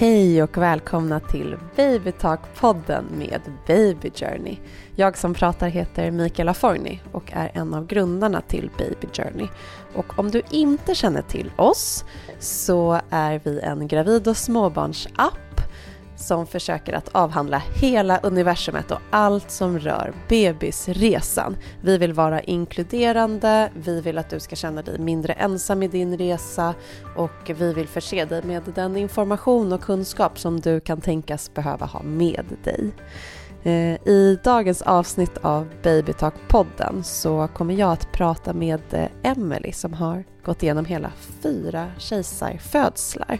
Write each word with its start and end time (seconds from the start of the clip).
Hej 0.00 0.42
och 0.42 0.58
välkomna 0.58 1.20
till 1.20 1.56
Babytalk-podden 1.76 3.04
med 3.18 3.40
Baby 3.66 4.10
Journey. 4.14 4.58
Jag 4.96 5.18
som 5.18 5.34
pratar 5.34 5.68
heter 5.68 6.10
Mikaela 6.10 6.54
Forni 6.54 7.00
och 7.12 7.32
är 7.32 7.50
en 7.54 7.74
av 7.74 7.86
grundarna 7.86 8.40
till 8.40 8.70
Baby 8.78 9.06
Journey. 9.12 9.48
Och 9.94 10.18
om 10.18 10.30
du 10.30 10.42
inte 10.50 10.94
känner 10.94 11.22
till 11.22 11.52
oss 11.56 12.04
så 12.38 13.00
är 13.10 13.40
vi 13.44 13.60
en 13.60 13.88
gravid 13.88 14.28
och 14.28 14.36
småbarnsapp 14.36 15.49
som 16.20 16.46
försöker 16.46 16.92
att 16.92 17.08
avhandla 17.12 17.62
hela 17.74 18.18
universumet 18.18 18.90
och 18.90 19.00
allt 19.10 19.50
som 19.50 19.78
rör 19.78 20.12
bebisresan. 20.28 21.56
Vi 21.82 21.98
vill 21.98 22.12
vara 22.12 22.40
inkluderande, 22.40 23.70
vi 23.74 24.00
vill 24.00 24.18
att 24.18 24.30
du 24.30 24.40
ska 24.40 24.56
känna 24.56 24.82
dig 24.82 24.98
mindre 24.98 25.32
ensam 25.32 25.82
i 25.82 25.88
din 25.88 26.18
resa 26.18 26.74
och 27.16 27.50
vi 27.56 27.72
vill 27.72 27.88
förse 27.88 28.24
dig 28.24 28.42
med 28.42 28.62
den 28.74 28.96
information 28.96 29.72
och 29.72 29.82
kunskap 29.82 30.38
som 30.38 30.60
du 30.60 30.80
kan 30.80 31.00
tänkas 31.00 31.54
behöva 31.54 31.86
ha 31.86 32.02
med 32.02 32.44
dig. 32.64 32.92
Eh, 33.62 34.08
I 34.08 34.38
dagens 34.44 34.82
avsnitt 34.82 35.38
av 35.42 35.68
Babytalk-podden 35.82 37.02
så 37.02 37.48
kommer 37.54 37.74
jag 37.74 37.92
att 37.92 38.12
prata 38.12 38.52
med 38.52 38.80
eh, 38.90 39.08
Emelie 39.22 39.72
som 39.72 39.92
har 39.92 40.24
gått 40.44 40.62
igenom 40.62 40.84
hela 40.84 41.12
fyra 41.42 41.86
kejsarfödslar. 41.98 43.38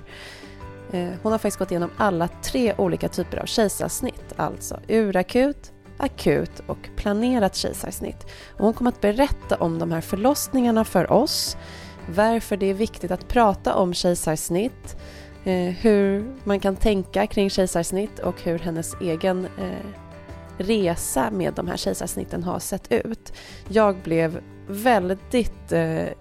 Eh, 0.92 1.08
hon 1.22 1.32
har 1.32 1.38
faktiskt 1.38 1.58
gått 1.58 1.70
igenom 1.70 1.90
alla 1.96 2.28
tre 2.28 2.74
olika 2.78 3.08
typer 3.08 3.38
av 3.38 3.46
kejsarsnitt, 3.46 4.34
alltså 4.36 4.80
urakut, 4.88 5.72
akut 5.96 6.62
och 6.66 6.88
planerat 6.96 7.56
kejsarsnitt. 7.56 8.26
Och 8.52 8.64
hon 8.64 8.74
kommer 8.74 8.90
att 8.90 9.00
berätta 9.00 9.56
om 9.56 9.78
de 9.78 9.92
här 9.92 10.00
förlossningarna 10.00 10.84
för 10.84 11.12
oss, 11.12 11.56
varför 12.14 12.56
det 12.56 12.66
är 12.66 12.74
viktigt 12.74 13.10
att 13.10 13.28
prata 13.28 13.74
om 13.74 13.94
kejsarsnitt, 13.94 14.96
eh, 15.44 15.74
hur 15.80 16.34
man 16.44 16.60
kan 16.60 16.76
tänka 16.76 17.26
kring 17.26 17.50
kejsarsnitt 17.50 18.18
och 18.18 18.42
hur 18.42 18.58
hennes 18.58 18.94
egen 19.00 19.44
eh, 19.44 19.86
resa 20.58 21.30
med 21.30 21.54
de 21.54 21.68
här 21.68 21.76
kejsarsnitten 21.76 22.42
har 22.42 22.58
sett 22.58 22.92
ut. 22.92 23.32
Jag 23.68 23.96
blev 23.96 24.40
väldigt 24.68 25.72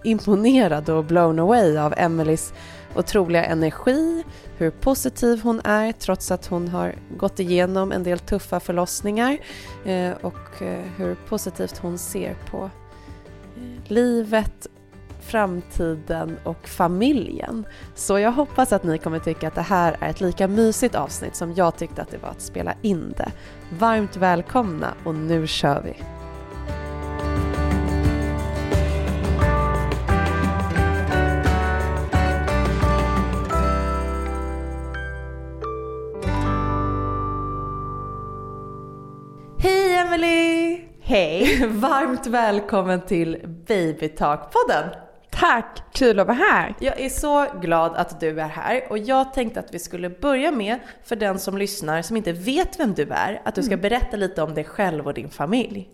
imponerad 0.04 0.88
och 0.88 1.04
blown 1.04 1.38
away 1.38 1.76
av 1.76 1.94
Emelies 1.96 2.52
otroliga 2.94 3.44
energi, 3.44 4.24
hur 4.56 4.70
positiv 4.70 5.42
hon 5.42 5.60
är 5.64 5.92
trots 5.92 6.30
att 6.30 6.46
hon 6.46 6.68
har 6.68 6.94
gått 7.16 7.40
igenom 7.40 7.92
en 7.92 8.02
del 8.02 8.18
tuffa 8.18 8.60
förlossningar 8.60 9.38
eh, 9.84 10.12
och 10.20 10.62
eh, 10.62 10.84
hur 10.96 11.14
positivt 11.14 11.78
hon 11.78 11.98
ser 11.98 12.34
på 12.50 12.70
eh, 13.56 13.92
livet, 13.92 14.66
framtiden 15.20 16.36
och 16.44 16.68
familjen. 16.68 17.66
Så 17.94 18.18
jag 18.18 18.32
hoppas 18.32 18.72
att 18.72 18.84
ni 18.84 18.98
kommer 18.98 19.18
tycka 19.18 19.48
att 19.48 19.54
det 19.54 19.62
här 19.62 19.96
är 20.00 20.10
ett 20.10 20.20
lika 20.20 20.48
mysigt 20.48 20.94
avsnitt 20.94 21.36
som 21.36 21.54
jag 21.54 21.76
tyckte 21.76 22.02
att 22.02 22.10
det 22.10 22.18
var 22.18 22.28
att 22.28 22.42
spela 22.42 22.74
in 22.82 23.14
det. 23.16 23.32
Varmt 23.78 24.16
välkomna 24.16 24.94
och 25.04 25.14
nu 25.14 25.46
kör 25.46 25.82
vi! 25.82 26.19
Varmt 41.68 42.26
välkommen 42.26 43.00
till 43.00 43.36
Babytalk-podden! 43.66 44.88
Tack! 45.30 45.82
Kul 45.92 46.20
att 46.20 46.26
vara 46.26 46.36
här! 46.36 46.74
Jag 46.80 47.00
är 47.00 47.08
så 47.08 47.46
glad 47.60 47.96
att 47.96 48.20
du 48.20 48.40
är 48.40 48.48
här 48.48 48.82
och 48.90 48.98
jag 48.98 49.34
tänkte 49.34 49.60
att 49.60 49.74
vi 49.74 49.78
skulle 49.78 50.10
börja 50.10 50.52
med, 50.52 50.78
för 51.04 51.16
den 51.16 51.38
som 51.38 51.58
lyssnar 51.58 52.02
som 52.02 52.16
inte 52.16 52.32
vet 52.32 52.80
vem 52.80 52.94
du 52.94 53.02
är, 53.10 53.42
att 53.44 53.54
du 53.54 53.62
ska 53.62 53.72
mm. 53.72 53.82
berätta 53.82 54.16
lite 54.16 54.42
om 54.42 54.54
dig 54.54 54.64
själv 54.64 55.06
och 55.06 55.14
din 55.14 55.30
familj. 55.30 55.88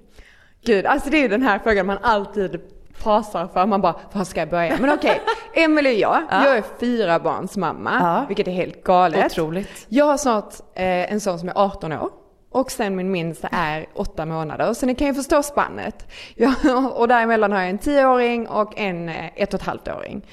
Gud, 0.64 0.86
alltså 0.86 1.10
det 1.10 1.24
är 1.24 1.28
den 1.28 1.42
här 1.42 1.58
frågan 1.58 1.86
man 1.86 1.98
alltid 2.02 2.60
fasar 2.94 3.46
för. 3.46 3.66
Man 3.66 3.80
bara, 3.80 3.94
var 4.12 4.24
ska 4.24 4.40
jag 4.40 4.50
börja? 4.50 4.76
Men 4.80 4.90
okej, 4.90 5.20
okay. 5.54 5.64
Emelie 5.64 5.92
och 5.92 6.00
jag, 6.00 6.22
ja. 6.30 6.44
jag 6.44 6.56
är 6.56 6.64
fyra 6.80 7.18
barns 7.18 7.56
mamma, 7.56 7.96
ja. 8.00 8.24
vilket 8.28 8.48
är 8.48 8.52
helt 8.52 8.84
galet. 8.84 9.32
Otroligt. 9.32 9.86
Jag 9.88 10.04
har 10.04 10.16
snart 10.16 10.54
eh, 10.74 11.12
en 11.12 11.20
son 11.20 11.38
som 11.38 11.48
är 11.48 11.52
18 11.56 11.92
år. 11.92 12.25
Och 12.56 12.70
sen 12.70 12.96
min 12.96 13.10
minsta 13.10 13.48
är 13.52 13.86
åtta 13.94 14.26
månader. 14.26 14.74
Så 14.74 14.86
ni 14.86 14.94
kan 14.94 15.06
ju 15.06 15.14
förstå 15.14 15.42
spannet. 15.42 16.06
Ja, 16.34 16.54
och 16.94 17.08
däremellan 17.08 17.52
har 17.52 17.60
jag 17.60 17.70
en 17.70 17.78
tioåring 17.78 18.48
och 18.48 18.78
en 18.78 19.08
eh, 19.08 19.26
ett 19.36 19.54
och 19.54 19.60
ett 19.60 19.66
halvt 19.66 19.88
åring. 19.88 20.26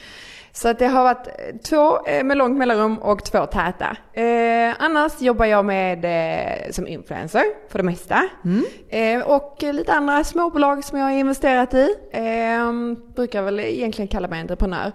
Så 0.51 0.69
att 0.69 0.79
det 0.79 0.87
har 0.87 1.03
varit 1.03 1.27
eh, 1.27 1.33
två 1.69 2.05
eh, 2.07 2.23
med 2.23 2.37
långt 2.37 2.57
mellanrum 2.57 2.97
och 2.97 3.23
två 3.23 3.45
täta. 3.45 3.97
Eh, 4.13 4.75
annars 4.79 5.21
jobbar 5.21 5.45
jag 5.45 5.65
med 5.65 6.05
eh, 6.05 6.71
som 6.71 6.87
influencer 6.87 7.43
för 7.69 7.79
det 7.79 7.85
mesta. 7.85 8.29
Mm. 8.45 8.65
Eh, 8.89 9.27
och 9.27 9.57
lite 9.61 9.93
andra 9.93 10.23
småbolag 10.23 10.83
som 10.83 10.99
jag 10.99 11.05
har 11.05 11.11
investerat 11.11 11.73
i. 11.73 11.95
Brukar 13.15 13.41
väl 13.41 13.59
egentligen 13.59 14.07
kalla 14.07 14.27
mig 14.27 14.41
entreprenör. 14.41 14.91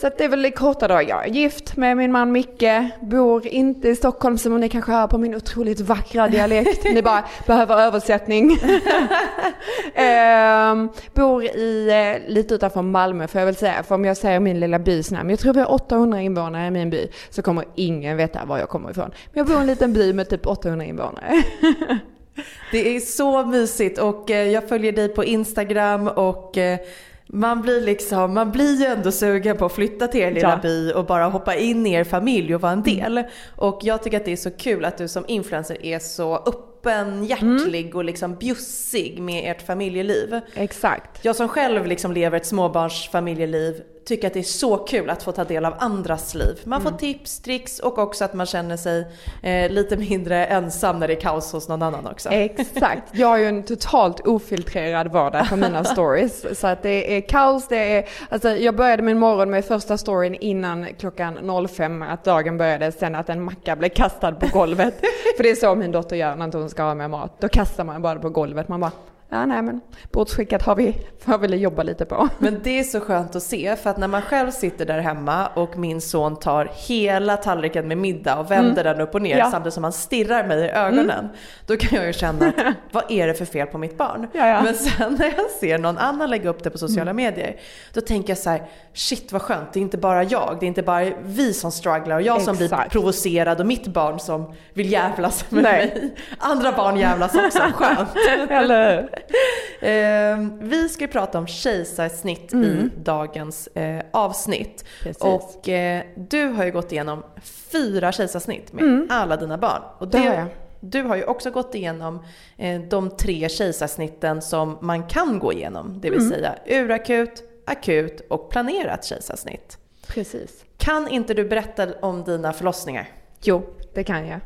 Så 0.00 0.10
det 0.18 0.24
är 0.24 0.28
väl 0.28 0.52
korta 0.52 0.88
dagar. 0.88 1.08
Jag 1.08 1.24
är 1.24 1.30
gift 1.30 1.76
med 1.76 1.96
min 1.96 2.12
man 2.12 2.32
Micke, 2.32 2.64
bor 3.00 3.46
inte 3.46 3.88
i 3.88 3.96
Stockholm 3.96 4.38
som 4.38 4.60
ni 4.60 4.68
kanske 4.68 4.92
hör 4.92 5.06
på 5.06 5.18
min 5.18 5.34
otroligt 5.34 5.80
vackra 5.80 6.28
dialekt. 6.28 6.84
ni 6.84 7.02
bara 7.02 7.24
behöver 7.46 7.80
översättning. 7.80 8.52
eh, 9.94 10.74
bor 11.14 11.44
i, 11.44 11.88
eh, 11.90 12.32
lite 12.32 12.54
utanför 12.54 12.82
Malmö 12.82 13.28
får 13.28 13.38
jag 13.38 13.46
väl 13.46 13.56
säga, 13.56 13.82
för 13.82 13.94
om 13.94 14.04
jag 14.04 14.16
säger 14.16 14.40
min 14.40 14.60
lilla 14.60 14.78
bys 14.78 15.10
namn, 15.10 15.30
jag 15.30 15.38
tror 15.38 15.52
vi 15.52 15.60
har 15.60 15.72
800 15.72 16.20
invånare 16.20 16.66
i 16.66 16.70
min 16.70 16.90
by, 16.90 17.08
så 17.30 17.42
kommer 17.42 17.64
ingen 17.74 18.16
veta 18.16 18.44
var 18.44 18.58
jag 18.58 18.68
kommer 18.68 18.90
ifrån. 18.90 19.10
Men 19.32 19.38
jag 19.38 19.46
bor 19.46 19.56
i 19.56 19.60
en 19.60 19.66
liten 19.66 19.92
by 19.92 20.12
med 20.12 20.28
typ 20.28 20.46
800 20.46 20.84
invånare. 20.84 21.42
Det 22.72 22.96
är 22.96 23.00
så 23.00 23.46
mysigt 23.46 23.98
och 23.98 24.30
eh, 24.30 24.48
jag 24.48 24.68
följer 24.68 24.92
dig 24.92 25.08
på 25.08 25.24
Instagram 25.24 26.08
och 26.08 26.58
eh, 26.58 26.78
man 27.26 27.62
blir 27.62 27.80
liksom, 27.80 28.34
man 28.34 28.52
blir 28.52 28.80
ju 28.80 28.86
ändå 28.86 29.12
sugen 29.12 29.56
på 29.56 29.66
att 29.66 29.72
flytta 29.72 30.08
till 30.08 30.20
er 30.20 30.30
lilla 30.30 30.50
ja. 30.50 30.56
by 30.62 30.92
och 30.92 31.06
bara 31.06 31.24
hoppa 31.24 31.54
in 31.54 31.86
i 31.86 31.92
er 31.92 32.04
familj 32.04 32.54
och 32.54 32.60
vara 32.60 32.72
en 32.72 32.78
mm. 32.78 32.96
del. 32.96 33.18
Mm. 33.18 33.30
Och 33.56 33.80
jag 33.82 34.02
tycker 34.02 34.16
att 34.16 34.24
det 34.24 34.32
är 34.32 34.36
så 34.36 34.50
kul 34.50 34.84
att 34.84 34.98
du 34.98 35.08
som 35.08 35.24
influencer 35.28 35.86
är 35.86 35.98
så 35.98 36.36
öppenhjärtlig 36.36 37.84
mm. 37.84 37.96
och 37.96 38.04
liksom 38.04 38.34
bjussig 38.34 39.18
med 39.20 39.50
ert 39.50 39.62
familjeliv. 39.62 40.40
Exakt. 40.54 41.24
Jag 41.24 41.36
som 41.36 41.48
själv 41.48 41.86
liksom 41.86 42.12
lever 42.12 42.36
ett 42.36 42.46
småbarnsfamiljeliv 42.46 43.82
tycker 44.06 44.26
att 44.26 44.34
det 44.34 44.38
är 44.38 44.42
så 44.42 44.76
kul 44.76 45.10
att 45.10 45.22
få 45.22 45.32
ta 45.32 45.44
del 45.44 45.64
av 45.64 45.74
andras 45.78 46.34
liv. 46.34 46.60
Man 46.64 46.82
får 46.82 46.88
mm. 46.88 46.98
tips, 46.98 47.40
tricks 47.40 47.78
och 47.78 47.98
också 47.98 48.24
att 48.24 48.34
man 48.34 48.46
känner 48.46 48.76
sig 48.76 49.06
eh, 49.42 49.70
lite 49.70 49.96
mindre 50.10 50.46
ensam 50.46 50.98
när 50.98 51.08
det 51.08 51.14
är 51.14 51.20
kaos 51.20 51.52
hos 51.52 51.68
någon 51.68 51.82
annan 51.82 52.06
också. 52.06 52.28
Exakt. 52.28 53.02
Jag 53.12 53.28
har 53.28 53.36
ju 53.36 53.44
en 53.44 53.62
totalt 53.62 54.26
ofiltrerad 54.26 55.12
vardag 55.12 55.48
på 55.48 55.56
mina 55.56 55.84
stories. 55.94 56.60
Så 56.60 56.66
att 56.66 56.82
det 56.82 57.16
är 57.16 57.20
kaos, 57.20 57.68
det 57.68 57.96
är, 57.96 58.08
alltså 58.28 58.48
jag 58.48 58.76
började 58.76 59.02
min 59.02 59.18
morgon 59.18 59.50
med 59.50 59.64
första 59.64 59.98
storyn 59.98 60.34
innan 60.34 60.86
klockan 60.98 61.66
05 61.68 62.02
att 62.02 62.24
dagen 62.24 62.58
började, 62.58 62.92
sen 62.92 63.14
att 63.14 63.28
en 63.28 63.42
macka 63.42 63.76
blev 63.76 63.88
kastad 63.88 64.32
på 64.32 64.46
golvet. 64.52 64.94
För 65.36 65.42
det 65.42 65.50
är 65.50 65.54
så 65.54 65.74
min 65.74 65.92
dotter 65.92 66.16
gör 66.16 66.36
när 66.36 66.44
inte 66.44 66.58
hon 66.58 66.70
ska 66.70 66.82
ha 66.82 66.94
med 66.94 67.10
mat. 67.10 67.40
Då 67.40 67.48
kastar 67.48 67.84
man 67.84 68.02
bara 68.02 68.18
på 68.18 68.30
golvet. 68.30 68.68
Man 68.68 68.80
bara 68.80 68.92
Ja, 69.28 69.46
nej 69.46 69.62
men 69.62 69.80
bordsskickat 70.12 70.62
har 70.62 70.76
vi, 70.76 70.96
har 71.24 71.38
vi 71.38 71.56
jobba 71.56 71.82
lite 71.82 72.04
på. 72.04 72.28
Men 72.38 72.60
det 72.62 72.78
är 72.78 72.82
så 72.82 73.00
skönt 73.00 73.36
att 73.36 73.42
se 73.42 73.76
för 73.76 73.90
att 73.90 73.98
när 73.98 74.08
man 74.08 74.22
själv 74.22 74.50
sitter 74.50 74.86
där 74.86 74.98
hemma 74.98 75.46
och 75.46 75.78
min 75.78 76.00
son 76.00 76.36
tar 76.36 76.70
hela 76.88 77.36
tallriken 77.36 77.88
med 77.88 77.98
middag 77.98 78.38
och 78.38 78.50
vänder 78.50 78.84
mm. 78.84 78.98
den 78.98 79.00
upp 79.00 79.14
och 79.14 79.22
ner 79.22 79.38
ja. 79.38 79.50
samtidigt 79.50 79.74
som 79.74 79.84
han 79.84 79.92
stirrar 79.92 80.46
mig 80.46 80.64
i 80.64 80.68
ögonen. 80.68 81.10
Mm. 81.10 81.30
Då 81.66 81.76
kan 81.76 81.98
jag 81.98 82.06
ju 82.06 82.12
känna 82.12 82.46
att 82.46 82.54
vad 82.90 83.10
är 83.10 83.26
det 83.26 83.34
för 83.34 83.44
fel 83.44 83.66
på 83.66 83.78
mitt 83.78 83.98
barn? 83.98 84.26
Ja, 84.32 84.46
ja. 84.46 84.62
Men 84.62 84.74
sen 84.74 85.16
när 85.18 85.26
jag 85.36 85.50
ser 85.50 85.78
någon 85.78 85.98
annan 85.98 86.30
lägga 86.30 86.50
upp 86.50 86.62
det 86.62 86.70
på 86.70 86.78
sociala 86.78 87.10
mm. 87.10 87.24
medier, 87.24 87.56
då 87.92 88.00
tänker 88.00 88.30
jag 88.30 88.38
så 88.38 88.50
här, 88.50 88.62
shit 88.92 89.32
vad 89.32 89.42
skönt, 89.42 89.72
det 89.72 89.80
är 89.80 89.82
inte 89.82 89.98
bara 89.98 90.24
jag, 90.24 90.56
det 90.60 90.66
är 90.66 90.68
inte 90.68 90.82
bara 90.82 91.04
vi 91.24 91.52
som 91.52 91.72
strugglar 91.72 92.16
och 92.16 92.22
jag 92.22 92.36
Exakt. 92.36 92.58
som 92.58 92.66
blir 92.68 92.88
provocerad 92.88 93.60
och 93.60 93.66
mitt 93.66 93.86
barn 93.86 94.18
som 94.18 94.54
vill 94.74 94.92
jävlas 94.92 95.50
med 95.50 95.62
Nej. 95.62 95.86
mig. 95.86 96.14
Andra 96.38 96.72
barn 96.72 96.96
jävlas 96.96 97.34
också, 97.34 97.62
skönt. 97.74 98.08
Eller 98.50 99.08
eh, 99.80 100.48
Vi 100.60 100.88
ska 100.88 101.06
prata 101.06 101.38
om 101.38 101.46
kejsarsnitt 101.46 102.52
mm. 102.52 102.64
i 102.64 102.90
dagens 103.00 103.66
eh, 103.66 104.04
avsnitt. 104.10 104.84
Precis. 105.02 105.22
Och 105.22 105.68
eh, 105.68 106.04
du 106.16 106.44
har 106.44 106.64
ju 106.64 106.72
gått 106.72 106.92
igenom 106.92 107.22
fyra 107.42 108.12
kejsarsnitt 108.12 108.72
med 108.72 108.84
mm. 108.84 109.06
alla 109.10 109.36
dina 109.36 109.58
barn. 109.58 109.82
Och 109.98 110.08
det, 110.08 110.18
det 110.18 110.28
har 110.28 110.34
jag. 110.34 110.46
Du 110.80 111.02
har 111.02 111.16
ju 111.16 111.24
också 111.24 111.50
gått 111.50 111.74
igenom 111.74 112.24
eh, 112.56 112.80
de 112.80 113.10
tre 113.10 113.48
kejsarsnitten 113.48 114.42
som 114.42 114.78
man 114.80 115.08
kan 115.08 115.38
gå 115.38 115.52
igenom. 115.52 116.00
Det 116.00 116.10
vill 116.10 116.20
mm. 116.20 116.32
säga 116.32 116.54
urakut, 116.66 117.42
akut 117.66 118.20
och 118.30 118.50
planerat 118.50 119.04
kejsarsnitt. 119.04 119.78
Precis. 120.06 120.64
Kan 120.76 121.08
inte 121.08 121.34
du 121.34 121.44
berätta 121.44 121.88
om 122.00 122.24
dina 122.24 122.52
förlossningar? 122.52 123.08
Jo, 123.42 123.62
det 123.94 124.04
kan 124.04 124.26
jag. 124.26 124.40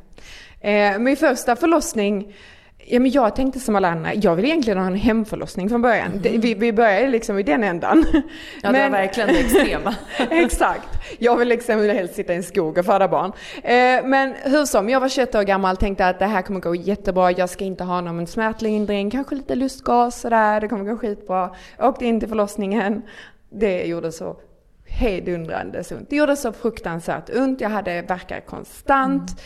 Eh, 0.60 0.98
min 0.98 1.16
första 1.16 1.56
förlossning 1.56 2.36
Ja, 2.86 3.00
men 3.00 3.10
jag 3.10 3.36
tänkte 3.36 3.60
som 3.60 3.76
alla 3.76 3.88
andra, 3.88 4.14
jag 4.14 4.36
vill 4.36 4.44
egentligen 4.44 4.78
ha 4.78 4.86
en 4.86 4.94
hemförlossning 4.94 5.68
från 5.68 5.82
början. 5.82 6.12
Mm. 6.12 6.40
Vi, 6.40 6.54
vi 6.54 6.72
började 6.72 7.08
liksom 7.08 7.38
i 7.38 7.42
den 7.42 7.64
ändan. 7.64 8.04
Ja, 8.12 8.20
men, 8.62 8.72
det 8.72 8.82
var 8.82 8.90
verkligen 8.98 9.28
det 9.28 9.40
extrema. 9.40 9.94
exakt. 10.30 10.88
Jag 11.18 11.36
vill 11.36 11.48
liksom 11.48 11.80
helst 11.80 12.14
sitta 12.14 12.32
i 12.32 12.36
en 12.36 12.42
skog 12.42 12.78
och 12.78 12.84
föda 12.84 13.08
barn. 13.08 13.32
Eh, 13.62 14.04
men 14.04 14.34
hur 14.42 14.64
som, 14.64 14.88
jag 14.88 15.00
var 15.00 15.08
21 15.08 15.34
år 15.34 15.42
gammal, 15.42 15.76
tänkte 15.76 16.06
att 16.06 16.18
det 16.18 16.26
här 16.26 16.42
kommer 16.42 16.60
gå 16.60 16.74
jättebra, 16.74 17.30
jag 17.30 17.50
ska 17.50 17.64
inte 17.64 17.84
ha 17.84 18.00
någon 18.00 18.26
smärtlindring, 18.26 19.10
kanske 19.10 19.34
lite 19.34 19.54
lustgas 19.54 20.20
sådär, 20.20 20.60
det 20.60 20.68
kommer 20.68 20.84
gå 20.84 20.98
skitbra. 20.98 21.54
Åkte 21.78 22.06
in 22.06 22.20
till 22.20 22.28
förlossningen, 22.28 23.02
det 23.50 23.84
gjorde 23.84 24.12
så 24.12 24.36
hejdundrandes 25.00 25.92
ont. 25.92 26.10
Det 26.10 26.16
gjorde 26.16 26.36
så 26.36 26.52
fruktansvärt 26.52 27.30
ont, 27.36 27.60
jag 27.60 27.70
hade 27.70 28.02
verkar 28.02 28.40
konstant. 28.40 29.30
Mm. 29.30 29.40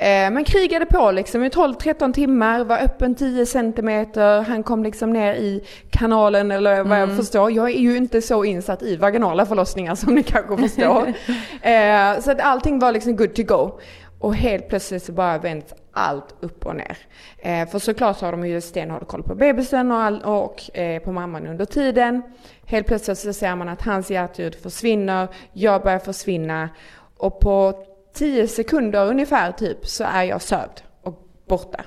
Eh, 0.00 0.30
men 0.30 0.44
krigade 0.44 0.86
på 0.86 1.10
liksom 1.10 1.44
i 1.44 1.48
12-13 1.48 2.12
timmar, 2.12 2.64
var 2.64 2.78
öppen 2.78 3.14
10 3.14 3.46
centimeter, 3.46 4.42
han 4.42 4.62
kom 4.62 4.82
liksom 4.82 5.12
ner 5.12 5.34
i 5.34 5.64
kanalen 5.90 6.50
eller 6.50 6.76
vad 6.76 6.98
mm. 6.98 7.08
jag 7.08 7.16
förstår. 7.16 7.50
Jag 7.52 7.70
är 7.70 7.80
ju 7.80 7.96
inte 7.96 8.22
så 8.22 8.44
insatt 8.44 8.82
i 8.82 8.96
vaginala 8.96 9.46
förlossningar 9.46 9.94
som 9.94 10.14
ni 10.14 10.22
kanske 10.22 10.56
förstår. 10.56 11.06
eh, 11.62 12.20
så 12.20 12.30
att 12.30 12.40
allting 12.40 12.78
var 12.78 12.92
liksom 12.92 13.16
good 13.16 13.34
to 13.34 13.42
go. 13.42 13.80
Och 14.18 14.34
helt 14.34 14.68
plötsligt 14.68 15.02
så 15.02 15.12
bara 15.12 15.38
vänds 15.38 15.74
allt 15.92 16.34
upp 16.40 16.66
och 16.66 16.76
ner. 16.76 16.98
Eh, 17.38 17.68
för 17.68 17.78
såklart 17.78 18.20
har 18.20 18.32
de 18.32 18.46
ju 18.46 18.60
stenhård 18.60 19.06
koll 19.06 19.22
på 19.22 19.34
bebisen 19.34 19.90
och, 19.90 19.98
all, 19.98 20.22
och 20.22 20.78
eh, 20.78 21.02
på 21.02 21.12
mamman 21.12 21.46
under 21.46 21.64
tiden. 21.64 22.22
Helt 22.66 22.86
plötsligt 22.86 23.18
så 23.18 23.32
ser 23.32 23.56
man 23.56 23.68
att 23.68 23.82
hans 23.82 24.10
hjärtljud 24.10 24.54
försvinner, 24.54 25.28
jag 25.52 25.82
börjar 25.82 25.98
försvinna 25.98 26.68
och 27.16 27.40
på 27.40 27.84
10 28.14 28.48
sekunder 28.48 29.06
ungefär 29.06 29.52
typ 29.52 29.86
så 29.86 30.04
är 30.04 30.22
jag 30.22 30.42
sövd 30.42 30.82
och 31.02 31.28
borta. 31.46 31.84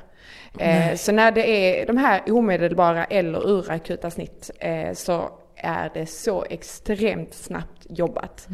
Eh, 0.60 0.96
så 0.96 1.12
när 1.12 1.32
det 1.32 1.50
är 1.50 1.86
de 1.86 1.98
här 1.98 2.32
omedelbara 2.32 3.06
eller 3.06 3.48
urakuta 3.48 4.10
snitt 4.10 4.52
eh, 4.60 4.94
så 4.94 5.30
är 5.56 5.92
det 5.94 6.06
så 6.06 6.46
extremt 6.50 7.34
snabbt 7.34 7.86
jobbat. 7.90 8.48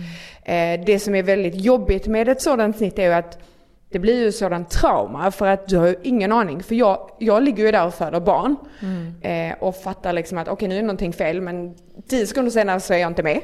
Mm. 0.46 0.80
Eh, 0.80 0.86
det 0.86 1.00
som 1.00 1.16
är 1.16 1.24
väldigt 1.24 1.56
jobbigt 1.56 2.08
med 2.08 2.30
ett 2.30 2.42
sådant 2.42 2.78
snitt 2.78 3.00
är 3.00 3.04
ju 3.04 3.14
att 3.14 3.40
det 3.90 4.00
blir 4.00 4.24
ju 4.24 4.32
sådant 4.32 4.70
trauma 4.70 5.32
för 5.32 5.48
att 5.48 5.68
du 5.68 5.78
har 5.78 5.88
ju 5.88 5.96
ingen 6.04 6.32
aning. 6.32 6.64
För 6.64 6.76
jag, 6.76 7.10
jag 7.20 7.44
ligger 7.44 7.66
ju 7.66 7.72
där 7.72 7.88
och 7.88 7.94
föder 7.94 8.20
barn 8.20 8.56
mm. 8.80 9.16
eh, 9.22 9.58
och 9.60 9.76
fattar 9.76 10.14
liksom 10.14 10.38
att 10.38 10.48
okej 10.48 10.54
okay, 10.54 10.68
nu 10.68 10.78
är 10.78 10.82
någonting 10.82 11.14
fel 11.14 11.42
men 11.42 11.76
tio 12.08 12.28
sekunder 12.28 12.52
senare 12.52 12.80
så 12.80 12.94
är 12.94 12.98
jag 12.98 13.10
inte 13.12 13.24
med. 13.24 13.42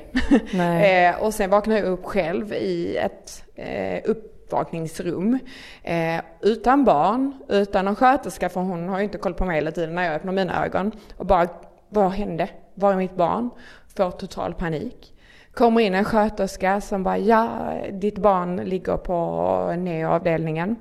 eh, 1.13 1.23
och 1.23 1.33
sen 1.33 1.49
vaknar 1.49 1.75
jag 1.75 1.85
upp 1.85 2.05
själv 2.05 2.53
i 2.53 2.97
ett 2.97 3.43
eh, 3.55 4.01
uppvakningsrum 4.05 5.39
eh, 5.83 6.21
utan 6.41 6.83
barn, 6.83 7.33
utan 7.49 7.85
någon 7.85 7.95
sköterska 7.95 8.49
för 8.49 8.61
hon 8.61 8.89
har 8.89 8.97
ju 8.97 9.03
inte 9.03 9.17
koll 9.17 9.33
på 9.33 9.45
mig 9.45 9.55
hela 9.55 9.71
tiden 9.71 9.95
när 9.95 10.03
jag 10.03 10.15
öppnar 10.15 10.31
mina 10.31 10.65
ögon. 10.65 10.91
Och 11.17 11.25
bara, 11.25 11.47
vad 11.89 12.11
hände? 12.11 12.49
Var 12.73 12.93
är 12.93 12.97
mitt 12.97 13.15
barn? 13.15 13.49
Får 13.95 14.11
total 14.11 14.53
panik 14.53 15.12
kommer 15.53 15.81
in 15.81 15.95
en 15.95 16.05
sköterska 16.05 16.81
som 16.81 17.03
bara, 17.03 17.17
ja, 17.17 17.73
ditt 17.91 18.17
barn 18.17 18.55
ligger 18.55 18.97
på 18.97 19.75
neoavdelningen. 19.77 20.75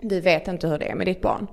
Vi 0.00 0.20
vet 0.20 0.48
inte 0.48 0.68
hur 0.68 0.78
det 0.78 0.90
är 0.90 0.94
med 0.94 1.06
ditt 1.06 1.20
barn. 1.20 1.46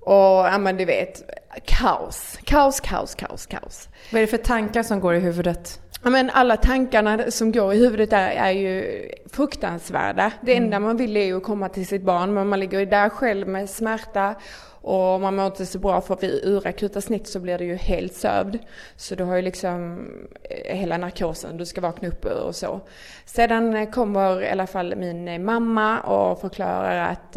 Och 0.00 0.16
ja 0.16 0.58
men 0.58 0.76
du 0.76 0.84
vet, 0.84 1.30
kaos, 1.64 2.38
kaos, 2.44 2.80
kaos, 2.80 3.14
kaos, 3.14 3.46
kaos. 3.46 3.88
Vad 4.12 4.18
är 4.18 4.26
det 4.26 4.30
för 4.30 4.36
tankar 4.36 4.82
som 4.82 5.00
går 5.00 5.14
i 5.14 5.20
huvudet? 5.20 5.80
Ja 6.02 6.10
men 6.10 6.30
alla 6.30 6.56
tankarna 6.56 7.30
som 7.30 7.52
går 7.52 7.74
i 7.74 7.78
huvudet 7.78 8.10
där 8.10 8.30
är 8.30 8.50
ju 8.50 9.02
fruktansvärda. 9.32 10.32
Det 10.40 10.56
enda 10.56 10.76
mm. 10.76 10.82
man 10.82 10.96
vill 10.96 11.16
är 11.16 11.24
ju 11.24 11.36
att 11.36 11.42
komma 11.42 11.68
till 11.68 11.86
sitt 11.86 12.02
barn, 12.02 12.34
men 12.34 12.48
man 12.48 12.60
ligger 12.60 12.78
ju 12.78 12.86
där 12.86 13.08
själv 13.08 13.48
med 13.48 13.70
smärta 13.70 14.34
och 14.80 15.20
man 15.20 15.36
mår 15.36 15.46
inte 15.46 15.66
så 15.66 15.78
bra 15.78 16.00
för 16.00 16.16
vid 16.16 16.44
urakuta 16.44 17.00
snitt 17.00 17.26
så 17.26 17.40
blir 17.40 17.58
du 17.58 17.64
ju 17.64 17.76
helt 17.76 18.14
sövd. 18.14 18.58
Så 18.96 19.14
du 19.14 19.24
har 19.24 19.36
ju 19.36 19.42
liksom 19.42 20.06
eh, 20.42 20.76
hela 20.76 20.98
narkosen 20.98 21.56
du 21.56 21.66
ska 21.66 21.80
vakna 21.80 22.08
upp 22.08 22.24
ur 22.24 22.42
och 22.42 22.54
så. 22.54 22.80
Sedan 23.24 23.76
eh, 23.76 23.90
kommer 23.90 24.42
i 24.42 24.50
alla 24.50 24.66
fall 24.66 24.96
min 24.96 25.28
eh, 25.28 25.38
mamma 25.38 26.00
och 26.00 26.40
förklarar 26.40 27.10
att 27.10 27.32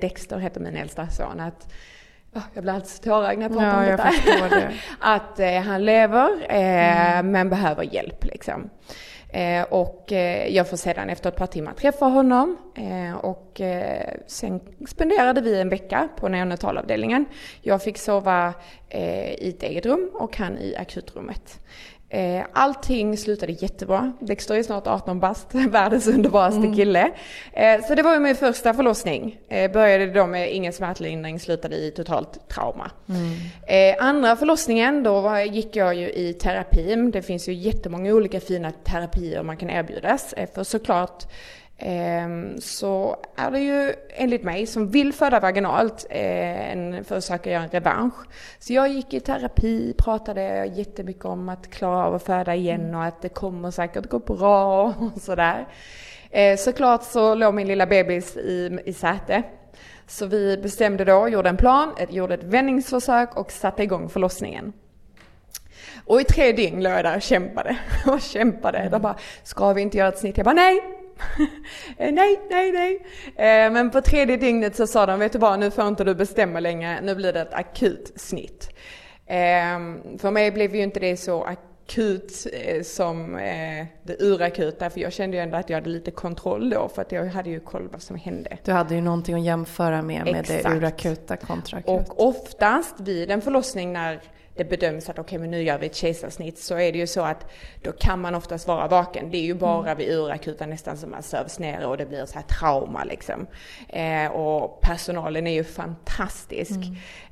Dexter 0.00 0.38
heter 0.38 0.60
min 0.60 0.76
äldsta 0.76 1.08
son. 1.08 1.40
Att, 1.40 1.72
jag 2.54 2.62
blir 2.64 2.72
alldeles 2.72 3.00
tårögd 3.00 3.38
när 3.38 3.44
jag 3.48 3.52
pratar 3.52 3.84
ja, 3.84 4.44
om 4.44 4.50
detta. 4.50 4.70
att 5.00 5.64
han 5.66 5.84
lever 5.84 6.46
mm. 6.48 7.30
men 7.30 7.50
behöver 7.50 7.82
hjälp 7.82 8.24
liksom. 8.24 8.70
Eh, 9.36 9.62
och 9.62 10.12
eh, 10.12 10.54
jag 10.54 10.68
får 10.68 10.76
sedan 10.76 11.10
efter 11.10 11.28
ett 11.28 11.36
par 11.36 11.46
timmar 11.46 11.72
träffa 11.72 12.04
honom 12.04 12.56
eh, 12.74 13.16
och 13.16 13.60
sen 14.26 14.60
spenderade 14.88 15.40
vi 15.40 15.60
en 15.60 15.68
vecka 15.68 16.08
på 16.16 16.28
neonatalavdelningen. 16.28 17.24
Jag 17.62 17.82
fick 17.82 17.98
sova 17.98 18.54
i 19.38 19.48
ett 19.48 19.62
eget 19.62 19.86
rum 19.86 20.10
och 20.14 20.36
han 20.36 20.58
i 20.58 20.76
akutrummet. 20.76 21.60
Eh, 22.16 22.44
allting 22.52 23.16
slutade 23.16 23.52
jättebra. 23.52 24.12
Dexter 24.20 24.54
är 24.54 24.62
snart 24.62 24.86
18 24.86 25.20
bast, 25.20 25.48
världens 25.52 26.06
underbaraste 26.08 26.58
mm. 26.58 26.76
kille. 26.76 27.10
Eh, 27.52 27.84
så 27.88 27.94
det 27.94 28.02
var 28.02 28.14
ju 28.14 28.20
min 28.20 28.36
första 28.36 28.74
förlossning. 28.74 29.38
Eh, 29.48 29.72
började 29.72 30.06
då 30.06 30.26
med 30.26 30.52
ingen 30.54 30.72
smärtlindring, 30.72 31.40
slutade 31.40 31.76
i 31.76 31.90
totalt 31.90 32.48
trauma. 32.48 32.90
Mm. 33.08 33.96
Andra 33.98 34.36
förlossningen, 34.36 35.02
då 35.02 35.38
gick 35.38 35.76
jag 35.76 35.94
ju 35.94 36.10
i 36.10 36.32
terapi. 36.32 37.10
Det 37.12 37.22
finns 37.22 37.48
ju 37.48 37.52
jättemånga 37.52 38.14
olika 38.14 38.40
fina 38.40 38.72
terapier 38.72 39.42
man 39.42 39.56
kan 39.56 39.70
erbjudas. 39.70 40.34
För 40.54 40.64
såklart 40.64 41.24
så 42.60 43.16
är 43.36 43.50
det 43.50 43.60
ju 43.60 43.94
enligt 44.08 44.42
mig 44.42 44.66
som 44.66 44.88
vill 44.90 45.12
föda 45.12 45.40
vaginalt 45.40 46.06
eh, 46.10 46.70
en, 46.72 47.04
försöka 47.04 47.50
göra 47.50 47.62
en 47.62 47.68
revansch. 47.68 48.14
Så 48.58 48.72
jag 48.72 48.88
gick 48.88 49.14
i 49.14 49.20
terapi, 49.20 49.94
pratade 49.98 50.66
jättemycket 50.74 51.24
om 51.24 51.48
att 51.48 51.70
klara 51.70 52.06
av 52.06 52.14
att 52.14 52.22
föda 52.22 52.54
igen 52.54 52.80
mm. 52.80 52.94
och 52.94 53.04
att 53.04 53.22
det 53.22 53.28
kommer 53.28 53.70
säkert 53.70 54.08
gå 54.08 54.18
bra 54.18 54.84
och 54.84 54.94
sådär. 55.20 55.66
Eh, 56.30 56.56
såklart 56.56 57.02
så 57.02 57.34
låg 57.34 57.54
min 57.54 57.68
lilla 57.68 57.86
bebis 57.86 58.36
i, 58.36 58.78
i 58.84 58.92
säte. 58.92 59.42
Så 60.06 60.26
vi 60.26 60.56
bestämde 60.56 61.04
då, 61.04 61.28
gjorde 61.28 61.48
en 61.48 61.56
plan, 61.56 61.94
gjorde 62.10 62.34
ett 62.34 62.44
vändningsförsök 62.44 63.36
och 63.36 63.52
satte 63.52 63.82
igång 63.82 64.08
förlossningen. 64.08 64.72
Och 66.04 66.20
i 66.20 66.24
tre 66.24 66.52
dygn 66.52 66.82
låg 66.82 66.92
jag 66.92 67.04
där 67.04 67.16
och 67.16 67.22
kämpade 67.22 67.76
och 68.06 68.20
kämpade. 68.20 68.78
Mm. 68.78 68.90
De 68.90 69.02
bara, 69.02 69.16
ska 69.42 69.72
vi 69.72 69.82
inte 69.82 69.98
göra 69.98 70.08
ett 70.08 70.18
snitt? 70.18 70.36
Jag 70.36 70.44
bara, 70.44 70.54
nej, 70.54 70.95
nej, 71.98 72.40
nej, 72.50 72.72
nej. 72.72 73.06
Eh, 73.36 73.72
men 73.72 73.90
på 73.90 74.00
tredje 74.00 74.36
dygnet 74.36 74.76
så 74.76 74.86
sa 74.86 75.06
de, 75.06 75.20
vet 75.20 75.32
du 75.32 75.38
vad, 75.38 75.60
nu 75.60 75.70
får 75.70 75.88
inte 75.88 76.04
du 76.04 76.14
bestämma 76.14 76.60
längre, 76.60 77.00
nu 77.02 77.14
blir 77.14 77.32
det 77.32 77.40
ett 77.40 77.54
akut 77.54 78.12
snitt. 78.16 78.68
Ehm, 79.26 80.18
för 80.18 80.30
mig 80.30 80.50
blev 80.50 80.74
ju 80.76 80.82
inte 80.82 81.00
det 81.00 81.16
så 81.16 81.44
akut 81.44 82.46
eh, 82.52 82.82
som 82.82 83.32
det 84.02 84.16
urakuta, 84.20 84.90
för 84.90 85.00
jag 85.00 85.12
kände 85.12 85.36
ju 85.36 85.42
ändå 85.42 85.56
att 85.56 85.70
jag 85.70 85.76
hade 85.76 85.90
lite 85.90 86.10
kontroll 86.10 86.70
då, 86.70 86.88
för 86.94 87.02
att 87.02 87.12
jag 87.12 87.26
hade 87.26 87.50
ju 87.50 87.60
koll 87.60 87.88
vad 87.92 88.02
som 88.02 88.16
hände. 88.16 88.58
Du 88.64 88.72
hade 88.72 88.94
ju 88.94 89.00
någonting 89.00 89.34
att 89.34 89.44
jämföra 89.44 90.02
med, 90.02 90.24
med 90.24 90.40
Exakt. 90.40 90.64
det 90.64 90.70
urakuta 90.70 91.36
kontra 91.36 91.78
akut. 91.78 92.08
Och 92.08 92.28
oftast 92.28 93.00
vid 93.00 93.30
en 93.30 93.40
förlossning 93.42 93.92
när 93.92 94.20
det 94.56 94.64
bedöms 94.64 95.08
att 95.08 95.18
okej, 95.18 95.22
okay, 95.22 95.38
men 95.38 95.50
nu 95.50 95.62
gör 95.62 95.78
vi 95.78 95.86
ett 95.86 95.94
kejsarsnitt, 95.94 96.58
så 96.58 96.78
är 96.78 96.92
det 96.92 96.98
ju 96.98 97.06
så 97.06 97.20
att 97.20 97.46
då 97.82 97.92
kan 97.92 98.20
man 98.20 98.34
oftast 98.34 98.68
vara 98.68 98.88
vaken. 98.88 99.30
Det 99.30 99.36
är 99.36 99.42
ju 99.42 99.54
bara 99.54 99.90
mm. 99.90 99.98
vid 99.98 100.10
urakuta 100.10 100.66
nästan 100.66 100.96
som 100.96 101.10
man 101.10 101.22
sövs 101.22 101.58
ner 101.58 101.86
och 101.86 101.96
det 101.96 102.06
blir 102.06 102.26
så 102.26 102.34
här 102.34 102.42
trauma 102.42 103.04
liksom. 103.04 103.46
Eh, 103.88 104.26
och 104.26 104.80
personalen 104.80 105.46
är 105.46 105.52
ju 105.52 105.64
fantastisk. 105.64 106.80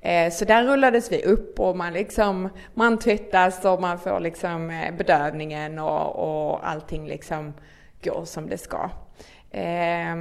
Mm. 0.01 0.27
Eh, 0.27 0.33
så 0.33 0.45
där 0.45 0.65
rullades 0.65 1.13
vi 1.13 1.23
upp 1.23 1.61
och 1.61 1.77
man 1.77 1.93
liksom, 1.93 2.49
man 2.75 2.99
tvättas 2.99 3.65
och 3.65 3.81
man 3.81 3.99
får 3.99 4.21
liksom 4.21 4.71
eh, 4.71 4.95
bedövningen 4.95 5.79
och, 5.79 6.17
och 6.17 6.69
allting 6.69 7.07
liksom 7.07 7.55
går 8.03 8.25
som 8.25 8.49
det 8.49 8.59
ska. 8.59 8.91
Eh, 9.51 10.17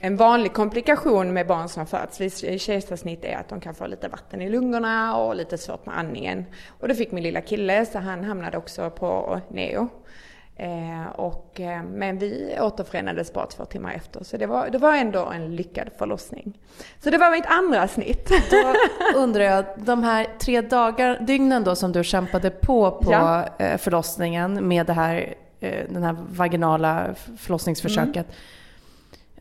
en 0.00 0.16
vanlig 0.16 0.52
komplikation 0.52 1.32
med 1.32 1.46
barn 1.46 1.68
som 1.68 1.86
föds 1.86 2.20
vid 2.20 2.60
kejsarsnitt 2.60 3.24
är 3.24 3.36
att 3.36 3.48
de 3.48 3.60
kan 3.60 3.74
få 3.74 3.86
lite 3.86 4.08
vatten 4.08 4.42
i 4.42 4.50
lungorna 4.50 5.16
och 5.16 5.36
lite 5.36 5.58
svårt 5.58 5.86
med 5.86 5.98
andningen. 5.98 6.44
Och 6.80 6.88
det 6.88 6.94
fick 6.94 7.12
min 7.12 7.22
lilla 7.22 7.40
kille 7.40 7.86
så 7.86 7.98
han 7.98 8.24
hamnade 8.24 8.58
också 8.58 8.90
på 8.90 9.40
neo. 9.48 9.88
Eh, 10.58 11.06
och, 11.16 11.60
eh, 11.60 11.82
men 11.82 12.18
vi 12.18 12.56
återförenades 12.60 13.32
bara 13.32 13.46
två 13.46 13.64
timmar 13.64 13.92
efter 13.92 14.24
så 14.24 14.36
det 14.36 14.46
var, 14.46 14.68
det 14.70 14.78
var 14.78 14.94
ändå 14.94 15.24
en 15.24 15.56
lyckad 15.56 15.88
förlossning. 15.98 16.58
Så 17.02 17.10
det 17.10 17.18
var 17.18 17.30
mitt 17.30 17.46
andra 17.46 17.88
snitt. 17.88 18.30
Då 18.50 18.74
undrar 19.18 19.44
jag, 19.44 19.64
de 19.76 20.02
här 20.02 20.26
tre 20.38 20.60
dagar, 20.60 21.18
dygnen 21.20 21.64
då 21.64 21.76
som 21.76 21.92
du 21.92 22.04
kämpade 22.04 22.50
på 22.50 22.90
på 22.90 23.12
ja. 23.12 23.44
Eh, 23.58 23.78
förlossningen 23.78 24.68
med 24.68 24.86
det 24.86 24.92
här, 24.92 25.34
eh, 25.60 25.84
den 25.88 26.02
här 26.02 26.16
vaginala 26.28 27.14
förlossningsförsöket. 27.38 28.26
Mm. 28.26 28.36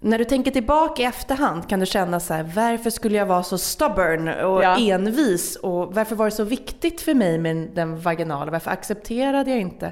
När 0.06 0.18
du 0.18 0.26
tänker 0.26 0.52
tillbaka 0.52 1.02
i 1.02 1.06
efterhand 1.06 1.70
kan 1.70 1.80
du 1.80 1.86
känna 1.86 2.20
så 2.20 2.34
här, 2.34 2.44
varför 2.44 2.90
skulle 2.90 3.18
jag 3.18 3.26
vara 3.26 3.44
så 3.44 3.58
stubborn 3.58 4.28
och 4.28 4.64
ja. 4.64 4.78
envis? 4.80 5.56
Och 5.56 5.96
varför 5.96 6.16
var 6.16 6.26
det 6.26 6.32
så 6.32 6.44
viktigt 6.44 7.02
för 7.02 7.14
mig 7.14 7.38
med 7.38 7.70
den 7.74 8.00
vaginala? 8.00 8.52
Varför 8.52 8.72
accepterade 8.72 9.52
jag 9.52 9.60
inte? 9.60 9.92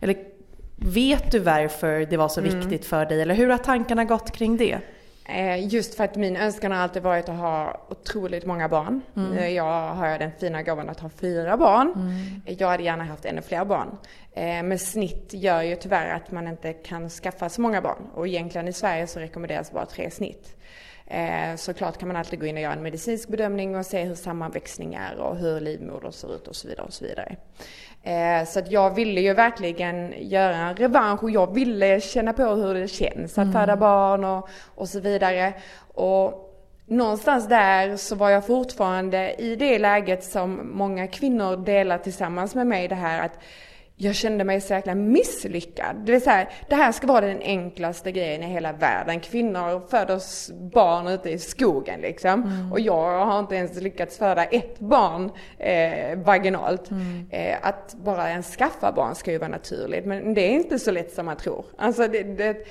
Eller 0.00 0.16
vet 0.76 1.30
du 1.30 1.38
varför 1.38 2.06
det 2.10 2.16
var 2.16 2.28
så 2.28 2.40
mm. 2.40 2.60
viktigt 2.60 2.86
för 2.86 3.06
dig? 3.06 3.22
Eller 3.22 3.34
hur 3.34 3.48
har 3.48 3.58
tankarna 3.58 4.04
gått 4.04 4.30
kring 4.30 4.56
det? 4.56 4.78
Eh, 5.28 5.66
just 5.68 5.94
för 5.94 6.04
att 6.04 6.16
min 6.16 6.36
önskan 6.36 6.72
har 6.72 6.78
alltid 6.78 7.02
varit 7.02 7.28
att 7.28 7.36
ha 7.36 7.80
otroligt 7.90 8.46
många 8.46 8.68
barn. 8.68 9.00
Mm. 9.16 9.30
Nu 9.30 9.48
Jag 9.48 9.94
har 9.94 10.18
den 10.18 10.30
fina 10.40 10.62
gåvan 10.62 10.88
att 10.88 11.00
ha 11.00 11.08
fyra 11.08 11.56
barn. 11.56 11.92
Mm. 11.96 12.58
Jag 12.58 12.68
hade 12.68 12.82
gärna 12.82 13.04
haft 13.04 13.24
ännu 13.24 13.42
fler 13.42 13.64
barn. 13.64 13.96
Eh, 14.32 14.62
Men 14.62 14.78
snitt 14.78 15.34
gör 15.34 15.62
ju 15.62 15.76
tyvärr 15.76 16.14
att 16.14 16.30
man 16.30 16.48
inte 16.48 16.72
kan 16.72 17.10
skaffa 17.10 17.48
så 17.48 17.60
många 17.60 17.80
barn. 17.82 18.06
Och 18.14 18.28
egentligen 18.28 18.68
i 18.68 18.72
Sverige 18.72 19.06
så 19.06 19.20
rekommenderas 19.20 19.72
bara 19.72 19.86
tre 19.86 20.10
snitt. 20.10 20.56
Eh, 21.06 21.56
Såklart 21.56 21.98
kan 21.98 22.08
man 22.08 22.16
alltid 22.16 22.40
gå 22.40 22.46
in 22.46 22.56
och 22.56 22.62
göra 22.62 22.72
en 22.72 22.82
medicinsk 22.82 23.28
bedömning 23.28 23.76
och 23.76 23.86
se 23.86 24.04
hur 24.04 24.14
sammanväxning 24.14 24.94
är 24.94 25.16
och 25.20 25.36
hur 25.36 25.60
livmoder 25.60 26.10
ser 26.10 26.34
ut 26.34 26.48
och 26.48 26.56
så 26.56 26.68
vidare 26.68 26.86
och 26.86 26.92
så 26.92 27.04
vidare. 27.04 27.36
Eh, 28.04 28.44
Så 28.46 28.58
att 28.58 28.70
jag 28.70 28.94
ville 28.94 29.20
ju 29.20 29.34
verkligen 29.34 30.14
göra 30.18 30.56
en 30.56 30.76
revansch 30.76 31.22
och 31.22 31.30
jag 31.30 31.54
ville 31.54 32.00
känna 32.00 32.32
på 32.32 32.42
hur 32.42 32.74
det 32.74 32.88
känns 32.88 33.38
att 33.38 33.52
föda 33.52 33.76
barn 33.76 34.24
och, 34.24 34.48
och 34.74 34.88
så 34.88 35.00
vidare. 35.00 35.52
Och 35.94 36.50
någonstans 36.86 37.48
där 37.48 37.96
så 37.96 38.14
var 38.14 38.30
jag 38.30 38.46
fortfarande 38.46 39.34
i 39.38 39.56
det 39.56 39.78
läget 39.78 40.24
som 40.24 40.70
många 40.72 41.06
kvinnor 41.06 41.56
delar 41.56 41.98
tillsammans 41.98 42.54
med 42.54 42.66
mig 42.66 42.88
det 42.88 42.94
här 42.94 43.22
att 43.24 43.38
jag 43.96 44.14
kände 44.14 44.44
mig 44.44 44.60
så 44.60 44.74
jäkla 44.74 44.94
misslyckad. 44.94 45.96
Det 46.04 46.12
vill 46.12 46.22
säga, 46.22 46.48
det 46.68 46.74
här 46.74 46.92
ska 46.92 47.06
vara 47.06 47.26
den 47.26 47.42
enklaste 47.42 48.12
grejen 48.12 48.42
i 48.42 48.46
hela 48.46 48.72
världen. 48.72 49.20
Kvinnor 49.20 49.88
föder 49.88 50.20
barn 50.70 51.06
ute 51.06 51.30
i 51.30 51.38
skogen 51.38 52.00
liksom. 52.00 52.68
Och 52.72 52.80
jag 52.80 53.26
har 53.26 53.38
inte 53.38 53.54
ens 53.54 53.80
lyckats 53.80 54.18
föda 54.18 54.44
ett 54.44 54.80
barn 54.80 55.30
eh, 55.58 56.18
vaginalt. 56.18 56.90
Eh, 57.30 57.56
att 57.62 57.94
bara 57.94 58.30
ens 58.30 58.56
skaffa 58.56 58.92
barn 58.92 59.14
ska 59.14 59.32
ju 59.32 59.38
vara 59.38 59.48
naturligt. 59.48 60.06
Men 60.06 60.34
det 60.34 60.40
är 60.40 60.52
inte 60.52 60.78
så 60.78 60.90
lätt 60.90 61.12
som 61.12 61.26
man 61.26 61.36
tror. 61.36 61.64
Alltså 61.78 62.08
det, 62.08 62.22
det, 62.22 62.66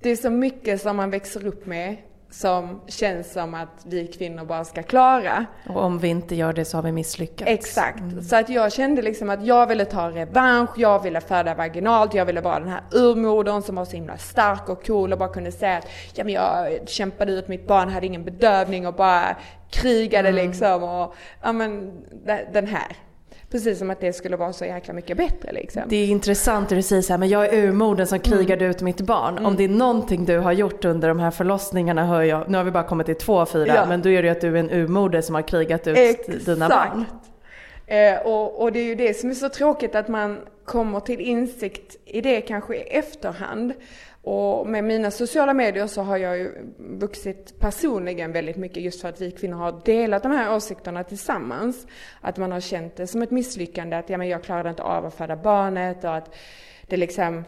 det 0.00 0.10
är 0.10 0.16
så 0.16 0.30
mycket 0.30 0.82
som 0.82 0.96
man 0.96 1.10
växer 1.10 1.46
upp 1.46 1.66
med 1.66 1.96
som 2.30 2.80
känns 2.88 3.32
som 3.32 3.54
att 3.54 3.68
vi 3.86 4.06
kvinnor 4.06 4.44
bara 4.44 4.64
ska 4.64 4.82
klara. 4.82 5.46
Och 5.68 5.82
om 5.82 5.98
vi 5.98 6.08
inte 6.08 6.34
gör 6.34 6.52
det 6.52 6.64
så 6.64 6.76
har 6.78 6.82
vi 6.82 6.92
misslyckats. 6.92 7.50
Exakt. 7.50 8.02
Så 8.28 8.36
att 8.36 8.48
jag 8.48 8.72
kände 8.72 9.02
liksom 9.02 9.30
att 9.30 9.46
jag 9.46 9.66
ville 9.66 9.84
ta 9.84 10.10
revansch, 10.10 10.70
jag 10.76 11.02
ville 11.02 11.20
föda 11.20 11.54
vaginalt, 11.54 12.14
jag 12.14 12.24
ville 12.24 12.40
vara 12.40 12.58
den 12.60 12.68
här 12.68 12.80
urmodern 12.92 13.62
som 13.62 13.74
var 13.76 13.84
så 13.84 13.96
himla 13.96 14.16
stark 14.18 14.68
och 14.68 14.86
cool 14.86 15.12
och 15.12 15.18
bara 15.18 15.28
kunde 15.28 15.52
säga 15.52 15.76
att 15.78 15.86
ja, 16.14 16.24
men 16.24 16.32
jag 16.34 16.78
kämpade 16.88 17.32
ut 17.32 17.48
mitt 17.48 17.66
barn, 17.66 17.88
hade 17.88 18.06
ingen 18.06 18.24
bedövning 18.24 18.86
och 18.86 18.94
bara 18.94 19.36
krigade 19.70 20.32
liksom 20.32 20.82
och 20.82 21.14
ja 21.42 21.52
men 21.52 21.92
de- 22.26 22.44
den 22.52 22.66
här. 22.66 22.96
Precis 23.56 23.78
som 23.78 23.90
att 23.90 24.00
det 24.00 24.12
skulle 24.12 24.36
vara 24.36 24.52
så 24.52 24.64
jäkla 24.64 24.94
mycket 24.94 25.16
bättre 25.16 25.52
liksom. 25.52 25.82
Det 25.88 25.96
är 25.96 26.06
intressant 26.06 26.70
när 26.70 26.76
du 26.76 26.82
säger 26.82 27.02
så 27.02 27.12
här, 27.12 27.18
men 27.18 27.28
jag 27.28 27.44
är 27.54 27.64
urmodern 27.66 28.06
som 28.06 28.18
krigade 28.18 28.64
ut 28.64 28.80
mitt 28.80 29.00
barn. 29.00 29.46
Om 29.46 29.56
det 29.56 29.64
är 29.64 29.68
någonting 29.68 30.24
du 30.24 30.38
har 30.38 30.52
gjort 30.52 30.84
under 30.84 31.08
de 31.08 31.18
här 31.20 31.30
förlossningarna 31.30 32.06
hör 32.06 32.22
jag, 32.22 32.50
nu 32.50 32.56
har 32.58 32.64
vi 32.64 32.70
bara 32.70 32.82
kommit 32.82 33.06
till 33.06 33.14
två 33.16 33.38
av 33.40 33.46
fyra, 33.46 33.74
Ja. 33.74 33.86
men 33.88 34.02
då 34.02 34.08
är 34.08 34.22
det 34.22 34.28
ju 34.28 34.32
att 34.32 34.40
du 34.40 34.48
är 34.48 34.60
en 34.60 34.70
urmoder 34.70 35.20
som 35.20 35.34
har 35.34 35.42
krigat 35.42 35.86
ut 35.86 36.46
dina 36.46 36.68
barn. 36.68 37.04
Eh, 37.86 38.26
och, 38.26 38.62
och 38.62 38.72
det 38.72 38.78
är 38.78 38.84
ju 38.84 38.94
det 38.94 39.14
som 39.14 39.30
är 39.30 39.34
så 39.34 39.48
tråkigt 39.48 39.94
att 39.94 40.08
man 40.08 40.38
kommer 40.64 41.00
till 41.00 41.20
insikt 41.20 41.96
i 42.04 42.20
det 42.20 42.40
kanske 42.40 42.76
i 42.76 42.80
efterhand. 42.80 43.72
Och 44.26 44.66
med 44.66 44.84
mina 44.84 45.10
sociala 45.10 45.54
medier 45.54 45.86
så 45.86 46.02
har 46.02 46.16
jag 46.16 46.38
ju 46.38 46.52
vuxit 46.78 47.60
personligen 47.60 48.32
väldigt 48.32 48.56
mycket 48.56 48.82
just 48.82 49.00
för 49.00 49.08
att 49.08 49.20
vi 49.20 49.30
kvinnor 49.30 49.56
har 49.56 49.80
delat 49.84 50.22
de 50.22 50.32
här 50.32 50.54
åsikterna 50.54 51.04
tillsammans. 51.04 51.86
Att 52.20 52.36
man 52.36 52.52
har 52.52 52.60
känt 52.60 52.96
det 52.96 53.06
som 53.06 53.22
ett 53.22 53.30
misslyckande 53.30 53.96
att 53.96 54.10
ja, 54.10 54.18
men 54.18 54.28
jag 54.28 54.42
klarade 54.42 54.70
inte 54.70 54.82
av 54.82 55.06
att 55.06 55.14
föda 55.14 55.36
barnet 55.36 56.04
och 56.04 56.16
att 56.16 56.34
det 56.86 56.96
liksom 56.96 57.44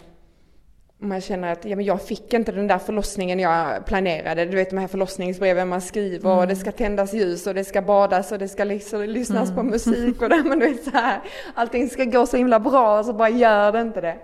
man 1.00 1.20
känner 1.20 1.52
att 1.52 1.64
ja, 1.64 1.76
men 1.76 1.84
jag 1.84 2.02
fick 2.02 2.34
inte 2.34 2.52
den 2.52 2.66
där 2.66 2.78
förlossningen 2.78 3.40
jag 3.40 3.86
planerade. 3.86 4.44
Du 4.44 4.56
vet 4.56 4.70
de 4.70 4.78
här 4.78 4.88
förlossningsbreven 4.88 5.68
man 5.68 5.80
skriver 5.80 6.38
och 6.38 6.46
det 6.46 6.56
ska 6.56 6.72
tändas 6.72 7.14
ljus 7.14 7.46
och 7.46 7.54
det 7.54 7.64
ska 7.64 7.82
badas 7.82 8.32
och 8.32 8.38
det 8.38 8.48
ska 8.48 8.64
lyssnas 8.64 9.54
på 9.54 9.62
musik 9.62 10.22
och 10.22 10.28
det, 10.28 10.42
men 10.44 10.58
du 10.58 10.68
vet 10.68 10.84
så 10.84 10.90
här, 10.90 11.20
allting 11.54 11.90
ska 11.90 12.04
gå 12.04 12.26
så 12.26 12.36
himla 12.36 12.60
bra 12.60 12.98
och 12.98 13.06
så 13.06 13.12
bara 13.12 13.28
gör 13.28 13.72
det 13.72 13.80
inte 13.80 14.00
det. 14.00 14.16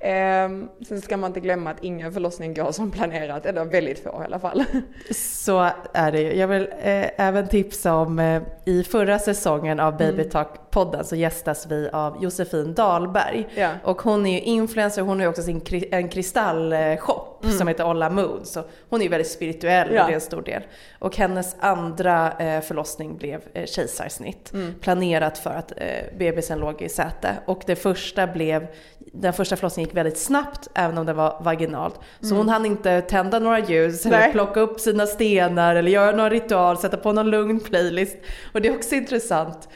Ehm, 0.00 0.68
sen 0.88 1.00
ska 1.00 1.16
man 1.16 1.30
inte 1.30 1.40
glömma 1.40 1.70
att 1.70 1.84
ingen 1.84 2.12
förlossning 2.12 2.54
går 2.54 2.72
som 2.72 2.90
planerat, 2.90 3.46
eller 3.46 3.64
väldigt 3.64 3.98
få 4.02 4.08
i 4.08 4.24
alla 4.24 4.38
fall. 4.38 4.64
Så 5.10 5.68
är 5.92 6.12
det 6.12 6.20
ju. 6.20 6.34
Jag 6.34 6.48
vill 6.48 6.68
eh, 6.82 7.20
även 7.26 7.48
tipsa 7.48 7.94
om, 7.94 8.18
eh, 8.18 8.42
i 8.64 8.84
förra 8.84 9.18
säsongen 9.18 9.80
av 9.80 9.96
Baby 9.96 10.24
Talk-podden 10.72 11.04
så 11.04 11.16
gästas 11.16 11.66
vi 11.66 11.88
av 11.92 12.22
Josefin 12.22 12.74
Dahlberg. 12.74 13.48
Ja. 13.54 13.70
Och 13.84 14.02
hon 14.02 14.26
är 14.26 14.32
ju 14.32 14.40
influencer, 14.40 15.02
hon 15.02 15.18
har 15.18 15.24
ju 15.24 15.28
också 15.28 15.42
sin 15.42 15.62
en 15.90 16.08
kristallshop 16.08 17.44
som 17.58 17.68
heter 17.68 17.86
Olla 17.86 18.10
Mood. 18.10 18.46
Så 18.46 18.64
hon 18.88 19.00
är 19.00 19.04
ju 19.04 19.10
väldigt 19.10 19.30
spirituell 19.30 19.82
Mm. 19.82 19.94
Ja. 19.96 20.02
och 20.02 20.06
det 20.08 20.12
är 20.12 20.14
en 20.14 20.20
stor 20.20 20.42
del. 20.42 20.62
Och 20.98 21.16
hennes 21.16 21.56
andra 21.60 22.32
eh, 22.38 22.60
förlossning 22.60 23.16
blev 23.16 23.40
eh, 23.52 23.66
kejsarsnitt. 23.66 24.52
Mm. 24.52 24.74
Planerat 24.80 25.38
för 25.38 25.50
att 25.50 25.72
eh, 25.76 25.86
bebisen 26.18 26.58
låg 26.58 26.82
i 26.82 26.88
säte. 26.88 27.36
Och 27.46 27.62
det 27.66 27.76
första 27.76 28.26
blev, 28.26 28.66
den 29.12 29.32
första 29.32 29.56
förlossningen 29.56 29.88
gick 29.88 29.96
väldigt 29.96 30.18
snabbt 30.18 30.68
även 30.74 30.98
om 30.98 31.06
det 31.06 31.12
var 31.12 31.40
vaginalt. 31.40 32.00
Så 32.20 32.34
hon 32.34 32.48
hann 32.48 32.66
inte 32.66 33.00
tända 33.00 33.38
några 33.38 33.58
ljus 33.58 34.06
eller 34.06 34.16
Mm. 34.16 34.24
Nej. 34.26 34.32
plocka 34.32 34.60
upp 34.60 34.80
sina 34.80 35.06
stenar 35.06 35.76
eller 35.76 35.90
göra 35.90 36.16
någon 36.16 36.30
ritual, 36.30 36.78
sätta 36.78 36.96
på 36.96 37.12
någon 37.12 37.30
lugn 37.30 37.60
playlist. 37.60 38.16
Och 38.52 38.60
det 38.60 38.68
är 38.68 38.76
också 38.76 38.94
intressant 38.94 39.68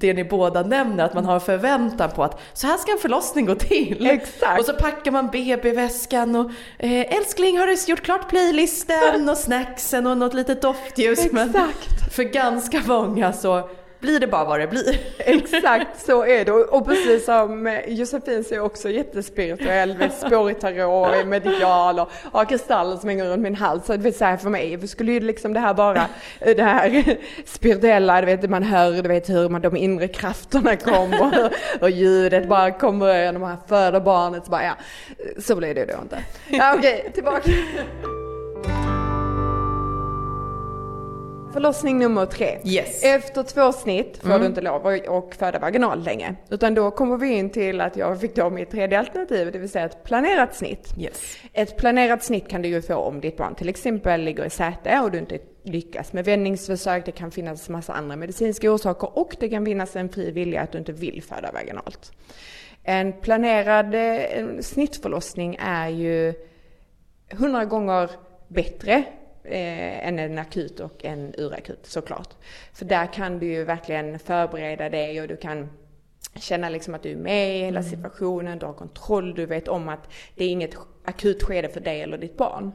det 0.00 0.14
ni 0.14 0.24
båda 0.24 0.62
nämner, 0.62 1.04
att 1.04 1.14
man 1.14 1.24
har 1.24 1.34
en 1.34 1.40
förväntan 1.40 2.10
på 2.10 2.24
att 2.24 2.40
så 2.52 2.66
här 2.66 2.76
ska 2.76 2.92
en 2.92 2.98
förlossning 2.98 3.46
gå 3.46 3.54
till. 3.54 4.06
Exakt. 4.06 4.60
Och 4.60 4.66
så 4.66 4.72
packar 4.72 5.10
man 5.10 5.28
BB-väskan 5.30 6.36
och 6.36 6.50
eh, 6.78 7.16
älskling 7.16 7.58
har 7.58 7.66
du 7.66 7.76
gjort 7.86 8.02
klart 8.02 8.28
playlisten 8.28 9.28
och 9.28 9.36
snacksen 9.36 10.06
och 10.06 10.16
något 10.18 10.34
litet 10.34 10.62
doftljus. 10.62 11.32
Men 11.32 11.48
Exakt. 11.48 12.14
för 12.14 12.22
ganska 12.22 12.80
många 12.86 13.32
så 13.32 13.68
blir 14.04 14.20
det 14.20 14.26
bara 14.26 14.44
vad 14.44 14.60
det 14.60 14.66
blir. 14.66 14.96
Exakt 15.18 16.06
så 16.06 16.24
är 16.26 16.44
det. 16.44 16.52
Och 16.52 16.86
precis 16.86 17.24
som 17.24 17.66
eh, 17.66 17.88
Josefin 17.88 18.44
så 18.44 18.54
är 18.54 18.56
jag 18.56 18.66
också 18.66 18.90
jättespirituell, 18.90 19.98
med 19.98 20.12
spår 20.12 20.50
i 20.50 20.54
tarot, 20.54 21.26
medial 21.26 22.00
och 22.00 22.10
har 22.32 22.44
kristaller 22.44 22.96
som 22.96 23.08
hänger 23.08 23.24
runt 23.24 23.42
min 23.42 23.54
hals. 23.54 23.86
Så 23.86 23.92
det 23.92 23.98
vill 23.98 24.14
säga 24.14 24.38
för 24.38 24.50
mig 24.50 24.88
skulle 24.88 25.12
ju 25.12 25.20
liksom 25.20 25.52
det 25.52 25.60
här 25.60 25.74
bara, 25.74 26.06
eh, 26.40 26.56
det 26.56 26.62
här 26.62 27.16
spirituella, 27.46 28.20
du 28.20 28.26
vet 28.26 28.50
man 28.50 28.62
hör, 28.62 29.02
du 29.02 29.08
vet 29.08 29.28
hur 29.28 29.48
man, 29.48 29.60
de 29.60 29.76
inre 29.76 30.08
krafterna 30.08 30.76
kommer 30.76 31.50
och 31.80 31.90
ljudet 31.90 32.48
bara 32.48 32.70
kommer 32.70 33.32
när 33.32 33.40
man 33.40 33.56
föder 33.68 34.00
barnet. 34.00 34.44
Så 34.44 34.50
bara, 34.50 34.64
ja, 34.64 34.76
så 35.38 35.56
blir 35.56 35.74
det 35.74 35.84
då 35.84 36.02
inte. 36.02 36.18
Ja 36.48 36.74
okej, 36.78 37.10
tillbaka. 37.14 37.50
Förlossning 41.54 41.98
nummer 41.98 42.26
tre. 42.26 42.58
Yes. 42.64 43.04
Efter 43.04 43.42
två 43.42 43.72
snitt 43.72 44.16
får 44.16 44.38
du 44.38 44.46
inte 44.46 44.60
lov 44.60 44.86
att 44.86 45.08
och 45.08 45.34
föda 45.34 45.58
vaginalt 45.58 46.04
länge. 46.04 46.34
Utan 46.50 46.74
då 46.74 46.90
kommer 46.90 47.16
vi 47.16 47.28
in 47.28 47.50
till 47.50 47.80
att 47.80 47.96
jag 47.96 48.20
fick 48.20 48.36
då 48.36 48.50
mitt 48.50 48.70
tredje 48.70 48.98
alternativ, 48.98 49.52
det 49.52 49.58
vill 49.58 49.68
säga 49.68 49.84
ett 49.84 50.04
planerat 50.04 50.54
snitt. 50.54 50.94
Yes. 50.98 51.36
Ett 51.52 51.76
planerat 51.76 52.22
snitt 52.22 52.48
kan 52.48 52.62
du 52.62 52.68
ju 52.68 52.82
få 52.82 52.94
om 52.94 53.20
ditt 53.20 53.36
barn 53.36 53.54
till 53.54 53.68
exempel 53.68 54.20
ligger 54.20 54.44
i 54.44 54.50
säte 54.50 55.00
och 55.00 55.10
du 55.10 55.18
inte 55.18 55.38
lyckas 55.62 56.12
med 56.12 56.24
vändningsförsök. 56.24 57.06
Det 57.06 57.12
kan 57.12 57.30
finnas 57.30 57.68
massa 57.68 57.92
andra 57.92 58.16
medicinska 58.16 58.72
orsaker 58.72 59.18
och 59.18 59.36
det 59.40 59.48
kan 59.48 59.64
finnas 59.64 59.96
en 59.96 60.08
fri 60.08 60.30
vilja 60.30 60.60
att 60.60 60.72
du 60.72 60.78
inte 60.78 60.92
vill 60.92 61.22
föda 61.22 61.52
vaginalt. 61.52 62.12
En 62.82 63.12
planerad 63.12 63.94
eh, 63.94 64.60
snittförlossning 64.60 65.56
är 65.60 65.88
ju 65.88 66.34
hundra 67.30 67.64
gånger 67.64 68.10
bättre 68.48 69.04
eh, 69.44 70.08
än 70.08 70.18
en 70.18 70.38
akut 70.38 70.80
och 70.80 71.04
en 71.04 71.34
urakut 71.38 71.86
såklart. 71.86 72.28
För 72.72 72.84
där 72.84 73.12
kan 73.12 73.38
du 73.38 73.46
ju 73.46 73.64
verkligen 73.64 74.18
förbereda 74.18 74.88
dig 74.88 75.20
och 75.20 75.28
du 75.28 75.36
kan 75.36 75.70
känna 76.36 76.68
liksom 76.68 76.94
att 76.94 77.02
du 77.02 77.10
är 77.10 77.16
med 77.16 77.56
i 77.58 77.64
hela 77.64 77.82
situationen, 77.82 78.58
du 78.58 78.66
har 78.66 78.72
kontroll, 78.72 79.34
du 79.34 79.46
vet 79.46 79.68
om 79.68 79.88
att 79.88 80.08
det 80.34 80.44
är 80.44 80.48
inget 80.48 80.76
akut 81.04 81.42
skede 81.42 81.68
för 81.68 81.80
dig 81.80 82.00
eller 82.00 82.18
ditt 82.18 82.36
barn. 82.36 82.72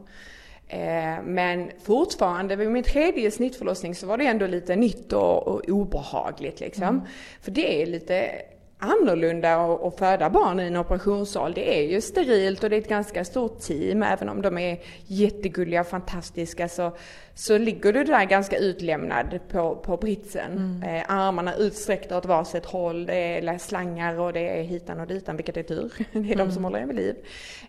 Eh, 0.67 1.23
Men 1.23 1.71
fortfarande 1.83 2.55
vid 2.55 2.71
min 2.71 2.83
tredje 2.83 3.31
snittförlossning 3.31 3.95
så 3.95 4.07
var 4.07 4.17
det 4.17 4.25
ändå 4.25 4.47
lite 4.47 4.75
nytt 4.75 5.13
och, 5.13 5.47
och 5.47 5.69
obehagligt 5.69 6.59
liksom. 6.59 7.07
För 7.41 7.51
det 7.51 7.81
är 7.81 7.85
lite 7.85 8.31
annorlunda 8.79 9.55
att, 9.55 9.99
föda 9.99 10.29
barn 10.29 10.59
i 10.59 10.63
en 10.63 10.75
operationssal. 10.75 11.53
Det 11.53 11.79
är 11.79 11.91
ju 11.91 12.01
sterilt 12.01 12.63
och 12.63 12.69
det 12.69 12.75
är 12.75 12.81
ett 12.81 12.89
ganska 12.89 13.25
stort 13.25 13.59
team. 13.59 14.03
Även 14.03 14.29
om 14.29 14.41
de 14.41 14.57
är 14.57 14.79
jättegulliga 15.05 15.81
och 15.81 15.87
fantastiska 15.87 16.69
så, 16.69 16.91
så 17.33 17.57
ligger 17.57 17.93
du 17.93 18.03
där 18.03 18.25
ganska 18.25 18.57
utlämnad 18.57 19.39
på, 19.51 19.75
på 19.75 19.97
britsen. 19.97 20.83
Eh, 20.87 21.03
armarna 21.07 21.55
utsträckta 21.55 22.17
åt 22.17 22.25
varsitt 22.25 22.65
håll. 22.65 23.05
Det 23.05 23.13
är 23.15 23.57
slangar 23.57 24.19
och 24.19 24.33
det 24.33 24.59
är 24.59 24.63
hitan 24.63 24.99
och 24.99 25.07
ditan, 25.07 25.35
vilket 25.35 25.57
är 25.57 25.63
tur. 25.63 25.91
Det 26.11 26.31
är 26.31 26.35
de 26.35 26.51
som 26.51 26.63
håller 26.63 26.79
en 26.79 26.87
vid 26.87 26.97
liv. 26.97 27.15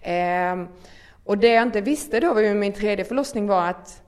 Eh, 0.02 0.56
och 1.24 1.38
det 1.38 1.48
jag 1.48 1.62
inte 1.62 1.80
visste 1.80 2.20
då 2.20 2.34
vid 2.34 2.56
min 2.56 2.72
tredje 2.72 3.04
förlossning 3.04 3.46
var 3.46 3.68
att 3.68 4.02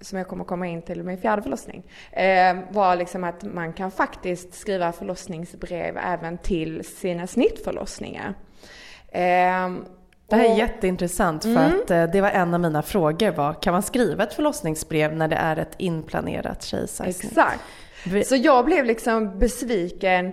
som 0.00 0.18
jag 0.18 0.28
kommer 0.28 0.44
komma 0.44 0.66
in 0.66 0.82
till 0.82 1.02
min 1.02 1.18
fjärde 1.18 1.42
förlossning, 1.42 1.82
eh, 2.12 2.56
var 2.70 2.96
liksom 2.96 3.24
att 3.24 3.42
man 3.42 3.72
kan 3.72 3.90
faktiskt 3.90 4.54
skriva 4.54 4.92
förlossningsbrev 4.92 5.98
även 5.98 6.38
till 6.38 6.84
sina 6.84 7.26
snittförlossningar. 7.26 8.34
Eh, 9.08 9.70
Det 10.26 10.36
här 10.36 10.44
är 10.44 10.56
jätteintressant 10.58 11.42
för 11.42 11.56
att 11.56 11.90
eh, 11.90 12.04
det 12.04 12.20
var 12.20 12.30
en 12.30 12.54
av 12.54 12.60
mina 12.60 12.82
frågor 12.82 13.30
var, 13.30 13.62
kan 13.62 13.72
man 13.72 13.82
skriva 13.82 14.24
ett 14.24 14.34
förlossningsbrev 14.34 15.16
när 15.16 15.28
det 15.28 15.36
är 15.36 15.56
ett 15.56 15.74
inplanerat 15.78 16.62
kejsarsnitt? 16.62 17.24
Exakt. 17.24 17.60
Så 18.28 18.36
jag 18.36 18.64
blev 18.64 18.84
liksom 18.84 19.38
besviken 19.38 20.32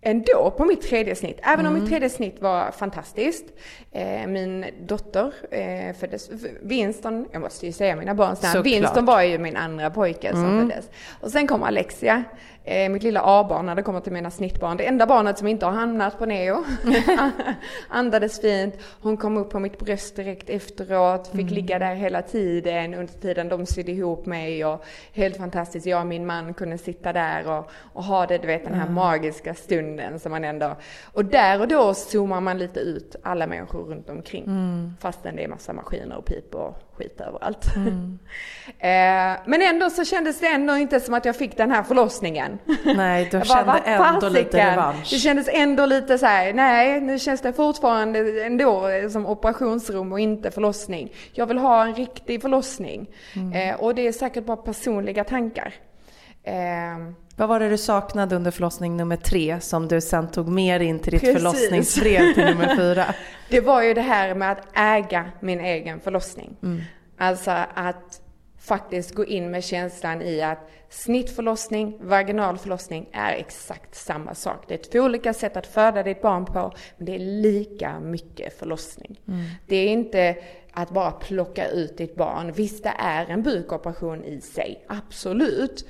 ändå 0.00 0.54
på 0.56 0.64
mitt 0.64 0.82
tredje 0.82 1.14
snitt. 1.14 1.40
Även 1.42 1.66
om 1.66 1.74
mitt 1.74 1.88
tredje 1.88 2.10
snitt 2.10 2.36
var 2.40 2.70
fantastiskt. 2.70 3.44
Eh, 3.92 4.26
min 4.26 4.64
dotter 4.80 5.32
eh, 5.50 5.96
föddes, 5.96 6.30
Winston, 6.62 7.26
jag 7.32 7.42
måste 7.42 7.66
ju 7.66 7.72
säga 7.72 7.96
mina 7.96 8.14
barns 8.14 8.42
namn. 8.42 8.62
Winston 8.62 9.04
var 9.04 9.22
ju 9.22 9.38
min 9.38 9.56
andra 9.56 9.90
pojke 9.90 10.32
som 10.32 10.68
föddes. 10.68 10.90
Och 11.20 11.30
sen 11.30 11.46
kom 11.46 11.62
Alexia, 11.62 12.24
eh, 12.64 12.88
mitt 12.88 13.02
lilla 13.02 13.20
A-barn 13.24 13.66
när 13.66 13.74
det 13.74 13.82
kommer 13.82 14.00
till 14.00 14.12
mina 14.12 14.30
snittbarn. 14.30 14.76
Det 14.76 14.86
enda 14.86 15.06
barnet 15.06 15.38
som 15.38 15.48
inte 15.48 15.66
har 15.66 15.72
hamnat 15.72 16.18
på 16.18 16.26
neo. 16.26 16.64
Andades 17.88 18.40
fint. 18.40 18.74
Hon 19.00 19.16
kom 19.16 19.36
upp 19.36 19.50
på 19.50 19.60
mitt 19.60 19.78
bröst 19.78 20.16
direkt 20.16 20.50
efteråt, 20.50 21.28
fick 21.28 21.50
ligga 21.50 21.78
där 21.78 21.94
hela 21.94 22.22
tiden 22.22 22.94
under 22.94 23.12
tiden 23.12 23.48
de 23.48 23.66
sydde 23.66 23.92
ihop 23.92 24.26
mig 24.26 24.64
och 24.64 24.84
helt 25.12 25.36
fantastiskt. 25.36 25.86
Jag 25.86 26.00
och 26.00 26.06
min 26.06 26.26
man 26.26 26.54
kunde 26.54 26.78
sitta 26.78 27.12
där 27.12 27.58
och, 27.58 27.70
och 27.92 28.04
ha 28.04 28.26
det, 28.26 28.38
du 28.38 28.46
vet 28.46 28.64
den 28.64 28.74
här 28.74 28.88
magiska 28.88 29.54
stunden 29.54 30.18
som 30.18 30.32
man 30.32 30.44
ändå... 30.44 30.76
Och 31.12 31.24
där 31.24 31.60
och 31.60 31.68
då 31.68 31.94
zoomar 31.94 32.40
man 32.40 32.58
lite 32.58 32.80
ut 32.80 33.16
alla 33.22 33.46
människor 33.46 33.84
runt 33.84 34.10
omkring. 34.10 34.44
Fastän 35.00 35.36
det 35.36 35.44
är 35.44 35.48
massa 35.48 35.72
maskiner 35.72 36.16
och 36.16 36.24
pip 36.24 36.54
och 36.54 36.87
skit 36.98 37.20
överallt. 37.20 37.66
eh, 38.78 39.40
men 39.46 39.62
ändå 39.62 39.90
så 39.90 40.04
kändes 40.04 40.40
det 40.40 40.46
ändå 40.46 40.76
inte 40.76 41.00
som 41.00 41.14
att 41.14 41.24
jag 41.24 41.36
fick 41.36 41.56
den 41.56 41.70
här 41.70 41.82
förlossningen. 41.82 42.58
Nej, 42.96 43.28
du 43.30 43.38
bara, 43.38 43.44
kände 43.44 43.72
"Vad 43.98 44.14
ändå 44.14 44.28
lite 44.28 44.44
fasiken?" 44.44 44.70
revansch. 44.70 45.10
Det 45.10 45.18
kändes 45.18 45.48
ändå 45.52 45.86
lite 45.86 46.18
så 46.18 46.26
här, 46.26 46.52
nej 46.52 47.00
nu 47.00 47.18
känns 47.18 47.40
det 47.40 47.52
fortfarande 47.52 48.44
ändå 48.44 48.88
som 49.10 49.26
operationsrum 49.26 50.12
och 50.12 50.20
inte 50.20 50.50
förlossning. 50.50 51.12
Jag 51.32 51.46
vill 51.46 51.58
ha 51.58 51.86
en 51.86 51.94
riktig 51.94 52.42
förlossning. 52.42 53.10
Mm. 53.36 53.52
Eh, 53.52 53.80
och 53.80 53.94
det 53.94 54.06
är 54.06 54.12
säkert 54.12 54.44
bara 54.44 54.56
personliga 54.56 55.24
tankar. 55.24 55.74
Eh, 56.42 56.98
Vad 57.38 57.48
var 57.48 57.60
det 57.60 57.68
du 57.68 57.78
saknade 57.78 58.36
under 58.36 58.50
förlossning 58.50 58.96
nummer 58.96 59.16
tre 59.16 59.60
som 59.60 59.88
du 59.88 60.00
sen 60.00 60.28
tog 60.28 60.48
med 60.48 60.82
in 60.82 60.98
till 60.98 61.12
ditt 61.12 61.20
Precis. 61.20 61.36
förlossningsbrev 61.36 62.34
till 62.34 62.44
nummer 62.44 62.76
fyra? 62.76 63.04
Det 63.50 63.60
var 63.60 63.82
ju 63.82 63.94
det 63.94 64.00
här 64.00 64.34
med 64.34 64.52
att 64.52 64.66
äga 64.74 65.30
min 65.40 65.60
egen 65.60 66.00
förlossning. 66.00 66.56
Mm. 66.62 66.80
Alltså 67.18 67.50
att 67.74 68.20
faktiskt 68.58 69.14
gå 69.14 69.24
in 69.24 69.50
med 69.50 69.64
känslan 69.64 70.22
i 70.22 70.42
att 70.42 70.70
snittförlossning, 70.90 71.98
vaginal 72.00 72.58
förlossning 72.58 73.08
är 73.12 73.32
exakt 73.32 73.94
samma 73.94 74.34
sak. 74.34 74.64
Det 74.68 74.74
är 74.74 74.90
två 74.92 74.98
olika 74.98 75.34
sätt 75.34 75.56
att 75.56 75.66
föda 75.66 76.02
ditt 76.02 76.22
barn 76.22 76.46
på, 76.46 76.72
men 76.96 77.06
det 77.06 77.14
är 77.14 77.42
lika 77.42 78.00
mycket 78.00 78.58
förlossning. 78.58 79.20
Det 79.66 79.76
är 79.76 79.88
inte 79.88 80.36
att 80.72 80.90
bara 80.90 81.10
plocka 81.10 81.68
ut 81.68 81.98
ditt 81.98 82.16
barn. 82.16 82.52
Visst, 82.52 82.82
det 82.82 82.94
är 82.98 83.26
en 83.26 83.42
bukoperation 83.42 84.24
i 84.24 84.40
sig, 84.40 84.84
absolut. 84.88 85.86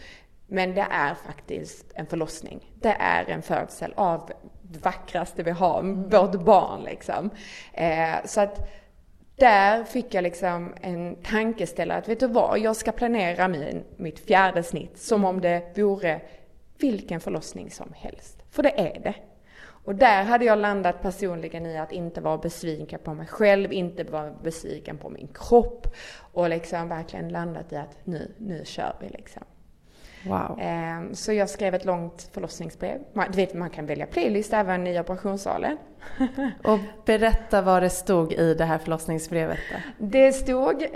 Men 0.51 0.75
det 0.75 0.87
är 0.91 1.15
faktiskt 1.15 1.93
en 1.95 2.07
förlossning. 2.07 2.73
Det 2.75 2.97
är 2.99 3.31
en 3.31 3.43
födsel 3.43 3.93
av 3.97 4.31
det 4.63 4.85
vackraste 4.85 5.43
vi 5.43 5.51
har, 5.51 5.83
vårt 5.83 6.45
barn 6.45 6.83
liksom. 6.85 7.31
Eh, 7.73 8.25
så 8.25 8.41
att 8.41 8.71
där 9.37 9.85
fick 9.85 10.15
jag 10.15 10.23
liksom 10.23 10.75
en 10.81 11.17
tankeställare 11.23 11.99
att 11.99 12.09
vet 12.09 12.21
du 12.21 12.27
vad, 12.27 12.59
jag 12.59 12.77
ska 12.77 12.93
planera 12.93 13.49
min, 13.49 13.85
mitt 13.97 14.21
fjärde 14.21 14.63
snitt 14.63 14.99
som 14.99 15.25
om 15.25 15.41
det 15.41 15.79
vore 15.79 16.21
vilken 16.79 17.21
förlossning 17.21 17.71
som 17.71 17.93
helst. 17.97 18.43
För 18.51 18.63
det 18.63 18.81
är 18.81 19.01
det. 19.01 19.15
Och 19.85 19.95
där 19.95 20.25
hade 20.25 20.45
jag 20.45 20.59
landat 20.59 21.03
personligen 21.03 21.67
i 21.67 21.79
att 21.79 21.93
inte 21.93 22.21
vara 22.21 22.39
besviken 22.39 23.01
på 23.05 23.15
mig 23.15 23.27
själv, 23.27 23.73
inte 23.73 24.05
vara 24.05 24.31
besviken 24.43 24.99
på 24.99 25.11
min 25.11 25.29
kropp 25.35 25.95
och 26.33 26.49
liksom 26.49 26.89
verkligen 26.89 27.29
landat 27.29 27.73
i 27.73 27.77
att 27.77 28.07
nu, 28.07 28.35
nu 28.39 28.63
kör 28.65 28.97
vi 29.01 29.09
liksom. 29.09 29.43
Wow. 30.27 30.59
Ehm, 30.61 31.15
Så 31.15 31.33
jag 31.33 31.51
skrev 31.51 31.75
ett 31.75 31.85
långt 31.85 32.31
förlossningsbrev. 32.33 32.99
Du 33.31 33.37
vet, 33.37 33.55
man 33.55 33.71
kan 33.71 33.87
välja 33.87 34.07
playlist 34.07 34.53
även 34.53 34.87
i 34.87 35.01
operationssalen. 35.01 35.77
Och 36.65 36.79
berätta 37.05 37.63
vad 37.63 37.83
det 37.83 37.91
stod 37.91 38.33
i 38.33 38.55
det 38.55 38.65
här 38.65 38.79
förlossningsbrevet 38.79 39.59
då. 39.73 40.07
Det 40.07 40.33
stod, 40.33 40.87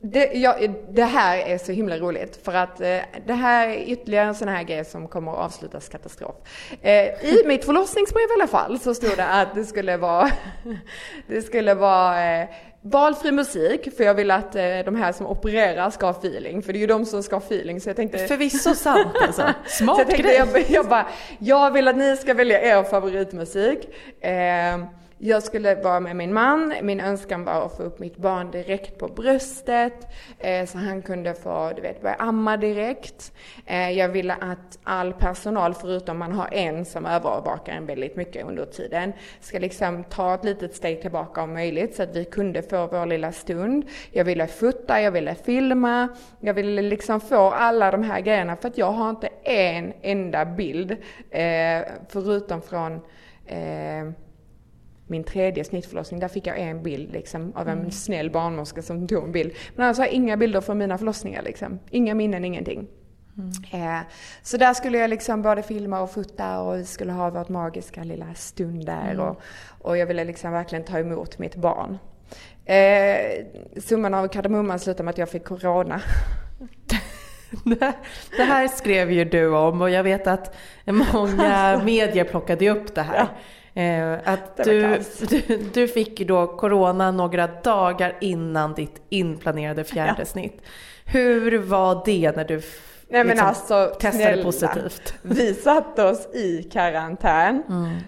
det, 0.00 0.30
ja, 0.34 0.56
det 0.90 1.04
här 1.04 1.38
är 1.38 1.58
så 1.58 1.72
himla 1.72 1.96
roligt 1.96 2.40
för 2.44 2.54
att 2.54 2.80
eh, 2.80 2.98
det 3.26 3.32
här 3.32 3.68
är 3.68 3.88
ytterligare 3.88 4.28
en 4.28 4.34
sån 4.34 4.48
här 4.48 4.62
grej 4.62 4.84
som 4.84 5.08
kommer 5.08 5.32
att 5.32 5.38
avslutas 5.38 5.88
katastrof. 5.88 6.34
Eh, 6.82 7.24
I 7.24 7.42
mitt 7.46 7.64
förlossningsbrev 7.64 8.22
i 8.30 8.32
alla 8.40 8.46
fall 8.46 8.78
så 8.78 8.94
stod 8.94 9.16
det 9.16 9.26
att 9.26 9.54
det 9.54 9.64
skulle 9.64 9.96
vara, 9.96 10.30
det 11.28 11.42
skulle 11.42 11.74
vara 11.74 12.40
eh, 12.40 12.48
valfri 12.82 13.32
musik 13.32 13.96
för 13.96 14.04
jag 14.04 14.14
vill 14.14 14.30
att 14.30 14.54
eh, 14.56 14.78
de 14.84 14.96
här 14.96 15.12
som 15.12 15.26
opererar 15.26 15.90
ska 15.90 16.06
ha 16.06 16.12
feeling 16.12 16.62
för 16.62 16.72
det 16.72 16.78
är 16.78 16.80
ju 16.80 16.86
de 16.86 17.04
som 17.06 17.22
ska 17.22 17.36
ha 17.36 17.42
feeling 17.42 17.80
så 17.80 17.88
jag 17.88 17.96
tänkte 17.96 18.18
Förvisso 18.18 18.74
sant 18.74 19.16
alltså. 19.22 19.42
Så 19.66 19.84
Smart 19.84 19.98
jag 19.98 20.06
tänkte, 20.06 20.22
grej. 20.22 20.36
jag, 20.36 20.70
jag 20.70 20.88
bara, 20.88 21.08
jag 21.38 21.70
vill 21.70 21.88
att 21.88 21.96
ni 21.96 22.16
ska 22.16 22.34
välja 22.34 22.62
er 22.62 22.82
favoritmusik. 22.82 23.78
Jag 25.20 25.42
skulle 25.42 25.74
vara 25.74 26.00
med 26.00 26.16
min 26.16 26.34
man, 26.34 26.74
min 26.82 27.00
önskan 27.00 27.44
var 27.44 27.66
att 27.66 27.76
få 27.76 27.82
upp 27.82 27.98
mitt 27.98 28.16
barn 28.16 28.50
direkt 28.50 28.98
på 28.98 29.08
bröstet, 29.08 30.06
eh, 30.38 30.66
så 30.66 30.78
han 30.78 31.02
kunde 31.02 31.34
få, 31.34 31.72
du 31.76 31.82
vet, 31.82 32.02
börja 32.02 32.14
amma 32.14 32.56
direkt. 32.56 33.32
Eh, 33.66 33.90
jag 33.90 34.08
ville 34.08 34.34
att 34.34 34.78
all 34.82 35.12
personal, 35.12 35.74
förutom 35.74 36.18
man 36.18 36.32
har 36.32 36.54
en 36.54 36.84
som 36.84 37.06
övervakar 37.06 37.72
en 37.72 37.86
väldigt 37.86 38.16
mycket 38.16 38.46
under 38.46 38.64
tiden, 38.64 39.12
ska 39.40 39.58
liksom 39.58 40.04
ta 40.04 40.34
ett 40.34 40.44
litet 40.44 40.74
steg 40.74 41.02
tillbaka 41.02 41.42
om 41.42 41.52
möjligt, 41.52 41.96
så 41.96 42.02
att 42.02 42.16
vi 42.16 42.24
kunde 42.24 42.62
få 42.62 42.86
vår 42.86 43.06
lilla 43.06 43.32
stund. 43.32 43.84
Jag 44.10 44.24
ville 44.24 44.46
fota, 44.46 45.00
jag 45.00 45.10
ville 45.10 45.34
filma, 45.34 46.08
jag 46.40 46.54
ville 46.54 46.82
liksom 46.82 47.20
få 47.20 47.50
alla 47.50 47.90
de 47.90 48.02
här 48.02 48.20
grejerna, 48.20 48.56
för 48.56 48.68
att 48.68 48.78
jag 48.78 48.92
har 48.92 49.10
inte 49.10 49.28
en 49.42 49.92
enda 50.02 50.44
bild, 50.44 50.90
eh, 51.30 51.82
förutom 52.08 52.62
från 52.62 53.00
eh, 53.46 54.12
min 55.10 55.24
tredje 55.24 55.64
snittförlossning, 55.64 56.20
där 56.20 56.28
fick 56.28 56.46
jag 56.46 56.58
en 56.58 56.82
bild 56.82 57.12
liksom, 57.12 57.52
av 57.56 57.68
en 57.68 57.90
snäll 57.90 58.30
barnmorska 58.30 58.82
som 58.82 59.08
tog 59.08 59.24
en 59.24 59.32
bild. 59.32 59.52
Men 59.76 59.84
annars 59.84 59.98
har 59.98 60.04
jag 60.04 60.14
inga 60.14 60.36
bilder 60.36 60.60
från 60.60 60.78
mina 60.78 60.98
förlossningar. 60.98 61.42
Liksom. 61.42 61.78
Inga 61.90 62.14
minnen, 62.14 62.44
ingenting. 62.44 62.86
Eh, 63.72 63.98
så 64.42 64.56
där 64.56 64.74
skulle 64.74 64.98
jag 64.98 65.10
liksom 65.10 65.42
både 65.42 65.62
filma 65.62 66.00
och 66.00 66.10
fota 66.10 66.60
och 66.60 66.78
vi 66.78 66.84
skulle 66.84 67.12
ha 67.12 67.30
vårt 67.30 67.48
magiska 67.48 68.04
lilla 68.04 68.34
stund 68.34 68.86
där. 68.86 69.20
Och, 69.20 69.40
och 69.82 69.98
jag 69.98 70.06
ville 70.06 70.24
liksom 70.24 70.52
verkligen 70.52 70.84
ta 70.84 70.98
emot 70.98 71.38
mitt 71.38 71.56
barn. 71.56 71.98
Eh, 72.64 73.44
summan 73.80 74.14
av 74.14 74.28
kardemumman 74.28 74.78
slutade 74.78 75.02
med 75.04 75.10
att 75.12 75.18
jag 75.18 75.28
fick 75.28 75.44
corona. 75.44 76.00
Det- 78.36 78.42
här 78.44 78.68
skrev 78.68 79.12
ju 79.12 79.24
du 79.24 79.48
om 79.56 79.82
och 79.82 79.90
jag 79.90 80.02
vet 80.02 80.26
att 80.26 80.54
många 80.86 81.80
medier 81.84 82.24
plockade 82.24 82.70
upp 82.70 82.94
det 82.94 83.02
här. 83.02 83.28
Eh, 83.78 84.18
Att 84.24 84.56
du, 84.64 85.00
du, 85.28 85.58
du 85.74 85.88
fick 85.88 86.20
då 86.28 86.46
corona 86.46 87.10
några 87.10 87.46
dagar 87.46 88.16
innan 88.20 88.74
ditt 88.74 89.02
inplanerade 89.08 89.84
fjärde 89.84 90.24
snitt. 90.26 90.62
Hur 91.04 91.58
var 91.58 92.02
det 92.04 92.36
när 92.36 92.44
du 92.44 92.62
Nej 93.08 93.24
liksom 93.24 93.46
alltså, 93.46 93.86
testade 94.00 94.12
snälla. 94.24 94.42
positivt? 94.44 95.14
Vi 95.22 95.54
satte 95.54 96.04
oss 96.04 96.28
i 96.34 96.62
karantän, 96.62 97.62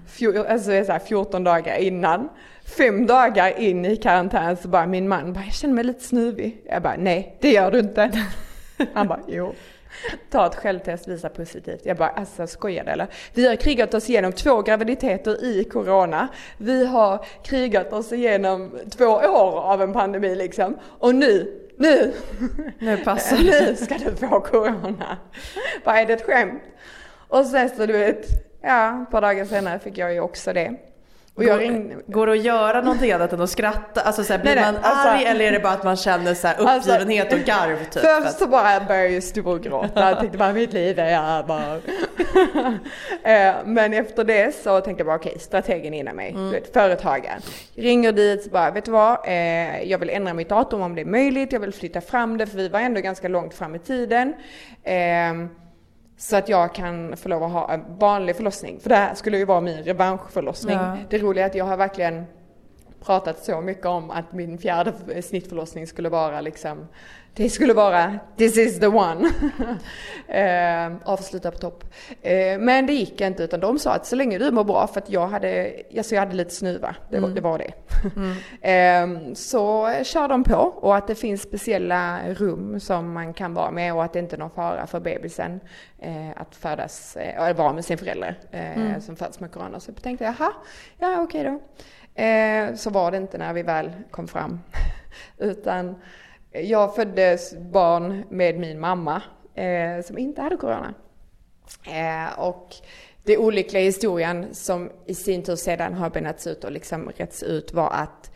Fjor, 0.08 0.46
alltså 0.46 0.70
det 0.70 0.76
är 0.76 0.84
så 0.84 0.92
här 0.92 0.98
14 0.98 1.44
dagar 1.44 1.76
innan. 1.76 2.28
Fem 2.64 3.06
dagar 3.06 3.58
in 3.60 3.84
i 3.84 3.96
karantän 3.96 4.56
så 4.56 4.68
bara 4.68 4.86
min 4.86 5.08
man 5.08 5.32
bara, 5.32 5.44
jag 5.44 5.54
känner 5.54 5.74
mig 5.74 5.84
lite 5.84 6.04
snuvig. 6.04 6.62
Jag 6.66 6.82
bara, 6.82 6.96
nej 6.98 7.36
det 7.40 7.50
gör 7.50 7.70
du 7.70 7.78
inte. 7.78 8.10
Han 8.94 9.08
bara, 9.08 9.20
jo. 9.28 9.54
Ta 10.30 10.46
ett 10.46 10.54
självtest, 10.54 11.08
visa 11.08 11.28
positivt. 11.28 11.80
Jag 11.86 11.96
bara, 11.96 12.08
alltså 12.08 12.46
skojar 12.46 12.84
du 12.84 12.90
eller? 12.90 13.06
Vi 13.34 13.48
har 13.48 13.56
krigat 13.56 13.94
oss 13.94 14.10
igenom 14.10 14.32
två 14.32 14.62
graviditeter 14.62 15.44
i 15.44 15.64
corona. 15.64 16.28
Vi 16.58 16.86
har 16.86 17.24
krigat 17.44 17.92
oss 17.92 18.12
igenom 18.12 18.78
två 18.90 19.06
år 19.06 19.60
av 19.60 19.82
en 19.82 19.92
pandemi 19.92 20.34
liksom. 20.34 20.76
Och 20.82 21.14
nu, 21.14 21.60
nu, 21.76 22.12
Nu 22.78 22.96
passar 22.96 23.38
nu 23.68 23.76
ska 23.76 23.98
du 23.98 24.16
få 24.16 24.40
corona. 24.40 25.16
Vad 25.84 25.96
är 25.96 26.06
det 26.06 26.12
ett 26.12 26.26
skämt? 26.26 26.62
Och 27.28 27.46
sen 27.46 27.70
så 27.70 27.86
du 27.86 27.92
vet, 27.92 28.26
ja, 28.62 29.02
ett 29.02 29.10
par 29.10 29.20
dagar 29.20 29.44
senare 29.44 29.78
fick 29.78 29.98
jag 29.98 30.12
ju 30.12 30.20
också 30.20 30.52
det. 30.52 30.89
Och 31.36 31.44
jag 31.44 31.60
ringde, 31.60 31.96
Går 32.06 32.26
det 32.26 32.32
att 32.32 32.42
göra 32.44 32.80
någonting 32.80 33.12
annat 33.12 33.32
än 33.32 33.40
att 33.40 33.50
skratta? 33.50 34.00
Alltså 34.00 34.24
så 34.24 34.32
här, 34.32 34.40
blir 34.40 34.54
Nej, 34.54 34.64
nej, 34.64 34.72
man 34.72 34.82
alltså- 34.84 35.08
arg 35.08 35.24
eller 35.24 35.44
är 35.44 35.52
det 35.52 35.60
bara 35.60 35.72
att 35.72 35.84
man 35.84 35.96
känner 35.96 36.34
så 36.34 36.46
här 36.48 36.56
Alltså, 36.66 36.90
uppgivenhet 36.90 37.32
och 37.32 37.38
garv 37.38 37.84
typ? 37.84 38.02
För 38.02 38.20
Först 38.20 38.38
så 38.38 38.46
bara 38.46 38.80
började 38.80 39.02
jag 39.04 39.12
ju 39.12 39.20
storgråta. 39.20 40.08
Jag 40.10 40.18
tänkte 40.18 40.38
bara 40.38 40.52
mitt 40.52 40.72
liv 40.72 40.98
är 40.98 41.38
över. 41.38 41.80
Eh, 43.24 43.54
Men 43.64 43.92
efter 43.94 44.24
det 44.24 44.54
så 44.54 44.80
tänkte 44.80 45.00
jag 45.00 45.06
bara 45.06 45.16
okej, 45.16 45.36
strategen 45.38 45.94
inom 45.94 46.16
mig, 46.16 46.30
Mm. 46.30 46.50
vet, 46.50 46.72
företagaren. 46.72 47.40
Ringer 47.74 48.12
dit 48.12 48.42
så 48.44 48.50
bara, 48.50 48.70
vet 48.70 48.84
du 48.84 48.90
vad? 48.90 49.18
Eh, 49.28 49.82
Jag 49.82 49.98
vill 49.98 50.10
ändra 50.10 50.34
mitt 50.34 50.48
datum 50.48 50.80
om 50.80 50.94
det 50.94 51.00
är 51.00 51.04
möjligt. 51.04 51.52
Jag 51.52 51.60
vill 51.60 51.72
flytta 51.74 52.00
fram 52.00 52.38
det 52.38 52.46
för 52.46 52.56
vi 52.56 52.68
var 52.68 52.80
ändå 52.80 53.00
ganska 53.00 53.28
långt 53.28 53.54
fram 53.54 53.74
i 53.74 53.78
tiden. 53.78 54.34
Så 56.20 56.36
att 56.36 56.48
jag 56.48 56.74
kan 56.74 57.16
få 57.16 57.28
lov 57.28 57.42
att 57.42 57.52
ha 57.52 57.72
en 57.72 57.84
vanlig 57.98 58.36
förlossning. 58.36 58.80
För 58.80 58.88
det 58.88 58.96
här 58.96 59.14
skulle 59.14 59.38
ju 59.38 59.44
vara 59.44 59.60
min 59.60 59.82
revanschförlossning. 59.82 60.76
Ja. 60.76 60.96
Det 61.10 61.18
roliga 61.18 61.44
är 61.44 61.48
att 61.48 61.54
jag 61.54 61.64
har 61.64 61.76
verkligen 61.76 62.24
pratat 63.04 63.44
så 63.44 63.60
mycket 63.60 63.86
om 63.86 64.10
att 64.10 64.32
min 64.32 64.58
fjärde 64.58 65.22
snittförlossning 65.22 65.86
skulle 65.86 66.08
vara 66.08 66.40
liksom 66.40 66.88
det 67.34 67.50
skulle 67.50 67.72
vara 67.72 68.18
this 68.36 68.58
is 68.58 68.80
the 68.80 68.86
one. 68.86 69.32
eh, 70.28 70.92
avsluta 71.04 71.50
på 71.50 71.58
topp. 71.58 71.84
Eh, 72.22 72.58
men 72.58 72.86
det 72.86 72.92
gick 72.92 73.20
inte 73.20 73.42
utan 73.42 73.60
de 73.60 73.78
sa 73.78 73.92
att 73.92 74.06
så 74.06 74.16
länge 74.16 74.38
du 74.38 74.50
mår 74.50 74.64
bra 74.64 74.86
för 74.86 75.00
att 75.00 75.10
jag 75.10 75.28
hade, 75.28 75.72
alltså 75.96 76.14
jag 76.14 76.22
hade 76.22 76.34
lite 76.34 76.54
snuva, 76.54 76.94
det, 77.10 77.16
mm. 77.16 77.30
var, 77.30 77.34
det 77.34 77.40
var 77.40 77.58
det. 77.58 77.72
Mm. 78.16 79.20
eh, 79.28 79.34
så 79.34 79.92
kör 80.02 80.28
de 80.28 80.44
på 80.44 80.56
och 80.56 80.96
att 80.96 81.06
det 81.06 81.14
finns 81.14 81.42
speciella 81.42 82.18
rum 82.28 82.80
som 82.80 83.12
man 83.12 83.34
kan 83.34 83.54
vara 83.54 83.70
med 83.70 83.94
och 83.94 84.04
att 84.04 84.12
det 84.12 84.18
inte 84.18 84.36
är 84.36 84.38
någon 84.38 84.50
fara 84.50 84.86
för 84.86 85.00
bebisen 85.00 85.60
eh, 85.98 86.30
att 86.36 86.56
födas, 86.56 87.16
eh, 87.16 87.42
eller 87.42 87.54
vara 87.54 87.72
med 87.72 87.84
sin 87.84 87.98
förälder 87.98 88.38
eh, 88.50 88.78
mm. 88.78 89.00
som 89.00 89.16
föds 89.16 89.40
med 89.40 89.52
corona. 89.52 89.80
Så 89.80 89.90
jag 89.90 90.02
tänkte 90.02 90.24
jaha, 90.24 90.52
ja 90.98 91.22
okej 91.22 91.50
okay 91.50 91.58
då. 92.70 92.76
så 92.76 92.90
var 92.90 93.10
det 93.10 93.16
inte 93.16 93.38
när 93.38 93.52
vi 93.52 93.62
väl 93.62 93.90
kom 94.10 94.28
fram. 94.28 94.60
utan 95.38 95.94
jag 96.52 96.94
föddes 96.94 97.54
barn 97.58 98.24
med 98.30 98.58
min 98.58 98.80
mamma 98.80 99.22
eh, 99.54 100.04
som 100.04 100.18
inte 100.18 100.42
hade 100.42 100.56
corona. 100.56 100.94
Eh, 101.84 102.38
och 102.38 102.74
det 103.24 103.38
olyckliga 103.38 103.82
i 103.82 103.86
historien 103.86 104.54
som 104.54 104.90
i 105.06 105.14
sin 105.14 105.42
tur 105.42 105.56
sedan 105.56 105.94
har 105.94 106.10
benats 106.10 106.46
ut 106.46 106.64
och 106.64 106.72
liksom 106.72 107.10
rätts 107.16 107.42
ut 107.42 107.72
var 107.72 107.90
att 107.90 108.29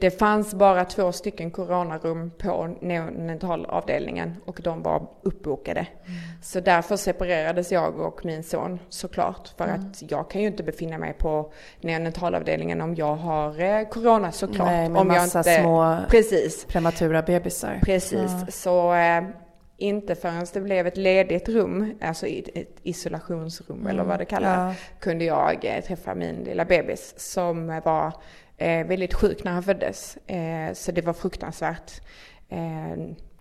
det 0.00 0.10
fanns 0.10 0.54
bara 0.54 0.84
två 0.84 1.12
stycken 1.12 1.50
coronarum 1.50 2.30
på 2.38 2.76
neonatalavdelningen 2.80 4.36
och 4.44 4.60
de 4.64 4.82
var 4.82 5.06
uppbokade. 5.22 5.80
Mm. 5.80 6.18
Så 6.42 6.60
därför 6.60 6.96
separerades 6.96 7.72
jag 7.72 8.00
och 8.00 8.24
min 8.24 8.42
son 8.42 8.78
såklart. 8.88 9.48
För 9.56 9.64
mm. 9.64 9.80
att 9.80 10.10
jag 10.10 10.30
kan 10.30 10.40
ju 10.40 10.46
inte 10.46 10.62
befinna 10.62 10.98
mig 10.98 11.12
på 11.12 11.52
neonatalavdelningen 11.80 12.80
om 12.80 12.94
jag 12.94 13.16
har 13.16 13.60
eh, 13.60 13.88
corona 13.88 14.32
såklart. 14.32 14.68
Nej, 14.68 14.88
med 14.88 15.00
om 15.00 15.08
massa 15.08 15.38
jag 15.38 15.54
inte... 15.54 15.62
små 15.62 15.96
Precis. 16.10 16.64
prematura 16.64 17.22
bebisar. 17.22 17.80
Precis. 17.82 18.30
Ja. 18.40 18.46
Så 18.50 18.94
eh, 18.94 19.22
inte 19.80 20.14
förrän 20.14 20.46
det 20.52 20.60
blev 20.60 20.86
ett 20.86 20.96
ledigt 20.96 21.48
rum, 21.48 21.94
alltså 22.00 22.26
ett 22.26 22.80
isolationsrum 22.82 23.78
mm. 23.78 23.86
eller 23.86 24.04
vad 24.04 24.18
det 24.18 24.24
kallas, 24.24 24.76
ja. 24.78 24.84
kunde 25.00 25.24
jag 25.24 25.64
eh, 25.64 25.84
träffa 25.84 26.14
min 26.14 26.36
lilla 26.36 26.64
bebis 26.64 27.14
som 27.16 27.80
var 27.84 28.12
eh, 28.56 28.86
väldigt 28.86 29.14
sjuk 29.14 29.44
när 29.44 29.52
han 29.52 29.62
föddes. 29.62 30.16
Eh, 30.16 30.72
så 30.72 30.92
det 30.92 31.02
var 31.02 31.12
fruktansvärt. 31.12 32.00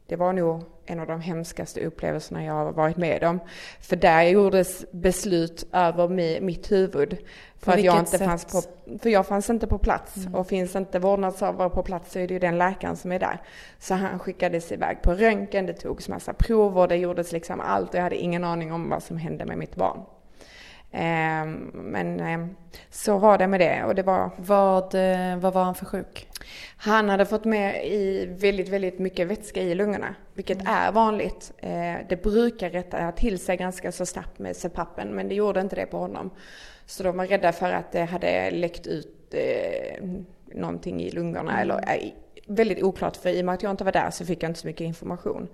Det 0.10 0.16
var 0.16 0.34
nog 0.34 0.64
en 0.86 1.00
av 1.00 1.08
de 1.08 1.22
hemskaste 1.22 1.86
upplevelserna 1.86 2.44
jag 2.44 2.54
har 2.54 2.72
varit 2.72 2.98
med 2.98 3.24
om. 3.24 3.40
För 3.82 3.96
där 3.96 4.24
gjordes 4.24 4.86
beslut 4.92 5.66
över 5.74 6.08
mitt 6.42 6.72
huvud. 6.72 7.18
För, 7.60 7.72
att 7.72 7.84
jag 7.84 8.00
inte 8.00 8.18
fanns 8.18 8.46
på, 8.46 8.62
för 9.00 9.10
jag 9.10 9.28
fanns 9.28 9.50
inte 9.50 9.68
på 9.68 9.78
plats. 9.78 10.18
Mm. 10.18 10.36
Och 10.36 10.48
finns 10.48 10.76
inte 10.76 11.00
vårdnadshavare 11.00 11.70
på 11.70 11.84
plats 11.84 12.12
så 12.12 12.20
är 12.20 12.28
det 12.28 12.34
ju 12.34 12.40
den 12.40 12.58
läkaren 12.58 12.96
som 12.96 13.12
är 13.12 13.20
där. 13.20 13.42
Så 13.80 13.94
han 13.94 14.20
skickades 14.20 14.72
iväg 14.72 15.02
på 15.02 15.14
röntgen, 15.14 15.66
det 15.66 15.74
togs 15.74 16.10
massa 16.10 16.34
prover, 16.34 16.88
det 16.88 16.96
gjordes 16.96 17.32
liksom 17.32 17.60
allt. 17.60 17.90
Och 17.90 17.96
jag 17.96 18.04
hade 18.04 18.18
ingen 18.18 18.44
aning 18.44 18.74
om 18.74 18.90
vad 18.90 19.04
som 19.04 19.18
hände 19.18 19.46
med 19.46 19.58
mitt 19.58 19.76
barn. 19.76 20.00
Ehm, 20.92 21.72
men 21.74 22.20
ehm, 22.20 22.56
så 22.90 23.18
var 23.18 23.38
det 23.38 23.48
med 23.48 23.60
det 23.60 23.84
och 23.84 23.96
det 23.96 24.04
var... 24.04 24.32
Vad, 24.38 24.96
eh, 24.96 25.38
vad 25.38 25.54
var 25.54 25.64
han 25.64 25.76
för 25.76 25.86
sjuk? 25.86 26.28
Han 26.78 27.10
hade 27.10 27.26
fått 27.26 27.46
med 27.46 27.86
i 27.86 28.26
väldigt, 28.26 28.70
väldigt 28.70 29.00
mycket 29.00 29.28
vätska 29.28 29.62
i 29.62 29.76
lungorna, 29.76 30.16
vilket 30.34 30.62
mm. 30.62 30.74
är 30.74 30.92
vanligt. 30.92 31.54
Eh, 31.58 31.96
det 32.10 32.24
brukar 32.24 32.70
rätta 32.70 33.12
till 33.12 33.40
sig 33.40 33.58
ganska 33.58 33.92
så 33.92 34.06
snabbt 34.06 34.40
med 34.40 34.56
CPAPen, 34.56 35.08
men 35.08 35.30
det 35.30 35.36
gjorde 35.36 35.62
inte 35.62 35.76
det 35.76 35.86
på 35.86 35.98
honom. 35.98 36.30
Så 36.86 37.04
de 37.04 37.18
var 37.18 37.26
rädda 37.26 37.52
för 37.52 37.72
att 37.72 37.92
det 37.92 38.04
hade 38.04 38.52
läckt 38.52 38.88
ut 38.88 39.34
eh, 39.34 40.04
någonting 40.46 41.02
i 41.02 41.12
lungorna 41.12 41.52
mm. 41.52 41.62
eller 41.62 41.82
väldigt 42.50 42.84
oklart 42.84 43.18
för 43.18 43.30
i 43.30 43.42
och 43.42 43.46
med 43.46 43.56
att 43.56 43.64
jag 43.64 43.72
inte 43.72 43.84
var 43.84 43.92
där 43.92 44.12
så 44.12 44.26
fick 44.26 44.44
jag 44.44 44.50
inte 44.50 44.60
så 44.60 44.68
mycket 44.68 44.82
information. 44.82 45.48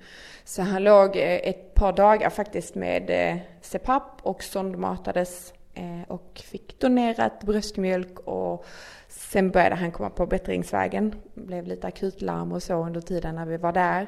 Så 0.44 0.62
han 0.62 0.84
låg 0.84 1.16
eh, 1.16 1.24
ett 1.24 1.74
par 1.74 1.94
dagar 1.94 2.30
faktiskt 2.30 2.76
med 2.76 3.10
eh, 3.10 3.38
CPAP 3.62 4.22
och 4.22 4.44
sondmatades 4.44 5.54
eh, 5.74 6.02
och 6.08 6.42
fick 6.46 6.80
donerat 6.80 7.44
bröstmjölk 7.44 8.20
och 8.20 8.66
sen 9.08 9.52
började 9.52 9.76
han 9.76 9.92
komma 9.92 10.10
på 10.10 10.26
bättringsvägen. 10.26 11.16
Blev 11.34 11.68
lite 11.68 11.88
akutlarm 11.88 12.52
och 12.52 12.64
så 12.64 12.74
under 12.74 13.02
tiden 13.02 13.36
när 13.36 13.46
vi 13.46 13.58
var 13.58 13.72
där. 13.72 14.08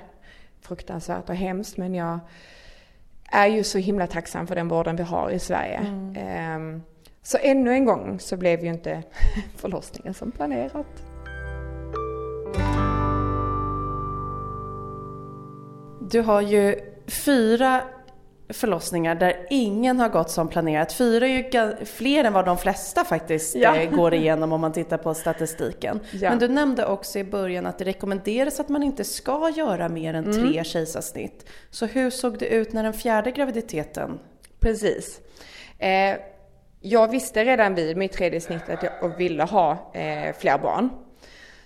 Fruktansvärt 0.62 1.30
och 1.30 1.36
hemskt 1.36 1.78
men 1.78 1.96
jag 1.96 2.20
är 3.32 3.48
ju 3.48 3.64
så 3.64 3.78
himla 3.78 4.08
tacksam 4.08 4.48
för 4.48 4.56
den 4.56 4.68
vården 4.68 4.96
vi 4.96 5.04
har 5.04 5.30
i 5.30 5.40
Sverige. 5.40 5.78
Mm. 5.78 6.16
Ehm, 6.18 6.84
så 7.22 7.38
ännu 7.42 7.72
en 7.72 7.86
gång 7.86 8.20
så 8.20 8.38
blev 8.38 8.64
ju 8.64 8.70
inte 8.70 9.04
förlossningen 9.56 10.14
som 10.14 10.32
planerat. 10.32 11.17
Du 16.12 16.22
har 16.22 16.42
ju 16.42 16.80
fyra 17.26 17.82
förlossningar 18.50 19.16
där 19.16 19.48
ingen 19.50 20.00
har 20.00 20.10
gått 20.10 20.30
som 20.30 20.48
planerat. 20.48 20.94
Fyra 20.94 21.28
är 21.28 21.32
ju 21.32 21.86
fler 21.86 22.24
än 22.24 22.34
vad 22.34 22.46
de 22.46 22.58
flesta 22.58 23.04
faktiskt 23.04 23.56
ja. 23.56 23.76
Eh, 23.76 23.92
går 23.92 24.14
igenom 24.14 24.54
om 24.54 24.62
man 24.62 24.74
tittar 24.74 24.98
på 24.98 25.14
statistiken. 25.14 26.00
Ja. 26.12 26.30
Men 26.30 26.40
du 26.40 26.48
nämnde 26.48 26.86
också 26.86 27.20
i 27.20 27.24
början 27.24 27.66
att 27.66 27.78
det 27.78 27.86
rekommenderas 27.86 28.60
att 28.60 28.70
man 28.70 28.84
inte 28.84 29.04
ska 29.04 29.54
göra 29.56 29.90
mer 29.90 30.14
än 30.14 30.24
tre 30.24 30.42
mm. 30.42 30.64
kejsarsnitt. 30.64 31.50
Så 31.70 31.86
hur 31.86 32.10
såg 32.10 32.40
det 32.40 32.48
ut 32.48 32.74
när 32.74 32.84
den 32.84 32.94
fjärde 32.94 33.32
graviditeten? 33.32 34.20
Precis. 34.60 35.20
Eh, 35.80 36.18
jag 36.82 37.12
visste 37.12 37.46
redan 37.46 37.76
vid 37.76 37.98
mitt 37.98 38.12
tredje 38.12 38.42
snitt 38.42 38.70
att 38.70 38.84
jag 38.84 39.18
ville 39.18 39.44
ha 39.44 39.92
eh, 39.94 40.36
fler 40.40 40.58
barn. 40.58 40.90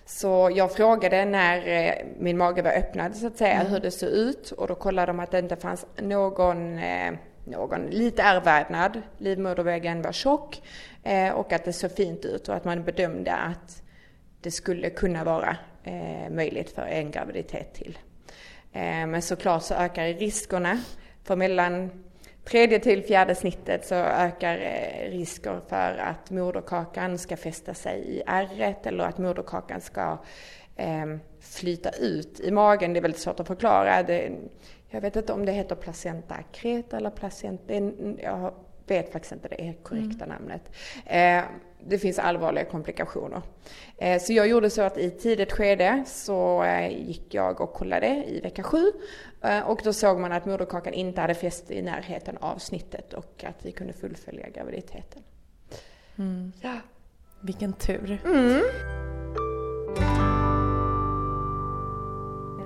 Så 0.06 0.52
jag 0.56 0.74
frågade 0.74 1.26
när 1.26 1.68
eh, 1.68 1.94
min 2.20 2.38
mage 2.38 2.62
var 2.62 2.72
öppnad 2.72 3.16
så 3.16 3.28
att 3.28 3.38
säga 3.38 3.54
mm. 3.54 3.72
hur 3.72 3.80
det 3.80 3.92
såg 3.92 4.10
ut 4.10 4.52
och 4.52 4.68
då 4.68 4.76
kollade 4.76 5.08
de 5.08 5.20
att 5.20 5.32
det 5.32 5.40
inte 5.40 5.56
fanns 5.56 5.86
någon, 5.98 6.80
eh, 6.80 7.14
någon 7.46 7.86
lite 7.86 8.22
ärrvävnad, 8.22 9.02
livmoderväggen 9.18 10.02
var 10.02 10.12
tjock 10.12 10.62
eh, 11.04 11.34
och 11.34 11.54
att 11.54 11.66
det 11.66 11.74
såg 11.74 11.92
fint 11.92 12.26
ut 12.26 12.50
och 12.50 12.56
att 12.56 12.66
man 12.66 12.84
bedömde 12.84 13.34
att 13.34 13.82
det 14.42 14.52
skulle 14.52 14.90
kunna 14.90 15.24
vara 15.24 15.58
möjligt 16.30 16.72
för 16.72 16.82
en 16.82 17.12
graviditet 17.12 17.74
till. 17.74 17.98
Men 18.72 19.22
såklart 19.22 19.64
så 19.64 19.74
ökar 19.74 20.06
riskerna 20.06 20.80
för 21.24 21.36
mellan 21.36 21.92
tredje 22.44 22.80
till 22.80 23.04
fjärde 23.04 23.36
snittet 23.36 23.86
så 23.86 23.96
ökar 23.96 24.58
eh, 24.58 25.12
risker 25.12 25.62
för 25.68 25.98
att 25.98 26.32
moderkakan 26.32 27.18
ska 27.18 27.38
fästa 27.38 27.74
sig 27.74 28.00
i 28.00 28.24
ärret 28.28 28.86
eller 28.86 29.04
att 29.04 29.18
moderkakan 29.18 29.82
ska 29.82 30.18
eh, 30.76 31.06
flyta 31.40 31.90
ut 31.90 32.40
i 32.40 32.52
magen. 32.52 32.94
Det 32.94 33.00
är 33.00 33.02
väldigt 33.02 33.22
svårt 33.22 33.40
att 33.40 33.48
förklara. 33.48 34.04
Det, 34.04 34.32
jag 34.90 35.02
vet 35.02 35.16
inte 35.16 35.34
om 35.34 35.46
det 35.46 35.52
heter 35.52 35.76
placenta 35.76 36.36
creta 36.52 36.98
eller 36.98 37.10
placenta... 37.10 37.74
Jag 38.18 38.54
vet 38.88 39.12
faktiskt 39.12 39.32
inte 39.32 39.48
det 39.48 39.74
korrekta 39.84 40.26
mm. 40.26 40.38
namnet. 40.38 40.72
Eh, 41.06 41.44
det 41.88 41.98
finns 41.98 42.20
allvarliga 42.20 42.65
komplikationer. 42.65 43.41
Eh, 43.98 44.22
så 44.22 44.34
jag 44.34 44.48
gjorde 44.48 44.70
så 44.70 44.82
att 44.82 44.98
i 44.98 45.10
tidigt 45.10 45.52
skede 45.52 46.04
så 46.08 46.63
eh, 46.63 47.08
gick 47.08 47.34
jag 47.34 47.62
och 47.62 47.74
kollade 47.74 48.08
i 48.08 48.41
vecka 48.41 48.63
sju 48.63 48.91
eh, 49.41 49.60
och 49.60 49.82
då 49.84 49.94
såg 49.94 50.20
man 50.20 50.32
att 50.32 50.46
moderkakan 50.46 50.94
inte 50.94 51.22
hade 51.22 51.34
fäst 51.34 51.72
i 51.72 51.82
närheten 51.82 52.38
av 52.38 52.58
snittet 52.58 53.13
och 53.13 53.44
att 53.48 53.65
vi 53.65 53.72
kunde 53.72 53.94
fullfölja 53.94 54.50
graviditeten. 54.50 55.24
Mm. 56.17 56.52
Ja. 56.62 56.76
Vilken 57.41 57.74
tur. 57.74 58.22
Mm. 58.26 58.62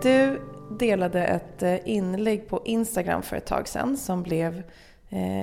Du 0.02 0.42
delade 0.80 1.26
ett 1.26 1.86
inlägg 1.86 2.48
på 2.48 2.62
Instagram 2.66 3.22
för 3.22 3.38
ett 3.38 3.46
tag 3.46 3.68
sedan 3.68 3.98
som 3.98 4.24
blev 4.24 4.64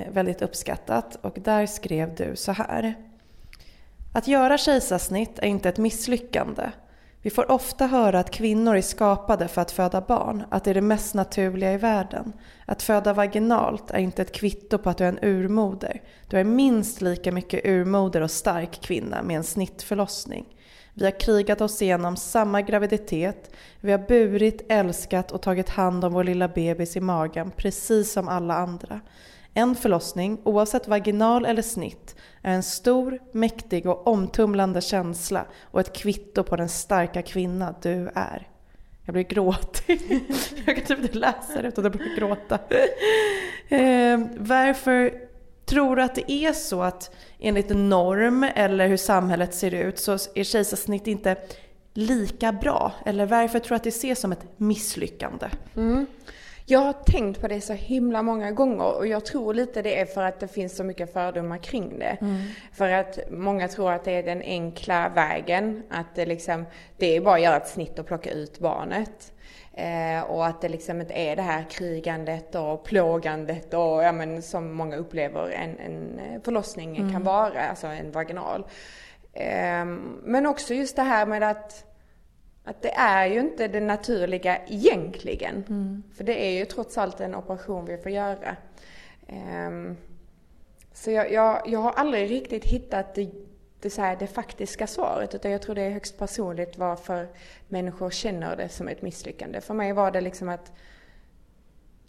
väldigt 0.08 0.42
uppskattat 0.42 1.18
och 1.20 1.38
där 1.40 1.66
skrev 1.66 2.14
du 2.14 2.36
så 2.36 2.52
här. 2.52 2.94
Att 4.14 4.28
göra 4.28 4.58
kejsarsnitt 4.58 5.38
är 5.38 5.46
inte 5.46 5.68
ett 5.68 5.78
misslyckande. 5.78 6.70
Vi 7.22 7.30
får 7.30 7.50
ofta 7.50 7.86
höra 7.86 8.18
att 8.18 8.30
kvinnor 8.30 8.76
är 8.76 8.82
skapade 8.82 9.48
för 9.48 9.62
att 9.62 9.70
föda 9.70 10.00
barn, 10.00 10.44
att 10.50 10.64
det 10.64 10.70
är 10.70 10.74
det 10.74 10.80
mest 10.80 11.14
naturliga 11.14 11.72
i 11.72 11.76
världen. 11.76 12.32
Att 12.66 12.82
föda 12.82 13.12
vaginalt 13.12 13.90
är 13.90 13.98
inte 13.98 14.22
ett 14.22 14.32
kvitto 14.32 14.78
på 14.78 14.90
att 14.90 14.98
du 14.98 15.04
är 15.04 15.08
en 15.08 15.18
urmoder. 15.22 16.02
Du 16.28 16.38
är 16.38 16.44
minst 16.44 17.00
lika 17.00 17.32
mycket 17.32 17.66
urmoder 17.66 18.20
och 18.20 18.30
stark 18.30 18.80
kvinna 18.80 19.22
med 19.22 19.36
en 19.36 19.44
snittförlossning. 19.44 20.46
Vi 20.94 21.04
har 21.04 21.20
krigat 21.20 21.60
oss 21.60 21.82
igenom 21.82 22.16
samma 22.16 22.62
graviditet, 22.62 23.50
vi 23.80 23.92
har 23.92 23.98
burit, 23.98 24.66
älskat 24.68 25.32
och 25.32 25.42
tagit 25.42 25.68
hand 25.68 26.04
om 26.04 26.12
vår 26.12 26.24
lilla 26.24 26.48
bebis 26.48 26.96
i 26.96 27.00
magen 27.00 27.52
precis 27.56 28.12
som 28.12 28.28
alla 28.28 28.54
andra. 28.54 29.00
En 29.54 29.74
förlossning, 29.74 30.38
oavsett 30.44 30.88
vaginal 30.88 31.46
eller 31.46 31.62
snitt, 31.62 32.16
är 32.42 32.54
en 32.54 32.62
stor, 32.62 33.18
mäktig 33.32 33.86
och 33.86 34.06
omtumlande 34.06 34.80
känsla 34.80 35.44
och 35.62 35.80
ett 35.80 35.92
kvitto 35.92 36.42
på 36.42 36.56
den 36.56 36.68
starka 36.68 37.22
kvinna 37.22 37.74
du 37.82 38.10
är. 38.14 38.48
Jag 39.04 39.12
blir 39.12 39.22
gråtig. 39.22 40.00
Jag 40.66 40.76
kan 40.76 40.84
typ 40.84 40.98
inte 40.98 41.18
läsa 41.18 41.62
det 41.62 41.68
utan 41.68 41.86
att 41.86 41.92
börja 41.92 42.14
gråta. 42.16 42.58
Eh, 43.68 44.20
varför 44.38 45.12
Tror 45.64 45.96
du 45.96 46.02
att 46.02 46.14
det 46.14 46.32
är 46.32 46.52
så 46.52 46.82
att 46.82 47.14
enligt 47.38 47.68
norm 47.68 48.46
eller 48.54 48.88
hur 48.88 48.96
samhället 48.96 49.54
ser 49.54 49.74
ut 49.74 49.98
så 49.98 50.12
är 50.12 50.44
kejsarsnitt 50.44 51.06
inte 51.06 51.36
lika 51.94 52.52
bra? 52.52 52.92
Eller 53.06 53.26
varför 53.26 53.58
tror 53.58 53.68
du 53.68 53.74
att 53.76 53.84
det 53.84 53.88
ses 53.88 54.20
som 54.20 54.32
ett 54.32 54.46
misslyckande? 54.56 55.46
Mm. 55.76 56.06
Jag 56.66 56.78
har 56.78 56.92
tänkt 56.92 57.40
på 57.40 57.48
det 57.48 57.60
så 57.60 57.72
himla 57.72 58.22
många 58.22 58.50
gånger 58.50 58.96
och 58.96 59.06
jag 59.06 59.24
tror 59.24 59.54
lite 59.54 59.82
det 59.82 60.00
är 60.00 60.06
för 60.06 60.22
att 60.22 60.40
det 60.40 60.48
finns 60.48 60.76
så 60.76 60.84
mycket 60.84 61.12
fördomar 61.12 61.58
kring 61.58 61.98
det. 61.98 62.16
Mm. 62.20 62.42
För 62.72 62.88
att 62.88 63.18
många 63.30 63.68
tror 63.68 63.92
att 63.92 64.04
det 64.04 64.12
är 64.12 64.22
den 64.22 64.42
enkla 64.42 65.08
vägen, 65.08 65.82
att 65.90 66.14
det 66.14 66.26
liksom, 66.26 66.66
det 66.96 67.16
är 67.16 67.20
bara 67.20 67.34
att 67.34 67.42
göra 67.42 67.56
ett 67.56 67.68
snitt 67.68 67.98
och 67.98 68.06
plocka 68.06 68.30
ut 68.30 68.58
barnet. 68.58 69.32
Eh, 69.74 70.22
och 70.22 70.46
att 70.46 70.60
det 70.60 70.68
liksom 70.68 71.00
inte 71.00 71.14
är 71.14 71.36
det 71.36 71.42
här 71.42 71.64
krigandet 71.70 72.54
och 72.54 72.84
plågandet 72.84 73.74
och 73.74 74.02
ja, 74.02 74.12
men, 74.12 74.42
som 74.42 74.72
många 74.72 74.96
upplever 74.96 75.50
en, 75.50 75.78
en 75.78 76.40
förlossning 76.42 76.96
mm. 76.96 77.12
kan 77.12 77.24
vara, 77.24 77.68
alltså 77.68 77.86
en 77.86 78.12
vaginal. 78.12 78.66
Eh, 79.32 79.84
men 80.22 80.46
också 80.46 80.74
just 80.74 80.96
det 80.96 81.02
här 81.02 81.26
med 81.26 81.42
att 81.42 81.91
att 82.64 82.82
det 82.82 82.94
är 82.94 83.26
ju 83.26 83.40
inte 83.40 83.68
det 83.68 83.80
naturliga 83.80 84.58
egentligen. 84.66 85.64
Mm. 85.68 86.02
För 86.14 86.24
det 86.24 86.46
är 86.46 86.58
ju 86.58 86.64
trots 86.64 86.98
allt 86.98 87.20
en 87.20 87.34
operation 87.34 87.84
vi 87.84 87.98
får 87.98 88.12
göra. 88.12 88.56
Um, 89.66 89.96
så 90.92 91.10
jag, 91.10 91.32
jag, 91.32 91.62
jag, 91.66 91.80
har 91.80 91.92
aldrig 91.92 92.30
riktigt 92.30 92.64
hittat 92.64 93.14
det, 93.14 93.30
det, 93.80 93.90
så 93.90 94.02
här, 94.02 94.16
det 94.16 94.26
faktiska 94.26 94.86
svaret 94.86 95.34
utan 95.34 95.50
jag 95.50 95.62
tror 95.62 95.74
det 95.74 95.82
är 95.82 95.90
högst 95.90 96.18
personligt 96.18 96.78
varför 96.78 97.28
människor 97.68 98.10
känner 98.10 98.56
det 98.56 98.68
som 98.68 98.88
ett 98.88 99.02
misslyckande. 99.02 99.60
För 99.60 99.74
mig 99.74 99.92
var 99.92 100.10
det 100.10 100.20
liksom 100.20 100.48
att 100.48 100.72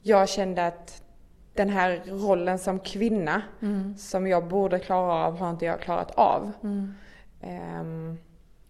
jag 0.02 0.30
kände 0.30 0.68
att 0.68 1.04
den 1.54 1.70
här 1.70 2.04
rollen 2.06 2.60
som 2.60 2.80
kvinna 2.80 3.42
mm. 3.62 3.98
som 3.98 4.28
jag 4.28 4.48
borde 4.48 4.80
klara 4.80 5.13
av 5.13 5.38
har 5.38 5.50
inte 5.50 5.66
jag 5.66 5.82
klarat 5.82 6.12
av. 6.12 6.52
Mm. 6.63 6.94
Um, 7.80 8.18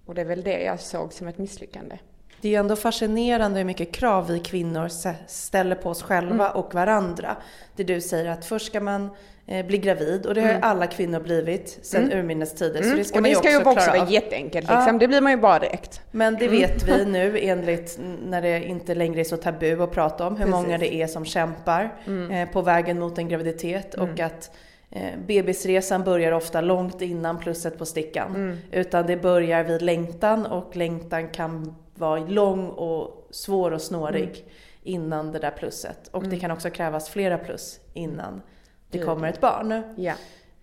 och 0.05 0.15
det 0.15 0.21
är 0.21 0.25
väl 0.25 0.43
det 0.43 0.63
jag 0.63 0.79
såg 0.79 1.13
som 1.13 1.27
ett 1.27 1.37
misslyckande. 1.37 1.97
Det 2.41 2.47
är 2.47 2.51
ju 2.51 2.57
ändå 2.57 2.75
fascinerande 2.75 3.59
hur 3.59 3.65
mycket 3.65 3.91
krav 3.91 4.27
vi 4.27 4.39
kvinnor 4.39 4.89
ställer 5.27 5.75
på 5.75 5.89
oss 5.89 6.03
själva 6.03 6.45
mm. 6.45 6.57
och 6.57 6.73
varandra. 6.73 7.35
Det 7.75 7.83
du 7.83 8.01
säger 8.01 8.31
att 8.31 8.45
först 8.45 8.65
ska 8.65 8.79
man 8.79 9.09
eh, 9.47 9.65
bli 9.65 9.77
gravid 9.77 10.25
och 10.25 10.33
det 10.33 10.41
har 10.41 10.47
ju 10.47 10.55
mm. 10.55 10.69
alla 10.69 10.87
kvinnor 10.87 11.19
blivit 11.19 11.79
sedan 11.81 12.03
mm. 12.03 12.19
urminnes 12.19 12.53
tider. 12.53 12.79
Mm. 12.79 12.91
Så 12.91 12.97
det 12.97 13.03
ska 13.03 13.17
och 13.17 13.21
man 13.21 13.29
ju 13.29 13.35
också, 13.35 13.49
ska 13.49 13.59
ju 13.59 13.65
också 13.65 13.91
vara 13.91 14.09
jätteenkelt 14.09 14.69
liksom. 14.69 14.93
Ja. 14.93 14.99
Det 14.99 15.07
blir 15.07 15.21
man 15.21 15.31
ju 15.31 15.37
bara 15.37 15.59
direkt. 15.59 16.01
Men 16.11 16.37
det 16.37 16.45
mm. 16.45 16.59
vet 16.59 16.87
vi 16.87 17.05
nu 17.11 17.39
enligt 17.39 17.99
när 18.25 18.41
det 18.41 18.63
inte 18.63 18.95
längre 18.95 19.19
är 19.19 19.23
så 19.23 19.37
tabu 19.37 19.83
att 19.83 19.91
prata 19.91 20.27
om 20.27 20.35
hur 20.35 20.45
Precis. 20.45 20.61
många 20.61 20.77
det 20.77 20.93
är 20.93 21.07
som 21.07 21.25
kämpar 21.25 21.93
mm. 22.05 22.31
eh, 22.31 22.49
på 22.53 22.61
vägen 22.61 22.99
mot 22.99 23.17
en 23.17 23.27
graviditet 23.27 23.93
och 23.93 24.19
att 24.19 24.51
Eh, 24.95 25.19
bebisresan 25.27 26.03
börjar 26.03 26.31
ofta 26.31 26.61
långt 26.61 27.01
innan 27.01 27.39
plusset 27.39 27.77
på 27.77 27.85
stickan. 27.85 28.35
Mm. 28.35 28.57
Utan 28.71 29.07
det 29.07 29.17
börjar 29.17 29.63
vid 29.63 29.81
längtan 29.81 30.45
och 30.45 30.75
längtan 30.75 31.29
kan 31.29 31.75
vara 31.95 32.19
lång 32.19 32.69
och 32.69 33.27
svår 33.31 33.71
och 33.71 33.81
snårig 33.81 34.23
mm. 34.23 34.51
innan 34.83 35.31
det 35.31 35.39
där 35.39 35.51
plusset. 35.51 36.07
Och 36.07 36.23
mm. 36.23 36.29
det 36.29 36.39
kan 36.39 36.51
också 36.51 36.69
krävas 36.69 37.09
flera 37.09 37.37
plus 37.37 37.79
innan 37.93 38.41
det 38.89 38.99
kommer 38.99 39.29
ett 39.29 39.41
barn. 39.41 39.83
Ja. 39.95 40.13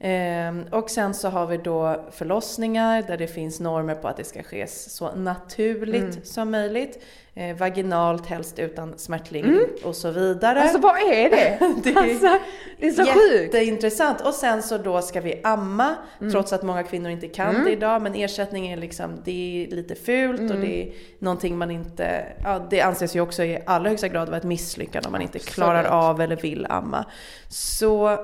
Ehm, 0.02 0.64
och 0.70 0.90
sen 0.90 1.14
så 1.14 1.28
har 1.28 1.46
vi 1.46 1.56
då 1.56 2.04
förlossningar 2.10 3.02
där 3.02 3.16
det 3.16 3.26
finns 3.26 3.60
normer 3.60 3.94
på 3.94 4.08
att 4.08 4.16
det 4.16 4.24
ska 4.24 4.42
ske 4.42 4.66
så 4.66 5.14
naturligt 5.14 6.02
mm. 6.02 6.24
som 6.24 6.50
möjligt. 6.50 7.04
Eh, 7.34 7.56
vaginalt, 7.56 8.26
helst 8.26 8.58
utan 8.58 8.98
smärtlindring 8.98 9.54
mm. 9.54 9.70
och 9.84 9.96
så 9.96 10.10
vidare. 10.10 10.62
Alltså 10.62 10.78
vad 10.78 10.96
är 10.96 11.30
det? 11.30 11.58
det, 11.82 11.90
är, 11.90 11.96
alltså, 11.96 12.38
det 12.78 12.86
är 12.86 12.90
så 12.90 13.04
sjukt! 13.04 13.54
Jätteintressant. 13.54 14.20
Och 14.20 14.34
sen 14.34 14.62
så 14.62 14.78
då 14.78 15.02
ska 15.02 15.20
vi 15.20 15.40
amma, 15.44 15.94
mm. 16.20 16.32
trots 16.32 16.52
att 16.52 16.62
många 16.62 16.82
kvinnor 16.82 17.10
inte 17.10 17.28
kan 17.28 17.50
mm. 17.50 17.64
det 17.64 17.72
idag. 17.72 18.02
Men 18.02 18.14
ersättning 18.14 18.68
är 18.68 18.76
liksom, 18.76 19.10
det 19.24 19.66
är 19.66 19.76
lite 19.76 19.94
fult 19.94 20.40
och 20.40 20.56
mm. 20.56 20.60
det 20.60 20.82
är 20.82 20.92
någonting 21.18 21.58
man 21.58 21.70
inte, 21.70 22.26
ja 22.44 22.66
det 22.70 22.80
anses 22.80 23.16
ju 23.16 23.20
också 23.20 23.42
i 23.42 23.58
allra 23.66 23.88
högsta 23.88 24.08
grad 24.08 24.28
vara 24.28 24.38
ett 24.38 24.44
misslyckande 24.44 25.06
om 25.06 25.12
man 25.12 25.22
inte 25.22 25.38
klarar 25.38 25.84
av 25.84 26.20
eller 26.20 26.36
vill 26.36 26.66
amma. 26.66 27.04
Så 27.48 28.18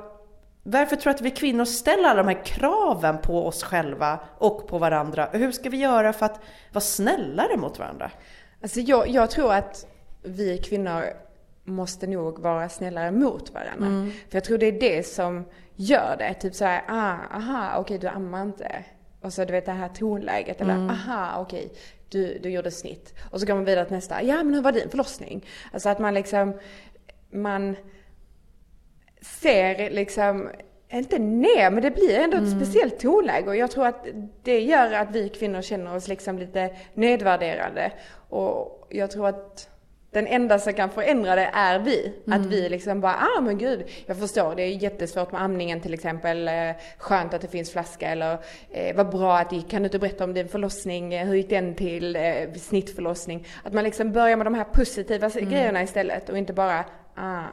varför 0.69 0.97
tror 0.97 1.13
du 1.13 1.17
att 1.17 1.23
vi 1.23 1.31
kvinnor 1.31 1.65
ställer 1.65 2.09
alla 2.09 2.23
de 2.23 2.29
här 2.29 2.45
kraven 2.45 3.19
på 3.19 3.47
oss 3.47 3.63
själva 3.63 4.21
och 4.39 4.69
på 4.69 4.79
varandra? 4.79 5.29
Hur 5.33 5.53
ska 5.53 5.71
vi 5.71 5.77
göra 5.77 6.13
för 6.13 6.27
att 6.27 6.41
vara 6.73 6.81
snällare 6.81 7.57
mot 7.57 7.79
varandra? 7.79 8.11
Alltså 8.63 8.81
jag, 8.81 9.09
jag 9.09 9.31
tror 9.31 9.53
att 9.53 9.87
vi 10.23 10.59
kvinnor 10.59 11.05
måste 11.65 12.07
nog 12.07 12.39
vara 12.39 12.69
snällare 12.69 13.11
mot 13.11 13.55
varandra. 13.55 13.87
Mm. 13.87 14.11
För 14.11 14.37
jag 14.37 14.45
tror 14.45 14.59
det 14.59 14.67
är 14.67 14.81
det 14.81 15.07
som 15.07 15.45
gör 15.75 16.17
det. 16.19 16.35
Typ 16.35 16.55
såhär, 16.55 16.83
ah, 16.89 17.17
aha, 17.37 17.79
okej 17.79 17.99
du 17.99 18.09
ammar 18.09 18.43
inte. 18.43 18.85
Och 19.21 19.33
så 19.33 19.45
du 19.45 19.53
vet 19.53 19.67
det 19.67 19.73
här 19.73 19.89
tonläget. 19.89 20.61
Eller 20.61 20.75
mm. 20.75 20.91
aha, 20.91 21.41
okej, 21.41 21.73
du, 22.09 22.39
du 22.43 22.51
gjorde 22.51 22.71
snitt. 22.71 23.15
Och 23.31 23.41
så 23.41 23.47
går 23.47 23.55
man 23.55 23.65
vidare 23.65 23.85
till 23.85 23.95
nästa, 23.95 24.23
ja 24.23 24.37
men 24.37 24.55
hur 24.55 24.63
var 24.63 24.73
din 24.73 24.91
förlossning? 24.91 25.45
Alltså 25.73 25.89
att 25.89 25.99
man 25.99 26.15
liksom, 26.15 26.59
man 27.31 27.77
ser 29.41 29.91
liksom, 29.91 30.51
inte 30.93 31.19
ner, 31.19 31.71
men 31.71 31.83
det 31.83 31.91
blir 31.91 32.19
ändå 32.19 32.37
ett 32.37 32.43
mm. 32.43 32.61
speciellt 32.61 32.99
tonläge 33.01 33.49
och 33.49 33.57
jag 33.57 33.71
tror 33.71 33.87
att 33.87 34.07
det 34.43 34.61
gör 34.61 34.93
att 34.93 35.11
vi 35.11 35.29
kvinnor 35.29 35.63
känner 35.63 35.97
oss 35.97 36.09
liksom 36.09 36.39
lite 36.39 36.71
nedvärderade. 36.95 37.93
Och 38.29 38.87
jag 38.91 39.11
tror 39.11 39.29
att 39.29 39.69
den 40.11 40.27
enda 40.27 40.59
som 40.59 40.73
kan 40.73 40.91
förändra 40.91 41.35
det 41.35 41.51
är 41.53 41.79
vi. 41.79 42.13
Mm. 42.27 42.41
Att 42.41 42.47
vi 42.47 42.69
liksom 42.69 43.01
bara, 43.01 43.15
ah 43.15 43.41
men 43.41 43.59
gud, 43.59 43.85
jag 44.07 44.19
förstår, 44.19 44.55
det 44.55 44.63
är 44.63 44.69
jättesvårt 44.69 45.33
med 45.33 45.43
amningen 45.43 45.81
till 45.81 45.95
exempel. 45.95 46.49
Eh, 46.49 46.71
skönt 46.99 47.35
att 47.35 47.41
det 47.41 47.49
finns 47.49 47.71
flaska 47.71 48.09
eller 48.09 48.39
eh, 48.71 48.97
vad 48.97 49.11
bra 49.11 49.39
att 49.39 49.51
det 49.51 49.57
gick. 49.57 49.71
Kan 49.71 49.83
du 49.83 49.87
inte 49.87 49.99
berätta 49.99 50.25
om 50.25 50.35
din 50.35 50.49
förlossning? 50.49 51.15
Eh, 51.15 51.27
hur 51.27 51.35
gick 51.35 51.51
den 51.51 51.75
till? 51.75 52.17
Eh, 52.17 52.53
snittförlossning. 52.57 53.47
Att 53.65 53.73
man 53.73 53.85
liksom 53.85 54.13
börjar 54.13 54.37
med 54.37 54.47
de 54.47 54.55
här 54.55 54.65
positiva 54.65 55.31
mm. 55.31 55.51
grejerna 55.51 55.83
istället 55.83 56.29
och 56.29 56.39
inte 56.39 56.53
bara, 56.53 56.85
ah 57.15 57.45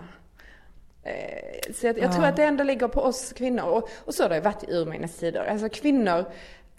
så 1.73 1.87
jag, 1.87 1.97
jag 1.97 2.05
ja. 2.05 2.13
tror 2.13 2.25
att 2.25 2.35
det 2.35 2.43
ändå 2.43 2.63
ligger 2.63 2.87
på 2.87 3.01
oss 3.01 3.33
kvinnor. 3.33 3.63
Och, 3.63 3.89
och 4.05 4.13
så 4.13 4.23
har 4.23 4.29
det 4.29 4.39
varit 4.39 4.63
i 4.63 4.71
urminnes 4.71 5.17
tider. 5.17 5.45
Alltså 5.45 5.69
kvinnor 5.69 6.25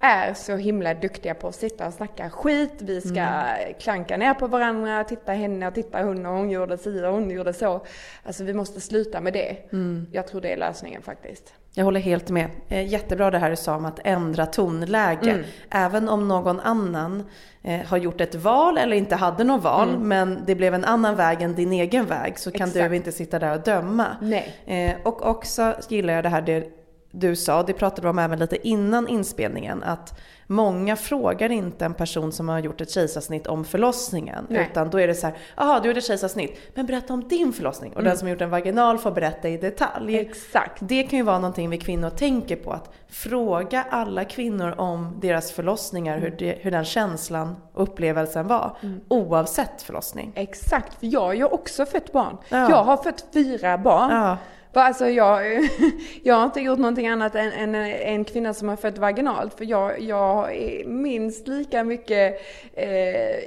är 0.00 0.34
så 0.34 0.56
himla 0.56 0.94
duktiga 0.94 1.34
på 1.34 1.48
att 1.48 1.54
sitta 1.54 1.86
och 1.86 1.94
snacka 1.94 2.30
skit. 2.30 2.74
Vi 2.78 3.00
ska 3.00 3.20
mm. 3.20 3.74
klanka 3.80 4.16
ner 4.16 4.34
på 4.34 4.46
varandra, 4.46 5.04
titta 5.04 5.32
henne 5.32 5.68
och 5.68 5.74
titta 5.74 6.02
hon 6.02 6.26
och 6.26 6.32
hon 6.32 6.50
gjorde 6.50 6.78
si 6.78 7.04
och 7.04 7.12
hon 7.12 7.30
gjorde 7.30 7.52
så. 7.52 7.86
Alltså 8.22 8.44
vi 8.44 8.54
måste 8.54 8.80
sluta 8.80 9.20
med 9.20 9.32
det. 9.32 9.72
Mm. 9.72 10.06
Jag 10.12 10.26
tror 10.26 10.40
det 10.40 10.52
är 10.52 10.56
lösningen 10.56 11.02
faktiskt. 11.02 11.54
Jag 11.76 11.84
håller 11.84 12.00
helt 12.00 12.30
med. 12.30 12.50
Eh, 12.68 12.86
jättebra 12.86 13.30
det 13.30 13.38
här 13.38 13.50
du 13.50 13.56
sa 13.56 13.76
om 13.76 13.84
att 13.84 14.00
ändra 14.04 14.46
tonläge. 14.46 15.30
Mm. 15.30 15.44
Även 15.70 16.08
om 16.08 16.28
någon 16.28 16.60
annan 16.60 17.24
eh, 17.62 17.80
har 17.80 17.96
gjort 17.96 18.20
ett 18.20 18.34
val 18.34 18.78
eller 18.78 18.96
inte 18.96 19.16
hade 19.16 19.44
något 19.44 19.62
val 19.62 19.88
mm. 19.88 20.08
men 20.08 20.42
det 20.46 20.54
blev 20.54 20.74
en 20.74 20.84
annan 20.84 21.16
väg 21.16 21.42
än 21.42 21.54
din 21.54 21.72
egen 21.72 22.06
väg 22.06 22.38
så 22.38 22.50
kan 22.50 22.68
Exakt. 22.68 22.90
du 22.90 22.96
inte 22.96 23.12
sitta 23.12 23.38
där 23.38 23.54
och 23.54 23.62
döma. 23.62 24.06
Nej. 24.20 24.54
Eh, 24.66 24.96
och 25.02 25.26
också 25.26 25.74
gillar 25.88 26.14
jag 26.14 26.24
det 26.24 26.28
här 26.28 26.42
det 26.42 26.70
du 27.10 27.36
sa, 27.36 27.62
det 27.62 27.72
pratade 27.72 28.02
vi 28.02 28.08
om 28.08 28.18
även 28.18 28.38
lite 28.38 28.68
innan 28.68 29.08
inspelningen, 29.08 29.82
att 29.82 30.20
många 30.46 30.96
frågar 30.96 31.52
inte 31.52 31.84
en 31.84 31.94
person 31.94 32.32
som 32.32 32.48
har 32.48 32.58
gjort 32.58 32.80
ett 32.80 32.90
kejsarsnitt 32.90 33.46
om 33.46 33.64
förlossningen. 33.64 34.46
Nej. 34.48 34.68
Utan 34.70 34.90
då 34.90 35.00
är 35.00 35.06
det 35.06 35.14
så 35.14 35.26
här, 35.26 35.36
jaha 35.56 35.80
du 35.80 35.88
gjorde 35.88 35.98
ett 35.98 36.06
kejsarsnitt, 36.06 36.58
men 36.74 36.86
berätta 36.86 37.12
om 37.12 37.28
din 37.28 37.52
förlossning. 37.52 37.92
Och 37.92 38.00
mm. 38.00 38.08
den 38.08 38.18
som 38.18 38.26
har 38.26 38.30
gjort 38.30 38.42
en 38.42 38.50
vaginal 38.50 38.98
får 38.98 39.10
berätta 39.10 39.48
i 39.48 39.56
detalj. 39.56 40.18
Exakt. 40.18 40.78
Det 40.80 41.02
kan 41.02 41.18
ju 41.18 41.24
vara 41.24 41.38
någonting 41.38 41.70
vi 41.70 41.78
kvinnor 41.78 42.10
tänker 42.10 42.56
på, 42.56 42.72
att 42.72 42.90
fråga 43.08 43.84
alla 43.90 44.24
kvinnor 44.24 44.74
om 44.80 45.18
deras 45.20 45.52
förlossningar, 45.52 46.16
mm. 46.16 46.30
hur, 46.30 46.38
det, 46.38 46.58
hur 46.60 46.70
den 46.70 46.84
känslan 46.84 47.56
och 47.72 47.82
upplevelsen 47.82 48.46
var. 48.46 48.76
Mm. 48.82 49.00
Oavsett 49.08 49.82
förlossning. 49.82 50.32
Exakt, 50.34 51.00
för 51.00 51.06
jag 51.06 51.20
har 51.20 51.32
ju 51.32 51.44
också 51.44 51.86
fött 51.86 52.12
barn. 52.12 52.36
Ja. 52.48 52.70
Jag 52.70 52.84
har 52.84 52.96
fött 52.96 53.26
fyra 53.32 53.78
barn. 53.78 54.10
Ja. 54.10 54.36
Alltså 54.80 55.08
jag, 55.08 55.68
jag 56.22 56.34
har 56.34 56.44
inte 56.44 56.60
gjort 56.60 56.78
någonting 56.78 57.08
annat 57.08 57.34
än, 57.34 57.52
än 57.52 57.74
en 57.74 58.24
kvinna 58.24 58.54
som 58.54 58.68
har 58.68 58.76
fött 58.76 58.98
vaginalt. 58.98 59.54
För 59.54 59.64
jag, 59.64 60.00
jag 60.00 60.56
är 60.56 60.84
minst 60.84 61.48
lika 61.48 61.84
mycket 61.84 62.40
eh, 62.72 62.88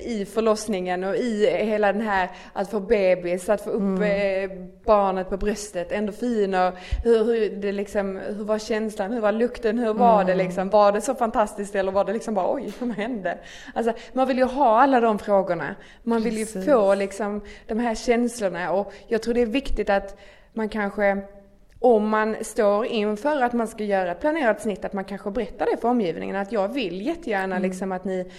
i 0.07 0.27
förlossningen 0.33 1.03
och 1.03 1.15
i 1.15 1.45
hela 1.45 1.93
den 1.93 2.01
här 2.01 2.29
att 2.53 2.71
få 2.71 2.79
bebis, 2.79 3.49
att 3.49 3.61
få 3.61 3.69
upp 3.69 3.81
mm. 3.81 4.03
eh, 4.03 4.57
barnet 4.85 5.29
på 5.29 5.37
bröstet, 5.37 5.91
endorfiner. 5.91 6.71
Hur, 7.03 7.23
hur, 7.23 7.49
det 7.49 7.71
liksom, 7.71 8.15
hur 8.15 8.43
var 8.43 8.59
känslan, 8.59 9.13
hur 9.13 9.21
var 9.21 9.31
lukten, 9.31 9.79
hur 9.79 9.93
var 9.93 10.21
mm. 10.21 10.27
det 10.27 10.43
liksom? 10.43 10.69
Var 10.69 10.91
det 10.91 11.01
så 11.01 11.15
fantastiskt 11.15 11.75
eller 11.75 11.91
var 11.91 12.05
det 12.05 12.13
liksom 12.13 12.33
bara 12.33 12.53
oj, 12.53 12.73
vad 12.79 12.89
hände? 12.89 13.37
Alltså 13.73 13.93
man 14.13 14.27
vill 14.27 14.37
ju 14.37 14.45
ha 14.45 14.81
alla 14.81 14.99
de 14.99 15.19
frågorna. 15.19 15.75
Man 16.03 16.21
vill 16.21 16.35
Precis. 16.35 16.67
ju 16.67 16.71
få 16.71 16.95
liksom 16.95 17.41
de 17.67 17.79
här 17.79 17.95
känslorna 17.95 18.71
och 18.71 18.93
jag 19.07 19.21
tror 19.21 19.33
det 19.33 19.41
är 19.41 19.45
viktigt 19.45 19.89
att 19.89 20.17
man 20.57 20.69
kanske 20.69 21.21
om 21.79 22.09
man 22.09 22.35
står 22.41 22.85
inför 22.85 23.41
att 23.41 23.53
man 23.53 23.67
ska 23.67 23.83
göra 23.83 24.11
ett 24.11 24.19
planerat 24.19 24.61
snitt, 24.61 24.85
att 24.85 24.93
man 24.93 25.05
kanske 25.05 25.31
berättar 25.31 25.67
det 25.71 25.77
för 25.81 25.89
omgivningen. 25.89 26.35
Att 26.35 26.51
jag 26.51 26.67
vill 26.67 27.01
jättegärna 27.01 27.55
mm. 27.55 27.69
liksom 27.69 27.91
att 27.91 28.05
ni 28.05 28.31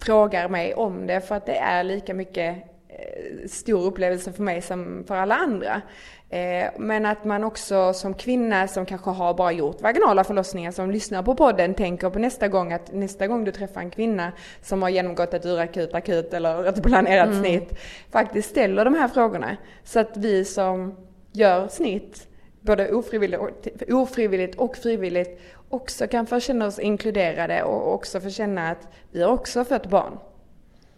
frågar 0.00 0.48
mig 0.48 0.74
om 0.74 1.06
det 1.06 1.20
för 1.20 1.34
att 1.34 1.46
det 1.46 1.56
är 1.56 1.84
lika 1.84 2.14
mycket 2.14 2.56
eh, 2.88 3.48
stor 3.48 3.84
upplevelse 3.84 4.32
för 4.32 4.42
mig 4.42 4.62
som 4.62 5.04
för 5.06 5.14
alla 5.14 5.36
andra. 5.36 5.82
Eh, 6.30 6.70
men 6.78 7.06
att 7.06 7.24
man 7.24 7.44
också 7.44 7.92
som 7.92 8.14
kvinna 8.14 8.68
som 8.68 8.86
kanske 8.86 9.10
har 9.10 9.34
bara 9.34 9.52
gjort 9.52 9.80
vaginala 9.80 10.24
förlossningar 10.24 10.72
som 10.72 10.90
lyssnar 10.90 11.22
på 11.22 11.34
podden 11.34 11.74
tänker 11.74 12.10
på 12.10 12.18
nästa 12.18 12.48
gång 12.48 12.72
att 12.72 12.92
nästa 12.92 13.26
gång 13.26 13.44
du 13.44 13.52
träffar 13.52 13.80
en 13.80 13.90
kvinna 13.90 14.32
som 14.62 14.82
har 14.82 14.88
genomgått 14.88 15.34
ett 15.34 15.46
urakut, 15.46 15.94
akut 15.94 16.34
eller 16.34 16.64
ett 16.64 16.82
planerat 16.82 17.28
mm. 17.28 17.40
snitt 17.40 17.78
faktiskt 18.10 18.50
ställer 18.50 18.84
de 18.84 18.94
här 18.94 19.08
frågorna. 19.08 19.56
Så 19.84 20.00
att 20.00 20.16
vi 20.16 20.44
som 20.44 20.96
gör 21.32 21.68
snitt 21.68 22.26
både 22.60 22.92
ofrivilligt 22.92 23.42
och, 23.42 23.92
ofrivilligt 23.92 24.58
och 24.58 24.76
frivilligt 24.76 25.40
också 25.68 26.06
kan 26.06 26.26
få 26.26 26.40
känna 26.40 26.66
oss 26.66 26.78
inkluderade 26.78 27.62
och 27.62 27.94
också 27.94 28.20
få 28.20 28.30
känna 28.30 28.70
att 28.70 28.88
vi 29.10 29.22
har 29.22 29.30
också 29.30 29.64
fött 29.64 29.86
barn. 29.86 30.18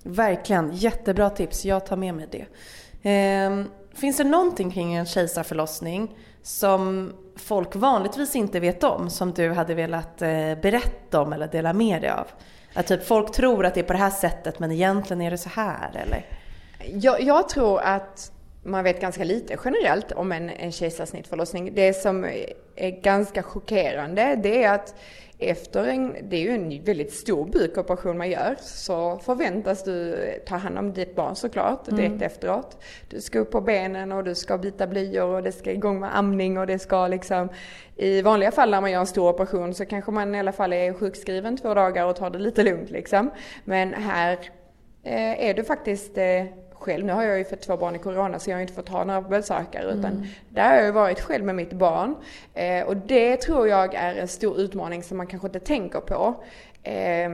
Verkligen, 0.03 0.71
jättebra 0.73 1.31
tips. 1.31 1.65
Jag 1.65 1.87
tar 1.87 1.97
med 1.97 2.15
mig 2.15 2.29
det. 2.31 2.47
Eh, 3.11 3.65
finns 3.95 4.17
det 4.17 4.25
någonting 4.25 4.71
kring 4.71 4.95
en 4.95 5.07
kejsarförlossning 5.07 6.17
som 6.43 7.13
folk 7.37 7.77
vanligtvis 7.77 8.37
inte 8.37 8.61
vet 8.61 8.85
om 8.85 9.11
som 9.11 9.33
du 9.33 9.51
hade 9.51 9.75
velat 9.75 10.23
eh, 10.23 10.55
berätta 10.63 11.21
om 11.21 11.33
eller 11.33 11.47
dela 11.47 11.73
med 11.73 12.03
dig 12.03 12.11
av? 12.11 12.27
Att 12.75 12.87
typ 12.87 13.07
folk 13.07 13.33
tror 13.33 13.67
att 13.67 13.75
det 13.75 13.81
är 13.81 13.85
på 13.85 13.93
det 13.93 13.99
här 13.99 14.11
sättet 14.11 14.59
men 14.59 14.73
egentligen 14.73 15.21
är 15.21 15.31
det 15.31 15.39
så 15.39 15.49
här 15.49 15.91
eller? 15.95 16.27
Jag, 16.93 17.21
jag 17.21 17.49
tror 17.49 17.81
att 17.81 18.33
man 18.63 18.85
vet 18.85 19.01
ganska 19.01 19.25
lite 19.25 19.57
generellt 19.65 20.13
om 20.13 20.33
en, 20.33 20.51
en 20.51 20.73
kejsarsnittförlossning. 20.73 21.75
Det 21.75 21.95
som 21.95 22.25
är 22.77 23.03
ganska 23.03 23.43
chockerande 23.43 24.41
det 24.43 24.65
är 24.65 24.75
att 24.75 24.95
efter 25.39 25.85
en, 25.85 26.17
det 26.23 26.37
är 26.37 26.41
ju 26.41 26.51
en 26.51 26.85
väldigt 26.85 27.13
stor 27.13 27.47
bukoperation 27.47 28.19
man 28.19 28.31
gör, 28.31 28.57
så 28.61 29.19
förväntas 29.19 29.85
du 29.85 30.17
ta 30.47 30.57
hand 30.57 30.79
om 30.79 30.93
ditt 30.93 31.17
barn 31.17 31.37
såklart 31.37 31.85
direkt 31.85 32.13
mm. 32.13 32.23
efteråt. 32.23 32.83
Du 33.09 33.21
ska 33.21 33.39
upp 33.39 33.51
på 33.51 33.61
benen 33.61 34.13
och 34.13 34.25
du 34.25 34.35
ska 34.35 34.59
byta 34.59 34.87
blöjor 34.87 35.27
och 35.27 35.43
det 35.43 35.53
ska 35.53 35.73
igång 35.73 36.01
med 36.01 36.19
amning 36.19 36.59
och 36.59 36.67
det 36.67 36.79
ska 36.79 37.07
liksom 37.07 37.49
i 37.97 38.23
vanliga 38.23 38.51
fall 38.51 38.71
när 38.71 38.81
man 38.81 38.91
gör 38.91 39.01
en 39.01 39.07
stor 39.07 39.29
operation 39.29 39.75
så 39.75 39.87
kanske 39.87 40.11
man 40.11 40.35
i 40.35 40.39
alla 40.39 40.53
fall 40.53 40.73
är 40.73 40.93
sjukskriven 40.93 41.57
två 41.57 41.75
dagar 41.75 42.07
och 42.07 42.17
tar 42.17 42.31
det 42.31 42.39
lite 42.39 42.63
lugnt 42.63 42.91
liksom. 42.91 43.31
Men 43.65 43.95
här 43.95 44.33
eh, 45.03 45.49
är 45.49 45.55
du 45.55 45.65
faktiskt 45.65 46.19
eh, 46.19 46.45
själv. 46.83 47.05
Nu 47.05 47.13
har 47.13 47.23
jag 47.23 47.39
ju 47.39 47.45
fått 47.45 47.61
två 47.61 47.77
barn 47.77 47.95
i 47.95 47.99
corona 47.99 48.39
så 48.39 48.51
jag 48.51 48.57
har 48.57 48.61
inte 48.61 48.73
fått 48.73 48.89
ha 48.89 49.05
några 49.05 49.21
besökare 49.21 49.85
mm. 49.85 49.99
utan 49.99 50.27
där 50.49 50.77
har 50.77 50.83
jag 50.83 50.93
varit 50.93 51.21
själv 51.21 51.45
med 51.45 51.55
mitt 51.55 51.73
barn. 51.73 52.17
Eh, 52.55 52.87
och 52.87 52.97
det 52.97 53.37
tror 53.37 53.69
jag 53.69 53.95
är 53.95 54.15
en 54.15 54.29
stor 54.29 54.61
utmaning 54.61 55.03
som 55.03 55.17
man 55.17 55.27
kanske 55.27 55.49
inte 55.49 55.61
tänker 55.61 56.01
på. 56.01 56.35
Eh, 56.83 57.31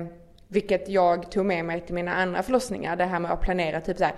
vilket 0.49 0.89
jag 0.89 1.31
tog 1.31 1.47
med 1.47 1.65
mig 1.65 1.81
till 1.81 1.95
mina 1.95 2.15
andra 2.15 2.43
förlossningar. 2.43 2.97
Det 2.97 3.05
här 3.05 3.19
med 3.19 3.31
att 3.31 3.41
planera 3.41 3.81
typ 3.81 3.99
så 3.99 4.05
här, 4.05 4.15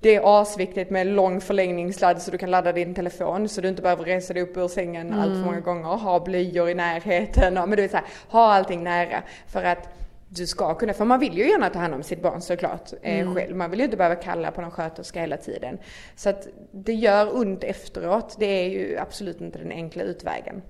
det 0.00 0.14
är 0.14 0.40
asviktigt 0.40 0.90
med 0.90 1.06
lång 1.06 1.40
förlängningssladd 1.40 2.22
så 2.22 2.30
du 2.30 2.38
kan 2.38 2.50
ladda 2.50 2.72
din 2.72 2.94
telefon 2.94 3.48
så 3.48 3.60
du 3.60 3.68
inte 3.68 3.82
behöver 3.82 4.04
resa 4.04 4.34
dig 4.34 4.42
upp 4.42 4.56
ur 4.56 4.68
sängen 4.68 5.06
mm. 5.06 5.20
allt 5.20 5.32
för 5.32 5.44
många 5.44 5.60
gånger. 5.60 5.88
Ha 5.88 6.20
blöjor 6.20 6.70
i 6.70 6.74
närheten. 6.74 7.54
Men 7.54 7.70
du 7.70 7.82
vet 7.82 7.90
så 7.90 7.96
här, 7.96 8.06
ha 8.28 8.54
allting 8.54 8.84
nära. 8.84 9.22
För 9.46 9.64
att 9.64 10.03
du 10.36 10.46
ska 10.46 10.74
kunna, 10.74 10.92
för 10.92 11.04
man 11.04 11.20
vill 11.20 11.38
ju 11.38 11.48
gärna 11.48 11.70
ta 11.70 11.78
hand 11.78 11.94
om 11.94 12.02
sitt 12.02 12.22
barn 12.22 12.40
såklart 12.40 12.92
eh, 13.02 13.20
mm. 13.20 13.34
själv. 13.34 13.56
Man 13.56 13.70
vill 13.70 13.78
ju 13.78 13.84
inte 13.84 13.96
behöva 13.96 14.14
kalla 14.14 14.50
på 14.50 14.60
någon 14.60 14.70
sköterska 14.70 15.20
hela 15.20 15.36
tiden. 15.36 15.78
Så 16.16 16.28
att 16.28 16.48
det 16.70 16.92
gör 16.92 17.36
ont 17.36 17.64
efteråt. 17.64 18.36
Det 18.38 18.46
är 18.46 18.68
ju 18.68 18.98
absolut 18.98 19.40
inte 19.40 19.58
den 19.58 19.72
enkla 19.72 20.02
utvägen. 20.02 20.62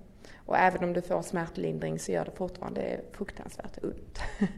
Och 0.46 0.58
även 0.58 0.84
om 0.84 0.92
du 0.92 1.02
får 1.02 1.22
smärtlindring 1.22 1.98
så 1.98 2.12
gör 2.12 2.24
det 2.24 2.30
fortfarande 2.30 3.00
fruktansvärt 3.12 3.84
ont. 3.84 4.18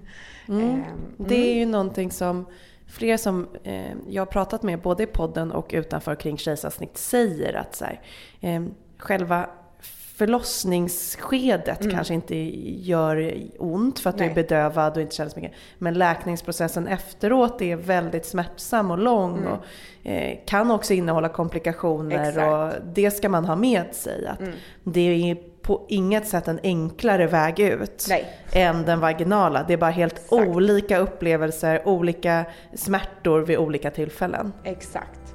Mm. 0.49 0.65
mm. 0.65 0.85
Det 1.17 1.51
är 1.51 1.55
ju 1.55 1.67
någonting 1.67 2.11
som 2.11 2.47
flera 2.87 3.19
som 3.19 3.49
eh, 3.63 3.93
jag 4.09 4.21
har 4.21 4.27
pratat 4.27 4.63
med 4.63 4.81
både 4.81 5.03
i 5.03 5.07
podden 5.07 5.53
och 5.53 5.71
utanför 5.75 6.15
kring 6.15 6.39
kejsarsnitt 6.39 6.97
säger 6.97 7.55
att 7.55 7.75
så 7.75 7.85
här, 7.85 8.01
eh, 8.41 8.63
själva 8.99 9.51
förlossningsskedet 10.17 11.81
mm. 11.81 11.97
kanske 11.97 12.15
inte 12.15 12.37
gör 12.89 13.35
ont 13.59 13.99
för 13.99 14.11
att 14.11 14.19
Nej. 14.19 14.29
du 14.29 14.31
är 14.31 14.35
bedövad 14.35 14.97
och 14.97 15.03
inte 15.03 15.15
känner 15.15 15.31
så 15.31 15.41
mycket. 15.41 15.57
Men 15.79 15.95
läkningsprocessen 15.95 16.89
efteråt 16.89 17.63
är 17.63 17.77
väldigt 17.77 18.27
smärtsam 18.27 18.91
och 18.91 18.99
lång 18.99 19.39
mm. 19.39 19.53
och 19.53 19.65
eh, 20.03 20.39
kan 20.47 20.71
också 20.71 20.95
innehålla 20.95 21.29
komplikationer 21.29 22.29
Exakt. 22.29 22.79
och 22.79 22.87
det 22.95 23.11
ska 23.11 23.29
man 23.29 23.45
ha 23.45 23.57
med 23.57 23.95
sig. 23.95 24.27
Att 24.27 24.41
mm. 24.41 24.53
Det 24.85 25.31
är 25.31 25.37
på 25.63 25.87
inget 25.89 26.29
sätt 26.29 26.49
en 26.49 26.61
enklare 26.63 27.27
väg 27.27 27.61
ut 27.61 28.07
Nej. 28.09 28.27
än 28.53 28.83
den 28.83 29.01
vaginala. 29.01 29.65
Det 29.69 29.73
är 29.73 29.79
bara 29.79 29.91
helt 29.91 30.19
Exakt. 30.19 30.33
olika 30.33 30.99
upplevelser, 30.99 31.89
olika 31.89 32.45
smärtor 32.75 33.41
vid 33.41 33.59
olika 33.59 33.91
tillfällen. 33.91 34.53
Exakt. 34.65 35.26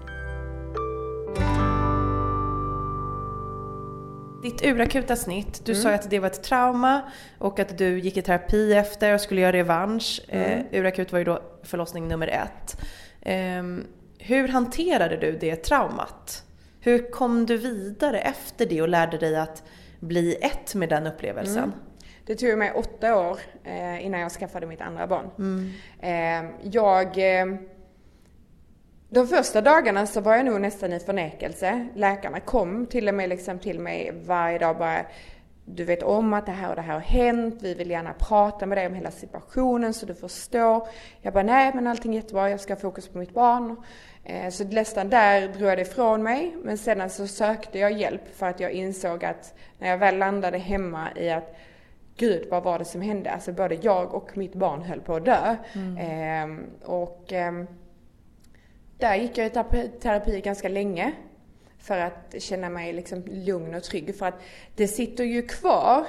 Ditt 4.44 4.66
urakuta 4.66 5.16
snitt, 5.16 5.66
du 5.66 5.72
mm. 5.72 5.84
sa 5.84 5.90
att 5.90 6.10
det 6.10 6.20
var 6.20 6.28
ett 6.28 6.44
trauma 6.44 7.02
och 7.38 7.60
att 7.60 7.78
du 7.78 8.00
gick 8.00 8.18
i 8.18 8.22
terapi 8.22 8.74
efter 8.74 9.14
och 9.14 9.22
skulle 9.22 9.42
göra 9.42 9.52
revansch. 9.52 10.22
Eh, 10.28 10.52
mm. 10.52 10.66
Eh, 10.72 10.80
urakut 10.80 11.12
var 11.12 11.20
ju 11.20 11.26
då 11.26 11.42
förlossning 11.64 12.08
nummer 12.08 12.28
ett. 12.28 12.82
Eh, 13.22 13.64
hur 14.20 14.48
hanterade 14.48 15.18
du 15.18 15.38
det 15.38 15.56
traumat? 15.56 16.44
Hur 16.80 17.12
kom 17.12 17.46
du 17.46 17.58
vidare 17.58 18.20
efter 18.20 18.66
det 18.66 18.82
och 18.82 18.90
lärde 18.90 19.18
dig 19.18 19.36
att 19.38 19.64
bli 20.00 20.36
ett 20.42 20.76
med 20.76 20.90
den 20.90 21.08
upplevelsen? 21.08 21.64
Mm. 21.64 21.72
Det 22.26 22.36
tog 22.36 22.58
mig 22.58 22.72
åtta 22.72 23.20
år 23.20 23.40
eh, 23.64 24.06
innan 24.06 24.20
jag 24.20 24.32
skaffade 24.32 24.66
mitt 24.66 24.82
andra 24.82 25.08
barn. 25.08 25.30
Mm. 25.38 25.72
Eh, 26.00 26.52
jag 26.72 27.40
eh, 27.40 27.46
de 29.14 29.28
första 29.28 29.62
dagarna 29.62 30.06
så 30.06 30.22
var 30.22 30.36
jag 30.36 30.46
nog 30.46 30.62
nästan 30.62 30.94
i 30.94 31.00
förnekelse. 31.00 31.88
Läkarna 31.96 32.40
kom 32.40 32.86
till 32.86 33.08
och 33.08 33.14
med 33.14 33.30
liksom 33.30 33.60
till 33.60 33.80
mig 33.80 34.12
varje 34.26 34.58
dag 34.58 34.78
bara 34.78 35.06
du 35.66 35.84
vet 35.84 36.04
om 36.04 36.34
att 36.34 36.46
det 36.46 36.52
här 36.52 36.70
och 36.70 36.76
det 36.76 36.82
här 36.82 36.94
har 36.94 37.00
hänt, 37.00 37.58
vi 37.62 37.74
vill 37.74 37.90
gärna 37.90 38.14
prata 38.14 38.66
med 38.66 38.78
dig 38.78 38.88
om 38.88 38.94
hela 38.94 39.12
situationen 39.12 39.94
så 39.94 40.06
du 40.06 40.16
förstår. 40.16 40.88
Jag 41.22 41.34
bara, 41.34 41.44
nej 41.44 41.72
men 41.76 41.88
allting 41.88 42.12
är 42.12 42.16
jättebra, 42.16 42.50
jag 42.50 42.60
ska 42.60 42.74
ha 42.74 42.80
fokus 42.80 43.08
på 43.08 43.18
mitt 43.18 43.34
barn. 43.34 43.76
Eh, 44.24 44.50
så 44.50 44.64
nästan 44.64 45.10
där 45.10 45.48
drog 45.48 45.70
jag 45.70 45.78
det 45.78 45.82
ifrån 45.82 46.24
mig. 46.24 46.56
Men 46.64 46.78
sedan 46.78 47.10
så 47.10 47.28
sökte 47.28 47.80
jag 47.80 47.92
hjälp 47.92 48.36
för 48.36 48.46
att 48.46 48.60
jag 48.60 48.72
insåg 48.72 49.26
att 49.26 49.54
när 49.80 49.90
jag 49.90 49.98
väl 49.98 50.18
landade 50.18 50.58
hemma 50.58 51.08
i 51.16 51.30
att 51.30 51.56
Gud, 52.18 52.48
vad 52.52 52.64
var 52.64 52.80
det 52.80 52.86
som 52.86 53.02
hände? 53.02 53.32
Alltså 53.32 53.52
både 53.52 53.76
jag 53.76 54.14
och 54.14 54.38
mitt 54.38 54.54
barn 54.54 54.82
höll 54.82 55.02
på 55.02 55.16
att 55.16 55.26
dö. 55.26 55.56
Mm. 55.74 55.98
Eh, 55.98 56.66
och 56.90 57.34
eh, 57.34 57.52
där 59.02 59.16
gick 59.16 59.38
jag 59.38 59.48
i 59.48 59.50
terapi 60.02 60.42
ganska 60.42 60.70
länge 60.70 61.12
för 61.80 61.98
att 61.98 62.36
känna 62.40 62.70
mig 62.70 62.94
liksom 62.94 63.24
lugn 63.26 63.76
och 63.76 63.84
trygg. 63.84 64.16
För 64.16 64.26
att 64.26 64.42
det 64.76 64.88
sitter 64.88 65.24
ju 65.24 65.42
kvar 65.42 66.06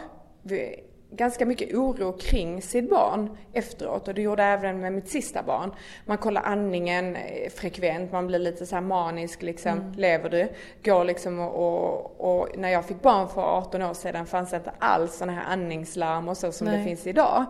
ganska 1.10 1.46
mycket 1.46 1.74
oro 1.74 2.12
kring 2.12 2.62
sitt 2.62 2.90
barn 2.90 3.36
efteråt 3.52 4.08
och 4.08 4.14
det 4.14 4.22
gjorde 4.22 4.42
även 4.42 4.80
med 4.80 4.92
mitt 4.92 5.08
sista 5.08 5.42
barn. 5.42 5.74
Man 6.06 6.18
kollar 6.18 6.42
andningen 6.42 7.16
eh, 7.16 7.50
frekvent, 7.50 8.12
man 8.12 8.26
blir 8.26 8.38
lite 8.38 8.66
så 8.66 8.80
manisk 8.80 9.42
liksom. 9.42 9.72
Mm. 9.72 9.92
Lever 9.92 10.30
du? 10.30 10.48
Går 10.84 11.04
liksom 11.04 11.38
och, 11.38 11.54
och, 11.54 12.40
och, 12.40 12.48
när 12.58 12.68
jag 12.68 12.84
fick 12.84 13.02
barn 13.02 13.28
för 13.28 13.42
18 13.42 13.82
år 13.82 13.94
sedan 13.94 14.26
fanns 14.26 14.50
det 14.50 14.56
inte 14.56 14.72
alls 14.78 15.16
sådana 15.16 15.32
här 15.32 15.52
andningslarm 15.52 16.28
och 16.28 16.36
så 16.36 16.52
som 16.52 16.66
Nej. 16.66 16.78
det 16.78 16.84
finns 16.84 17.06
idag. 17.06 17.44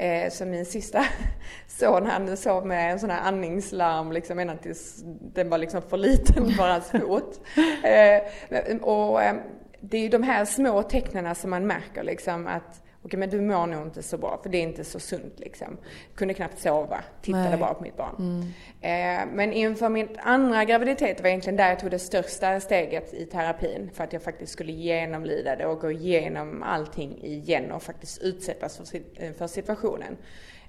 Eh, 0.00 0.30
så 0.30 0.44
min 0.44 0.64
sista 0.64 1.04
son 1.66 2.06
han 2.06 2.36
sov 2.36 2.66
med 2.66 2.92
en 2.92 3.00
sån 3.00 3.10
här 3.10 3.28
andningslarm 3.28 4.12
liksom 4.12 4.38
ända 4.38 4.56
tills 4.56 5.02
den 5.34 5.48
var 5.48 5.58
liksom 5.58 5.82
för 5.82 5.96
liten 5.96 6.50
för 6.50 6.68
hans 6.68 6.90
fot. 6.90 7.40
Eh, 7.84 8.76
och 8.76 9.22
eh, 9.22 9.36
det 9.80 9.96
är 9.96 10.02
ju 10.02 10.08
de 10.08 10.22
här 10.22 10.44
små 10.44 10.82
tecknen 10.82 11.34
som 11.34 11.50
man 11.50 11.66
märker 11.66 12.02
liksom 12.02 12.46
att 12.46 12.82
okej 13.02 13.18
men 13.18 13.30
du 13.30 13.40
mår 13.40 13.66
nog 13.66 13.82
inte 13.82 14.02
så 14.02 14.18
bra 14.18 14.40
för 14.42 14.50
det 14.50 14.58
är 14.58 14.62
inte 14.62 14.84
så 14.84 15.00
sunt 15.00 15.40
liksom. 15.40 15.76
Kunde 16.14 16.34
knappt 16.34 16.58
sova, 16.58 17.04
tittade 17.22 17.48
Nej. 17.48 17.58
bara 17.58 17.74
på 17.74 17.82
mitt 17.82 17.96
barn. 17.96 18.16
Mm. 18.18 18.42
Eh, 18.80 19.34
men 19.34 19.52
inför 19.52 19.88
min 19.88 20.08
andra 20.18 20.64
graviditet 20.64 21.20
var 21.20 21.28
egentligen 21.28 21.56
där 21.56 21.68
jag 21.68 21.80
tog 21.80 21.90
det 21.90 21.98
största 21.98 22.60
steget 22.60 23.14
i 23.14 23.26
terapin 23.26 23.90
för 23.94 24.04
att 24.04 24.12
jag 24.12 24.22
faktiskt 24.22 24.52
skulle 24.52 24.72
genomlida 24.72 25.56
det 25.56 25.66
och 25.66 25.80
gå 25.80 25.90
igenom 25.90 26.62
allting 26.62 27.24
igen 27.24 27.72
och 27.72 27.82
faktiskt 27.82 28.22
utsättas 28.22 28.90
för, 28.90 29.00
eh, 29.16 29.32
för 29.32 29.46
situationen. 29.46 30.16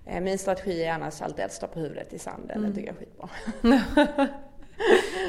Eh, 0.05 0.21
min 0.21 0.37
strategi 0.37 0.83
är 0.83 0.93
annars 0.93 1.21
alltid 1.21 1.45
att 1.45 1.53
stå 1.53 1.67
på 1.67 1.79
huvudet 1.79 2.13
i 2.13 2.19
sanden, 2.19 2.57
mm. 2.57 2.69
det 2.69 2.75
tycker 2.75 2.93
jag 2.93 2.95
är 2.95 3.05
skitbra. 3.05 4.29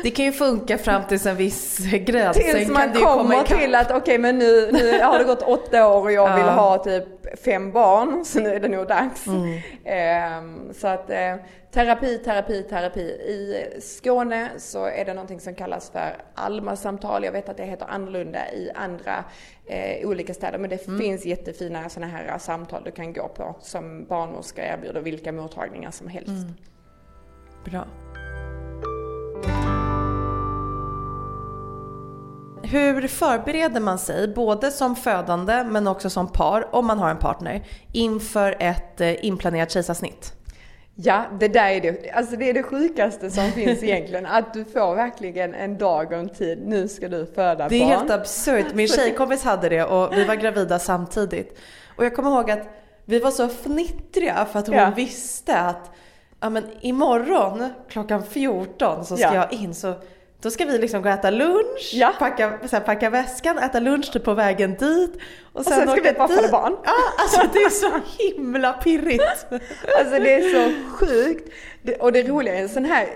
Det 0.03 0.11
kan 0.11 0.25
ju 0.25 0.33
funka 0.33 0.79
fram 0.79 1.03
till 1.05 1.27
en 1.27 1.37
viss 1.37 1.79
gräns. 1.79 2.37
Tills 2.37 2.69
man 2.69 2.93
kommer 2.93 3.43
till 3.43 3.75
att 3.75 3.87
okej 3.87 4.01
okay, 4.01 4.19
men 4.19 4.39
nu, 4.39 4.73
nu 4.73 5.01
har 5.01 5.19
det 5.19 5.25
gått 5.25 5.43
åtta 5.43 5.89
år 5.89 6.03
och 6.03 6.13
jag 6.13 6.31
ja. 6.31 6.37
vill 6.37 6.45
ha 6.45 6.79
typ 6.79 7.05
fem 7.45 7.73
barn 7.73 8.25
så 8.25 8.41
nu 8.41 8.49
är 8.49 8.61
det 8.61 8.69
nog 8.69 8.89
dags. 8.89 9.27
Mm. 9.27 9.59
Eh, 9.85 10.73
så 10.75 10.89
att 10.89 11.11
eh, 11.11 11.37
terapi, 11.71 12.19
terapi, 12.19 12.63
terapi. 12.63 13.01
I 13.01 13.67
Skåne 13.81 14.51
så 14.57 14.85
är 14.85 15.05
det 15.05 15.15
någonting 15.15 15.41
som 15.41 15.55
kallas 15.55 15.91
för 15.91 16.17
Alma-samtal. 16.35 17.25
Jag 17.25 17.33
vet 17.33 17.49
att 17.49 17.57
det 17.57 17.65
heter 17.65 17.87
annorlunda 17.87 18.53
i 18.53 18.71
andra 18.75 19.25
eh, 19.67 20.09
olika 20.09 20.35
städer 20.35 20.59
men 20.59 20.71
det 20.71 20.87
mm. 20.87 21.01
finns 21.01 21.27
jättefina 21.27 21.89
sådana 21.89 22.13
här 22.13 22.39
samtal 22.39 22.85
du 22.85 22.91
kan 22.91 23.13
gå 23.13 23.29
på 23.29 23.57
som 23.61 24.05
barnmorska 24.05 24.67
erbjuder 24.67 25.01
vilka 25.01 25.33
mottagningar 25.33 25.91
som 25.91 26.09
helst. 26.09 26.29
Mm. 26.29 26.55
Bra. 27.65 27.87
Hur 32.63 33.09
förbereder 33.09 33.81
man 33.81 33.99
sig, 33.99 34.29
både 34.29 34.71
som 34.71 34.97
födande 34.97 35.65
men 35.65 35.87
också 35.87 36.11
som 36.11 36.33
par, 36.33 36.75
om 36.75 36.87
man 36.87 36.99
har 36.99 37.11
en 37.11 37.19
partner, 37.19 37.67
inför 37.93 38.57
ett 38.59 39.01
eh, 39.01 39.25
inplanerat 39.25 39.71
kejsarsnitt? 39.71 40.33
Ja, 40.95 41.25
det 41.41 41.49
där 41.49 41.69
är 41.69 41.81
det, 41.81 42.11
alltså 42.11 42.37
det 42.37 42.51
är 42.51 42.55
det 42.55 42.63
sjukaste 42.63 43.31
som 43.31 43.51
finns 43.53 43.83
egentligen. 43.83 44.27
Att 44.27 44.55
du 44.55 44.65
får 44.65 44.95
verkligen 44.95 45.55
en 45.55 45.79
dag 45.79 46.13
och 46.13 46.19
en 46.19 46.29
tid, 46.29 46.63
nu 46.67 46.89
ska 46.89 47.09
du 47.09 47.27
föda 47.27 47.57
barn. 47.57 47.69
Det 47.69 47.83
är 47.83 47.87
helt 47.87 48.11
absurt. 48.11 48.75
Min 48.75 48.89
tjejkompis 48.89 49.45
hade 49.45 49.69
det 49.69 49.85
och 49.85 50.17
vi 50.17 50.25
var 50.25 50.35
gravida 50.35 50.79
samtidigt. 50.79 51.59
Och 51.97 52.05
jag 52.05 52.17
kommer 52.17 52.31
ihåg 52.31 52.51
att 52.51 52.69
vi 53.05 53.19
var 53.19 53.31
så 53.31 53.49
fnittriga 53.49 54.47
för 54.53 54.59
att 54.59 54.67
hon 54.67 54.77
ja. 54.77 54.93
visste 54.97 55.59
att 55.59 55.91
ja, 56.41 56.51
men 56.51 56.65
imorgon 56.81 57.69
klockan 57.89 58.23
14 58.23 59.05
så 59.05 59.17
ska 59.17 59.27
ja. 59.27 59.35
jag 59.35 59.53
in. 59.53 59.75
Så 59.75 59.95
då 60.43 60.51
ska 60.51 60.65
vi 60.65 60.79
liksom 60.79 61.03
gå 61.03 61.09
och 61.09 61.15
äta 61.15 61.31
lunch, 61.31 61.91
ja. 61.93 62.13
packa, 62.19 62.59
så 62.67 62.77
här, 62.77 62.83
packa 62.83 63.11
väskan, 63.11 63.59
äta 63.59 63.81
lunch 63.81 64.13
typ 64.13 64.25
på 64.25 64.35
vägen 64.35 64.75
dit. 64.75 65.11
Och 65.53 65.65
sen, 65.65 65.73
och 65.73 65.79
sen 65.79 65.89
ska 65.89 66.01
vi 66.01 66.19
bara 66.19 66.29
föda 66.29 66.49
barn. 66.49 66.77
Ja, 66.85 66.93
alltså 67.19 67.41
det 67.53 67.59
är 67.59 67.71
så 67.71 68.01
himla 68.19 68.73
pirrigt. 68.73 69.47
alltså 69.99 70.19
det 70.19 70.35
är 70.35 70.51
så 70.55 70.97
sjukt. 70.97 71.53
Det, 71.83 71.95
och 71.95 72.13
det 72.13 72.23
roliga 72.23 72.55
i 72.55 72.61
en 72.61 72.69
sån 72.69 72.85
här 72.85 73.07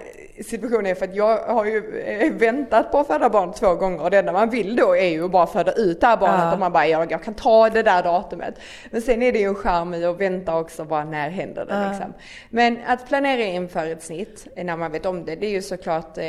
situation 0.45 0.87
är 0.87 0.95
för 0.95 1.05
att 1.05 1.15
jag 1.15 1.39
har 1.39 1.65
ju 1.65 2.01
eh, 2.01 2.33
väntat 2.33 2.93
på 2.93 2.99
att 2.99 3.07
föda 3.07 3.31
barn 3.31 3.53
två 3.53 3.75
gånger 3.75 4.03
och 4.03 4.11
det 4.11 4.19
enda 4.19 4.33
man 4.33 4.51
vill 4.51 4.77
då 4.77 4.97
är 4.97 5.09
ju 5.09 5.25
att 5.25 5.31
bara 5.31 5.47
föda 5.47 5.73
ut 5.73 6.01
det 6.01 6.07
här 6.07 6.17
barnet 6.17 6.45
ja. 6.45 6.53
och 6.53 6.59
man 6.59 6.73
bara 6.73 6.87
jag, 6.87 7.13
jag 7.13 7.23
kan 7.23 7.35
ta 7.35 7.71
det 7.71 7.83
där 7.83 8.03
datumet. 8.03 8.55
Men 8.91 9.03
sen 9.03 9.23
är 9.23 9.33
det 9.33 9.39
ju 9.39 9.49
en 9.49 9.55
charm 9.55 9.95
i 9.95 10.05
att 10.05 10.21
vänta 10.21 10.59
också 10.59 10.85
bara 10.85 11.05
när 11.05 11.31
händer 11.31 11.67
det 11.67 11.75
ja. 11.75 11.89
liksom. 11.89 12.15
Men 12.51 12.79
att 12.87 13.09
planera 13.09 13.43
inför 13.43 13.87
ett 13.87 14.03
snitt 14.03 14.47
när 14.57 14.77
man 14.77 14.93
vet 14.93 15.07
om 15.07 15.25
det, 15.25 15.37
det 15.37 15.47
är 15.47 15.51
ju 15.51 15.63
såklart 15.63 16.19
eh, 16.19 16.25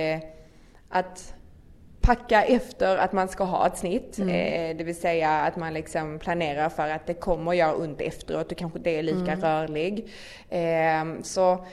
att 0.89 1.33
packa 2.01 2.43
efter 2.43 2.97
att 2.97 3.13
man 3.13 3.27
ska 3.27 3.43
ha 3.43 3.67
ett 3.67 3.77
snitt. 3.77 4.17
Mm. 4.17 4.29
Eh, 4.29 4.77
det 4.77 4.83
vill 4.83 4.95
säga 4.95 5.29
att 5.29 5.55
man 5.55 5.73
liksom 5.73 6.19
planerar 6.19 6.69
för 6.69 6.89
att 6.89 7.05
det 7.05 7.13
kommer 7.13 7.53
göra 7.53 7.75
ont 7.75 8.01
efteråt 8.01 8.51
och 8.51 8.57
kanske 8.57 8.79
det 8.79 8.99
är 8.99 9.03
lika 9.03 9.31
mm. 9.31 9.41
rörlig. 9.41 10.09
Eh, 10.49 11.21
så 11.23 11.65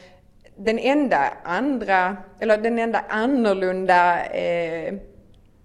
den 0.56 0.78
enda 0.78 1.32
andra, 1.44 2.16
eller 2.40 2.58
den 2.58 2.78
enda 2.78 3.04
annorlunda 3.08 4.26
eh, 4.26 4.94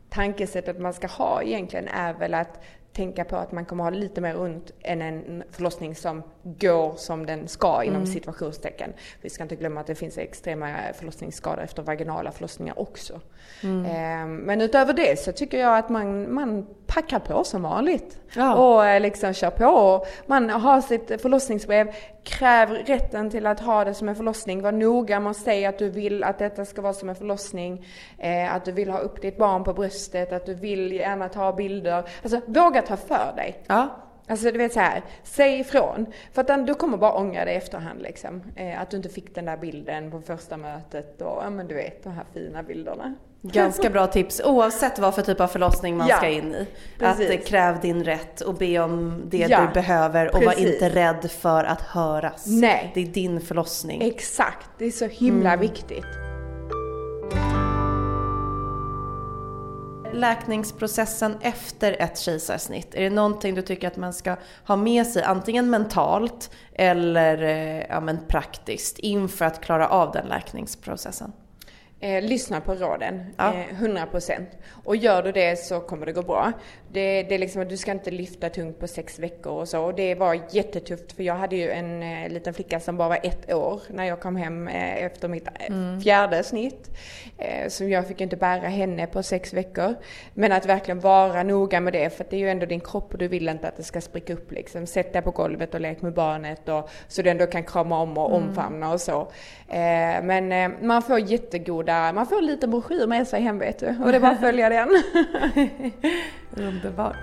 tankesättet 0.09 0.79
man 0.79 0.93
ska 0.93 1.07
ha 1.07 1.43
egentligen 1.43 1.87
är 1.87 2.13
väl 2.13 2.33
att 2.33 2.61
tänka 2.93 3.25
på 3.25 3.35
att 3.35 3.51
man 3.51 3.65
kommer 3.65 3.83
ha 3.83 3.91
lite 3.91 4.21
mer 4.21 4.39
ont 4.39 4.71
än 4.81 5.01
en 5.01 5.43
förlossning 5.51 5.95
som 5.95 6.23
går 6.43 6.93
som 6.95 7.25
den 7.25 7.47
ska 7.47 7.83
inom 7.83 8.01
mm. 8.01 8.13
situationstecken. 8.13 8.93
Vi 9.21 9.29
ska 9.29 9.43
inte 9.43 9.55
glömma 9.55 9.79
att 9.79 9.87
det 9.87 9.95
finns 9.95 10.17
extrema 10.17 10.67
förlossningsskador 10.93 11.63
efter 11.63 11.83
vaginala 11.83 12.31
förlossningar 12.31 12.79
också. 12.79 13.21
Mm. 13.63 13.85
Eh, 13.85 14.45
men 14.45 14.61
utöver 14.61 14.93
det 14.93 15.19
så 15.19 15.31
tycker 15.31 15.59
jag 15.59 15.77
att 15.77 15.89
man, 15.89 16.33
man 16.33 16.67
packar 16.87 17.19
på 17.19 17.43
som 17.43 17.61
vanligt. 17.61 18.19
Ja. 18.35 18.55
Och 18.55 18.85
eh, 18.85 19.01
liksom 19.01 19.33
kör 19.33 19.49
på. 19.49 20.05
Man 20.25 20.49
har 20.49 20.81
sitt 20.81 21.21
förlossningsbrev, 21.21 21.93
kräv 22.23 22.69
rätten 22.69 23.29
till 23.29 23.45
att 23.45 23.59
ha 23.59 23.83
det 23.83 23.93
som 23.93 24.09
en 24.09 24.15
förlossning. 24.15 24.61
Var 24.61 24.71
noga 24.71 25.19
med 25.19 25.31
att 25.31 25.37
säga 25.37 25.69
att 25.69 25.77
du 25.77 25.89
vill 25.89 26.23
att 26.23 26.39
detta 26.39 26.65
ska 26.65 26.81
vara 26.81 26.93
som 26.93 27.09
en 27.09 27.15
förlossning. 27.15 27.85
Eh, 28.17 28.55
att 28.55 28.65
du 28.65 28.71
vill 28.71 28.89
ha 28.89 28.99
upp 28.99 29.21
ditt 29.21 29.37
barn 29.37 29.63
på 29.63 29.73
bröstet, 29.73 30.33
att 30.33 30.45
du 30.45 30.53
vill 30.53 30.91
gärna 30.91 31.29
ta 31.29 31.53
bilder. 31.53 32.03
Alltså 32.23 32.41
våga 32.45 32.81
ta 32.81 32.97
för 32.97 33.33
dig. 33.35 33.63
Ja. 33.67 33.89
Alltså 34.29 34.51
du 34.51 34.57
vet 34.57 34.73
så 34.73 34.79
här, 34.79 35.01
säg 35.23 35.59
ifrån. 35.59 36.05
För 36.33 36.51
att 36.51 36.67
du 36.67 36.73
kommer 36.73 36.97
bara 36.97 37.13
ångra 37.13 37.45
dig 37.45 37.53
i 37.53 37.57
efterhand 37.57 38.01
liksom. 38.01 38.43
Eh, 38.55 38.81
att 38.81 38.89
du 38.89 38.97
inte 38.97 39.09
fick 39.09 39.35
den 39.35 39.45
där 39.45 39.57
bilden 39.57 40.11
på 40.11 40.21
första 40.21 40.57
mötet 40.57 41.21
och 41.21 41.43
ja 41.43 41.49
men 41.49 41.67
du 41.67 41.75
vet 41.75 42.03
de 42.03 42.13
här 42.13 42.25
fina 42.33 42.63
bilderna. 42.63 43.15
Ganska 43.41 43.89
bra 43.89 44.07
tips 44.07 44.41
oavsett 44.45 44.99
vad 44.99 45.15
för 45.15 45.21
typ 45.21 45.39
av 45.39 45.47
förlossning 45.47 45.97
man 45.97 46.07
ja, 46.07 46.17
ska 46.17 46.27
in 46.27 46.55
i. 46.55 46.67
Precis. 46.97 47.31
Att 47.31 47.45
kräv 47.45 47.79
din 47.79 48.03
rätt 48.03 48.41
och 48.41 48.55
be 48.55 48.79
om 48.79 49.21
det 49.29 49.37
ja, 49.37 49.61
du 49.61 49.73
behöver 49.73 50.35
och 50.35 50.43
var 50.43 50.59
inte 50.59 50.89
rädd 50.89 51.31
för 51.31 51.63
att 51.63 51.81
höras. 51.81 52.45
Nej. 52.47 52.91
Det 52.93 53.01
är 53.01 53.05
din 53.05 53.41
förlossning. 53.41 54.01
Exakt, 54.01 54.69
det 54.77 54.85
är 54.85 54.91
så 54.91 55.05
himla 55.05 55.53
mm. 55.53 55.59
viktigt. 55.59 56.28
Läkningsprocessen 60.13 61.37
efter 61.41 62.01
ett 62.01 62.19
kejsarsnitt? 62.19 62.95
Är 62.95 63.01
det 63.01 63.09
någonting 63.09 63.55
du 63.55 63.61
tycker 63.61 63.87
att 63.87 63.97
man 63.97 64.13
ska 64.13 64.35
ha 64.65 64.75
med 64.75 65.07
sig 65.07 65.23
antingen 65.23 65.69
mentalt 65.69 66.51
eller 66.73 67.43
eh, 67.43 67.85
ja, 67.89 67.99
men 67.99 68.19
praktiskt 68.27 68.99
inför 68.99 69.45
att 69.45 69.61
klara 69.61 69.89
av 69.89 70.11
den 70.11 70.27
läkningsprocessen? 70.27 71.31
Eh, 72.01 72.23
lyssna 72.23 72.61
på 72.61 72.73
råden, 72.73 73.25
ja. 73.37 73.53
eh, 73.53 73.81
100%. 73.81 74.45
Och 74.83 74.95
gör 74.95 75.23
du 75.23 75.31
det 75.31 75.59
så 75.59 75.79
kommer 75.79 76.05
det 76.05 76.11
gå 76.11 76.21
bra. 76.21 76.51
Det, 76.91 77.23
det 77.23 77.35
är 77.35 77.39
liksom 77.39 77.61
att 77.61 77.69
du 77.69 77.77
ska 77.77 77.91
inte 77.91 78.11
lyfta 78.11 78.49
tungt 78.49 78.79
på 78.79 78.87
sex 78.87 79.19
veckor 79.19 79.53
och 79.53 79.67
så. 79.67 79.81
Och 79.81 79.95
det 79.95 80.15
var 80.15 80.39
jättetufft 80.51 81.11
för 81.11 81.23
jag 81.23 81.35
hade 81.35 81.55
ju 81.55 81.71
en 81.71 82.03
eh, 82.03 82.29
liten 82.29 82.53
flicka 82.53 82.79
som 82.79 82.97
bara 82.97 83.09
var 83.09 83.19
ett 83.23 83.53
år 83.53 83.81
när 83.89 84.03
jag 84.03 84.19
kom 84.19 84.35
hem 84.35 84.67
eh, 84.67 85.03
efter 85.03 85.27
mitt 85.27 85.47
eh, 85.47 85.67
mm. 85.67 86.01
fjärde 86.01 86.43
snitt. 86.43 86.89
Eh, 87.37 87.69
så 87.69 87.83
jag 87.83 88.07
fick 88.07 88.21
inte 88.21 88.35
bära 88.35 88.67
henne 88.67 89.07
på 89.07 89.23
sex 89.23 89.53
veckor. 89.53 89.95
Men 90.33 90.51
att 90.51 90.65
verkligen 90.65 90.99
vara 90.99 91.43
noga 91.43 91.79
med 91.79 91.93
det 91.93 92.09
för 92.09 92.25
det 92.29 92.35
är 92.35 92.39
ju 92.39 92.49
ändå 92.49 92.65
din 92.65 92.81
kropp 92.81 93.13
och 93.13 93.17
du 93.17 93.27
vill 93.27 93.49
inte 93.49 93.67
att 93.67 93.77
det 93.77 93.83
ska 93.83 94.01
spricka 94.01 94.33
upp 94.33 94.51
liksom. 94.51 94.85
Sätt 94.85 95.13
dig 95.13 95.21
på 95.21 95.31
golvet 95.31 95.73
och 95.73 95.81
lek 95.81 96.01
med 96.01 96.13
barnet 96.13 96.69
och, 96.69 96.89
så 97.07 97.21
du 97.21 97.29
ändå 97.29 97.45
kan 97.45 97.63
krama 97.63 98.01
om 98.01 98.17
och 98.17 98.35
mm. 98.35 98.49
omfamna 98.49 98.91
och 98.91 99.01
så. 99.01 99.31
Men 100.23 100.73
man 100.87 101.01
får 101.01 101.19
jättegoda, 101.19 101.88
man 101.89 102.25
får 102.25 102.37
en 102.37 102.45
liten 102.45 102.71
broschyr 102.71 103.07
med 103.07 103.27
sig 103.27 103.41
hem 103.41 103.59
vet 103.59 103.79
du. 103.79 103.87
Och 103.87 104.11
det 104.11 104.15
är 104.15 104.19
bara 104.19 104.31
att 104.31 104.39
följa 104.39 104.69
den. 104.69 104.89
Underbart. 106.67 107.15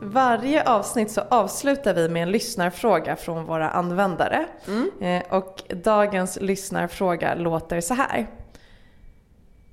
Varje 0.00 0.62
avsnitt 0.62 1.10
så 1.10 1.20
avslutar 1.20 1.94
vi 1.94 2.08
med 2.08 2.22
en 2.22 2.30
lyssnarfråga 2.30 3.16
från 3.16 3.44
våra 3.44 3.70
användare. 3.70 4.46
Mm. 4.66 4.90
Eh, 5.00 5.32
och 5.32 5.62
dagens 5.68 6.38
lyssnarfråga 6.40 7.34
låter 7.34 7.80
så 7.80 7.94
här. 7.94 8.26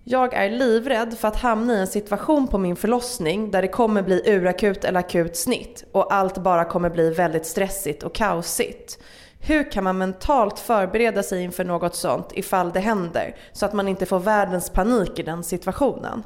Jag 0.04 0.34
är 0.34 0.50
livrädd 0.50 1.18
för 1.18 1.28
att 1.28 1.36
hamna 1.36 1.74
i 1.74 1.80
en 1.80 1.88
situation 1.88 2.48
på 2.48 2.58
min 2.58 2.76
förlossning 2.76 3.52
där 3.52 3.62
det 3.62 3.68
kommer 3.68 4.02
bli 4.02 4.22
urakut 4.26 4.84
eller 4.84 5.00
akut 5.00 5.38
snitt 5.38 5.86
och 5.92 6.14
allt 6.14 6.38
bara 6.38 6.66
kommer 6.66 6.90
bli 6.90 7.10
väldigt 7.10 7.46
stressigt 7.46 8.04
och 8.04 8.16
kaosigt. 8.16 9.00
Hur 9.48 9.72
kan 9.72 9.84
man 9.84 9.98
mentalt 9.98 10.60
förbereda 10.60 11.24
sig 11.24 11.44
inför 11.44 11.64
något 11.64 11.96
sånt 11.96 12.32
ifall 12.34 12.72
det 12.72 12.80
händer? 12.80 13.36
Så 13.52 13.66
att 13.66 13.74
man 13.74 13.88
inte 13.88 14.06
får 14.06 14.20
världens 14.20 14.70
panik 14.70 15.20
i 15.20 15.24
den 15.24 15.44
situationen. 15.44 16.24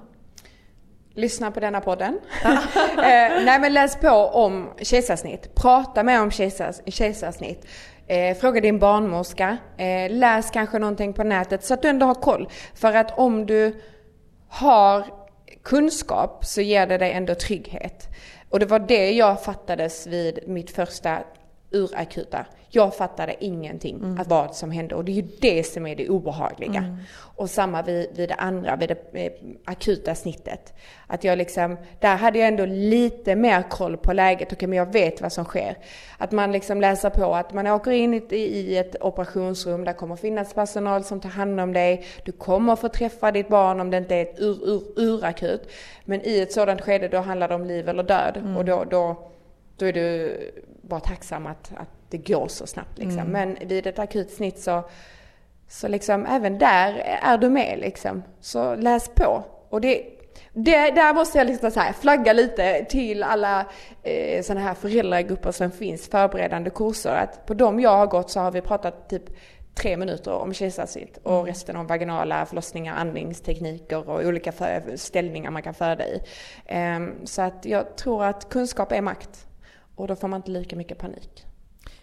Lyssna 1.13 1.51
på 1.51 1.59
denna 1.59 1.81
podden. 1.81 2.19
eh, 2.43 3.43
nej 3.45 3.59
men 3.59 3.73
läs 3.73 3.95
på 3.95 4.09
om 4.09 4.69
kejsarsnitt. 4.81 5.55
Prata 5.55 6.03
med 6.03 6.21
om 6.21 6.31
kejsars, 6.31 6.75
kejsarsnitt. 6.85 7.65
Eh, 8.07 8.37
fråga 8.37 8.61
din 8.61 8.79
barnmorska. 8.79 9.57
Eh, 9.77 10.11
läs 10.11 10.49
kanske 10.51 10.79
någonting 10.79 11.13
på 11.13 11.23
nätet 11.23 11.63
så 11.63 11.73
att 11.73 11.81
du 11.81 11.87
ändå 11.87 12.05
har 12.05 12.15
koll. 12.15 12.49
För 12.75 12.93
att 12.93 13.19
om 13.19 13.45
du 13.45 13.81
har 14.49 15.05
kunskap 15.63 16.45
så 16.45 16.61
ger 16.61 16.87
det 16.87 16.97
dig 16.97 17.11
ändå 17.11 17.35
trygghet. 17.35 18.07
Och 18.49 18.59
det 18.59 18.65
var 18.65 18.79
det 18.79 19.11
jag 19.11 19.43
fattades 19.43 20.07
vid 20.07 20.39
mitt 20.47 20.71
första 20.71 21.19
urakuta. 21.71 22.45
Jag 22.71 22.95
fattade 22.95 23.35
ingenting 23.39 23.95
mm. 23.95 24.19
av 24.19 24.27
vad 24.27 24.55
som 24.55 24.71
hände 24.71 24.95
och 24.95 25.05
det 25.05 25.11
är 25.11 25.13
ju 25.13 25.27
det 25.41 25.63
som 25.63 25.87
är 25.87 25.95
det 25.95 26.09
obehagliga. 26.09 26.79
Mm. 26.79 26.97
Och 27.35 27.49
samma 27.49 27.81
vid, 27.81 28.07
vid 28.15 28.29
det 28.29 28.35
andra, 28.35 28.75
vid 28.75 28.89
det 28.89 29.25
eh, 29.25 29.31
akuta 29.65 30.15
snittet. 30.15 30.73
Att 31.07 31.23
jag 31.23 31.37
liksom, 31.37 31.77
där 31.99 32.15
hade 32.15 32.39
jag 32.39 32.47
ändå 32.47 32.65
lite 32.65 33.35
mer 33.35 33.61
koll 33.69 33.97
på 33.97 34.13
läget, 34.13 34.47
okej 34.47 34.55
okay, 34.55 34.67
men 34.67 34.77
jag 34.77 34.93
vet 34.93 35.21
vad 35.21 35.31
som 35.31 35.45
sker. 35.45 35.77
Att 36.17 36.31
man 36.31 36.51
liksom 36.51 36.81
läser 36.81 37.09
på 37.09 37.35
att 37.35 37.53
man 37.53 37.67
åker 37.67 37.91
in 37.91 38.13
i, 38.13 38.35
i 38.35 38.77
ett 38.77 38.95
operationsrum, 39.01 39.83
där 39.83 39.93
kommer 39.93 40.15
finnas 40.15 40.53
personal 40.53 41.03
som 41.03 41.19
tar 41.19 41.29
hand 41.29 41.59
om 41.59 41.73
dig. 41.73 42.05
Du 42.23 42.31
kommer 42.31 42.75
få 42.75 42.89
träffa 42.89 43.31
ditt 43.31 43.47
barn 43.47 43.79
om 43.79 43.91
det 43.91 43.97
inte 43.97 44.15
är 44.15 44.21
ett 44.21 44.39
ur, 44.39 44.69
ur, 44.69 44.81
urakut. 44.95 45.69
Men 46.05 46.21
i 46.21 46.39
ett 46.39 46.53
sådant 46.53 46.81
skede 46.81 47.07
då 47.07 47.17
handlar 47.17 47.47
det 47.47 47.55
om 47.55 47.65
liv 47.65 47.89
eller 47.89 48.03
död. 48.03 48.37
Mm. 48.37 48.57
Och 48.57 48.65
då, 48.65 48.83
då, 48.83 49.31
då 49.77 49.85
är 49.85 49.93
du 49.93 50.37
bara 50.89 50.99
tacksam 50.99 51.47
att, 51.47 51.71
att 51.77 51.89
det 52.09 52.17
går 52.17 52.47
så 52.47 52.67
snabbt 52.67 52.97
liksom. 52.97 53.19
Mm. 53.19 53.31
Men 53.31 53.67
vid 53.67 53.87
ett 53.87 53.99
akut 53.99 54.31
snitt 54.31 54.59
så, 54.59 54.83
så 55.67 55.87
liksom 55.87 56.25
även 56.25 56.57
där 56.57 56.93
är 57.23 57.37
du 57.37 57.49
med 57.49 57.79
liksom. 57.79 58.23
Så 58.39 58.75
läs 58.75 59.09
på. 59.09 59.43
Och 59.69 59.81
det, 59.81 60.03
det, 60.53 60.91
där 60.91 61.13
måste 61.13 61.37
jag 61.37 61.47
liksom 61.47 61.71
så 61.71 61.79
här, 61.79 61.93
flagga 61.93 62.33
lite 62.33 62.85
till 62.89 63.23
alla 63.23 63.65
eh, 64.03 64.43
sådana 64.43 64.65
här 64.65 64.73
föräldragrupper 64.73 65.51
som 65.51 65.71
finns, 65.71 66.07
förberedande 66.07 66.69
kurser. 66.69 67.15
Att 67.15 67.45
på 67.45 67.53
de 67.53 67.79
jag 67.79 67.97
har 67.97 68.07
gått 68.07 68.29
så 68.29 68.39
har 68.39 68.51
vi 68.51 68.61
pratat 68.61 69.09
typ 69.09 69.23
tre 69.75 69.97
minuter 69.97 70.31
om 70.31 70.53
kejsarsnitt 70.53 71.19
och 71.23 71.33
mm. 71.33 71.45
resten 71.45 71.75
om 71.75 71.87
vaginala 71.87 72.45
förlossningar, 72.45 72.95
andningstekniker 72.95 74.09
och 74.09 74.25
olika 74.25 74.53
ställningar 74.95 75.51
man 75.51 75.61
kan 75.61 75.73
föda 75.73 76.03
i. 76.07 76.21
Um, 76.75 77.15
så 77.25 77.41
att 77.41 77.65
jag 77.65 77.97
tror 77.97 78.23
att 78.23 78.49
kunskap 78.49 78.91
är 78.91 79.01
makt 79.01 79.47
och 79.99 80.07
då 80.07 80.15
får 80.15 80.27
man 80.27 80.37
inte 80.37 80.51
lika 80.51 80.75
mycket 80.75 80.97
panik. 80.97 81.45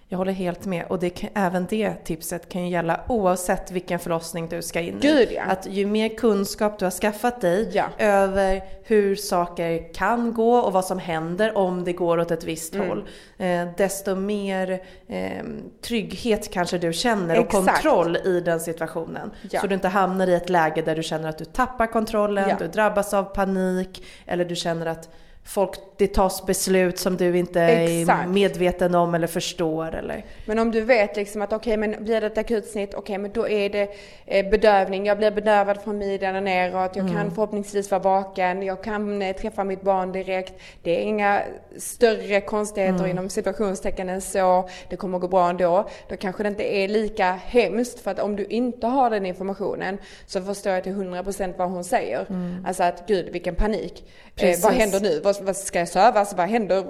Jag 0.08 0.18
håller 0.18 0.32
helt 0.32 0.66
med. 0.66 0.86
Och 0.88 0.98
det 0.98 1.10
kan, 1.10 1.30
även 1.34 1.66
det 1.70 1.94
tipset 2.04 2.48
kan 2.48 2.62
ju 2.62 2.68
gälla 2.68 3.00
oavsett 3.08 3.70
vilken 3.70 3.98
förlossning 3.98 4.48
du 4.48 4.62
ska 4.62 4.80
in 4.80 4.96
i. 4.96 5.00
Gud, 5.00 5.28
ja. 5.32 5.42
Att 5.42 5.66
ju 5.66 5.86
mer 5.86 6.08
kunskap 6.08 6.78
du 6.78 6.84
har 6.86 6.90
skaffat 6.90 7.40
dig 7.40 7.70
Ja. 7.72 7.84
över 7.98 8.62
hur 8.84 9.16
saker 9.16 9.92
kan 9.94 10.32
gå 10.34 10.56
och 10.56 10.72
vad 10.72 10.84
som 10.84 10.98
händer 10.98 11.56
om 11.56 11.84
det 11.84 11.92
går 11.92 12.18
åt 12.18 12.30
ett 12.30 12.44
visst 12.44 12.74
Mm. 12.74 12.88
håll. 12.88 13.04
Eh, 13.38 13.66
desto 13.76 14.14
mer 14.14 14.82
eh, 15.08 15.42
trygghet 15.82 16.50
kanske 16.52 16.78
du 16.78 16.92
känner 16.92 17.38
och 17.38 17.44
Exakt. 17.46 17.66
kontroll 17.82 18.16
i 18.16 18.40
den 18.40 18.60
situationen. 18.60 19.30
Ja. 19.50 19.60
Så 19.60 19.66
du 19.66 19.74
inte 19.74 19.88
hamnar 19.88 20.26
i 20.26 20.34
ett 20.34 20.48
läge 20.50 20.82
där 20.82 20.96
du 20.96 21.02
känner 21.02 21.28
att 21.28 21.38
du 21.38 21.44
tappar 21.44 21.86
kontrollen, 21.86 22.56
du 22.58 22.66
drabbas 22.66 23.14
av 23.14 23.24
panik 23.24 24.04
eller 24.26 24.44
du 24.44 24.56
känner 24.56 24.86
att 24.86 25.08
folk, 25.46 25.70
det 25.96 26.06
tas 26.06 26.46
beslut 26.46 26.98
som 26.98 27.16
du 27.16 27.38
inte 27.38 27.62
Exakt. 27.62 28.24
är 28.24 28.28
medveten 28.28 28.94
om 28.94 29.14
eller 29.14 29.26
förstår 29.26 29.94
eller... 29.94 30.24
Men 30.46 30.58
om 30.58 30.70
du 30.70 30.80
vet 30.80 31.16
liksom 31.16 31.42
att 31.42 31.52
okej, 31.52 31.76
men 31.76 32.04
blir 32.04 32.20
det 32.20 32.26
ett 32.26 32.38
akutsnitt, 32.38 32.94
okej, 32.94 33.18
men 33.18 33.30
då 33.32 33.48
är 33.48 33.70
det 33.70 33.88
eh, 34.26 34.50
bedövning. 34.50 35.06
Jag 35.06 35.18
blir 35.18 35.30
bedövad 35.30 35.82
från 35.82 35.98
midjan 35.98 36.36
och 36.36 36.42
neråt. 36.42 36.96
Jag 36.96 37.12
kan 37.12 37.30
förhoppningsvis 37.30 37.90
vara 37.90 38.02
vaken. 38.02 38.62
Jag 38.62 38.82
kan 38.82 39.22
eh, 39.22 39.36
träffa 39.36 39.64
mitt 39.64 39.82
barn 39.82 40.12
direkt. 40.12 40.54
Det 40.82 41.00
är 41.00 41.02
inga 41.02 41.42
större 41.76 42.40
konstigheter 42.40 43.06
inom 43.06 43.28
situationstecken 43.28 44.08
än 44.08 44.20
så. 44.20 44.68
Det 44.90 44.96
kommer 44.96 45.18
gå 45.18 45.28
bra 45.28 45.50
ändå. 45.50 45.88
Då 46.08 46.16
kanske 46.16 46.42
det 46.42 46.48
inte 46.48 46.76
är 46.76 46.88
lika 46.88 47.32
hemskt 47.32 48.00
för 48.00 48.10
att 48.10 48.20
om 48.20 48.36
du 48.36 48.44
inte 48.44 48.86
har 48.86 49.10
den 49.10 49.26
informationen 49.26 49.98
så 50.26 50.42
förstår 50.42 50.72
jag 50.72 50.84
till 50.84 50.92
100% 50.92 51.54
vad 51.56 51.70
hon 51.70 51.84
säger. 51.84 52.26
Alltså 52.66 52.82
att 52.82 53.04
gud, 53.06 53.28
vilken 53.32 53.54
panik. 53.54 54.04
Eh, 54.38 54.46
vad 54.46 54.72
Precis. 54.72 54.80
händer 54.80 55.00
nu? 55.00 55.20
Vad, 55.20 55.42
vad 55.42 55.56
ska 55.56 55.78
jag 55.78 55.88
sövas? 55.88 56.34
Vad 56.34 56.48
händer? 56.48 56.84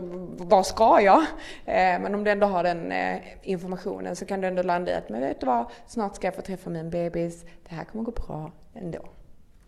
Vad 0.45 0.67
ska 0.67 1.01
jag? 1.01 1.21
Eh, 1.65 2.01
men 2.01 2.15
om 2.15 2.25
du 2.25 2.31
ändå 2.31 2.47
har 2.47 2.63
den 2.63 2.93
eh, 2.93 3.19
informationen 3.43 4.17
så 4.17 4.25
kan 4.25 4.41
du 4.41 4.49
ändå 4.49 4.63
landa 4.63 4.93
i 4.93 4.95
att, 4.95 5.09
men 5.09 5.21
vet 5.21 5.41
du 5.41 5.47
vad? 5.47 5.67
Snart 5.87 6.17
ska 6.17 6.27
jag 6.27 6.35
få 6.35 6.43
träffa 6.43 6.71
min 6.71 6.91
bebis. 6.91 7.45
Det 7.69 7.75
här 7.75 7.85
kommer 7.85 8.05
gå 8.05 8.11
bra 8.11 8.53
ändå. 8.75 8.99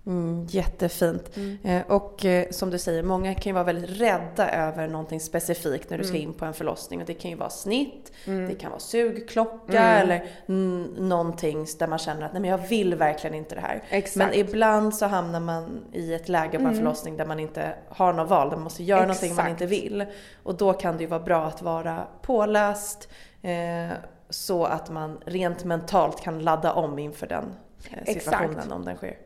Mm, 0.08 0.46
jättefint. 0.50 1.30
Eh, 1.62 1.82
och 1.88 2.24
eh, 2.24 2.50
som 2.50 2.70
du 2.70 2.78
säger, 2.78 3.02
många 3.02 3.34
kan 3.34 3.50
ju 3.50 3.54
vara 3.54 3.64
väldigt 3.64 4.00
rädda 4.00 4.50
över 4.50 4.88
någonting 4.88 5.20
specifikt 5.20 5.90
när 5.90 5.98
du 5.98 6.04
ska 6.04 6.16
in 6.16 6.32
på 6.32 6.44
en 6.44 6.54
förlossning. 6.54 7.00
Och 7.00 7.06
det 7.06 7.14
kan 7.14 7.30
ju 7.30 7.36
vara 7.36 7.50
snitt, 7.50 8.12
det 8.24 8.54
kan 8.54 8.70
vara 8.70 8.80
sugklocka 8.80 9.82
eller 9.82 10.26
mm, 10.46 10.82
någonting 10.82 11.66
där 11.78 11.86
man 11.86 11.98
känner 11.98 12.22
att 12.22 12.32
nej 12.32 12.42
men 12.42 12.50
jag 12.50 12.58
vill 12.58 12.94
verkligen 12.94 13.34
inte 13.34 13.54
det 13.54 13.60
här. 13.60 13.84
Exakt. 13.90 14.16
Men 14.16 14.34
ibland 14.34 14.94
så 14.94 15.06
hamnar 15.06 15.40
man 15.40 15.84
i 15.92 16.14
ett 16.14 16.28
läge 16.28 16.58
på 16.58 16.64
en 16.64 16.74
förlossning 16.74 17.16
där 17.16 17.26
man 17.26 17.40
inte 17.40 17.74
har 17.88 18.12
något 18.12 18.30
val, 18.30 18.48
där 18.50 18.56
man 18.56 18.64
måste 18.64 18.82
göra 18.84 19.00
någonting 19.00 19.34
man 19.34 19.46
Exakt. 19.46 19.62
inte 19.62 19.66
vill. 19.66 20.06
Och 20.42 20.54
då 20.56 20.72
kan 20.72 20.96
det 20.96 21.02
ju 21.02 21.08
vara 21.08 21.20
bra 21.20 21.44
att 21.44 21.62
vara 21.62 22.06
påläst 22.22 23.08
eh, 23.42 23.96
så 24.30 24.64
att 24.64 24.90
man 24.90 25.18
rent 25.26 25.64
mentalt 25.64 26.22
kan 26.22 26.38
ladda 26.38 26.72
om 26.72 26.98
inför 26.98 27.26
den 27.26 27.44
eh, 27.90 27.98
Exakt. 27.98 28.24
situationen 28.24 28.72
om 28.72 28.84
den 28.84 28.96
sker. 28.96 29.16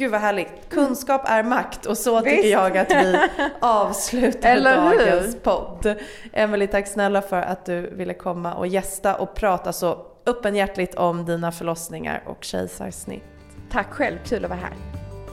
Gud 0.00 0.10
vad 0.10 0.20
härligt. 0.20 0.68
Kunskap 0.68 1.22
är 1.24 1.42
makt 1.42 1.86
och 1.86 1.98
så 1.98 2.20
tycker 2.20 2.36
Visst. 2.36 2.48
jag 2.48 2.78
att 2.78 2.90
vi 2.90 3.18
avslutar 3.60 4.60
dagens 4.60 5.36
podd. 5.42 5.94
Emelie, 6.32 6.68
tack 6.68 6.86
snälla 6.86 7.22
för 7.22 7.36
att 7.36 7.66
du 7.66 7.80
ville 7.80 8.14
komma 8.14 8.54
och 8.54 8.66
gästa 8.66 9.14
och 9.14 9.34
prata 9.34 9.72
så 9.72 10.06
öppenhjärtligt 10.26 10.94
om 10.94 11.24
dina 11.24 11.52
förlossningar 11.52 12.22
och 12.26 12.44
kejsarsnitt. 12.44 13.22
Tack 13.70 13.90
själv, 13.90 14.18
kul 14.24 14.44
att 14.44 14.50
vara 14.50 14.60
här. 14.60 14.74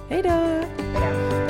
Hej 0.09 0.21
då! 0.23 1.46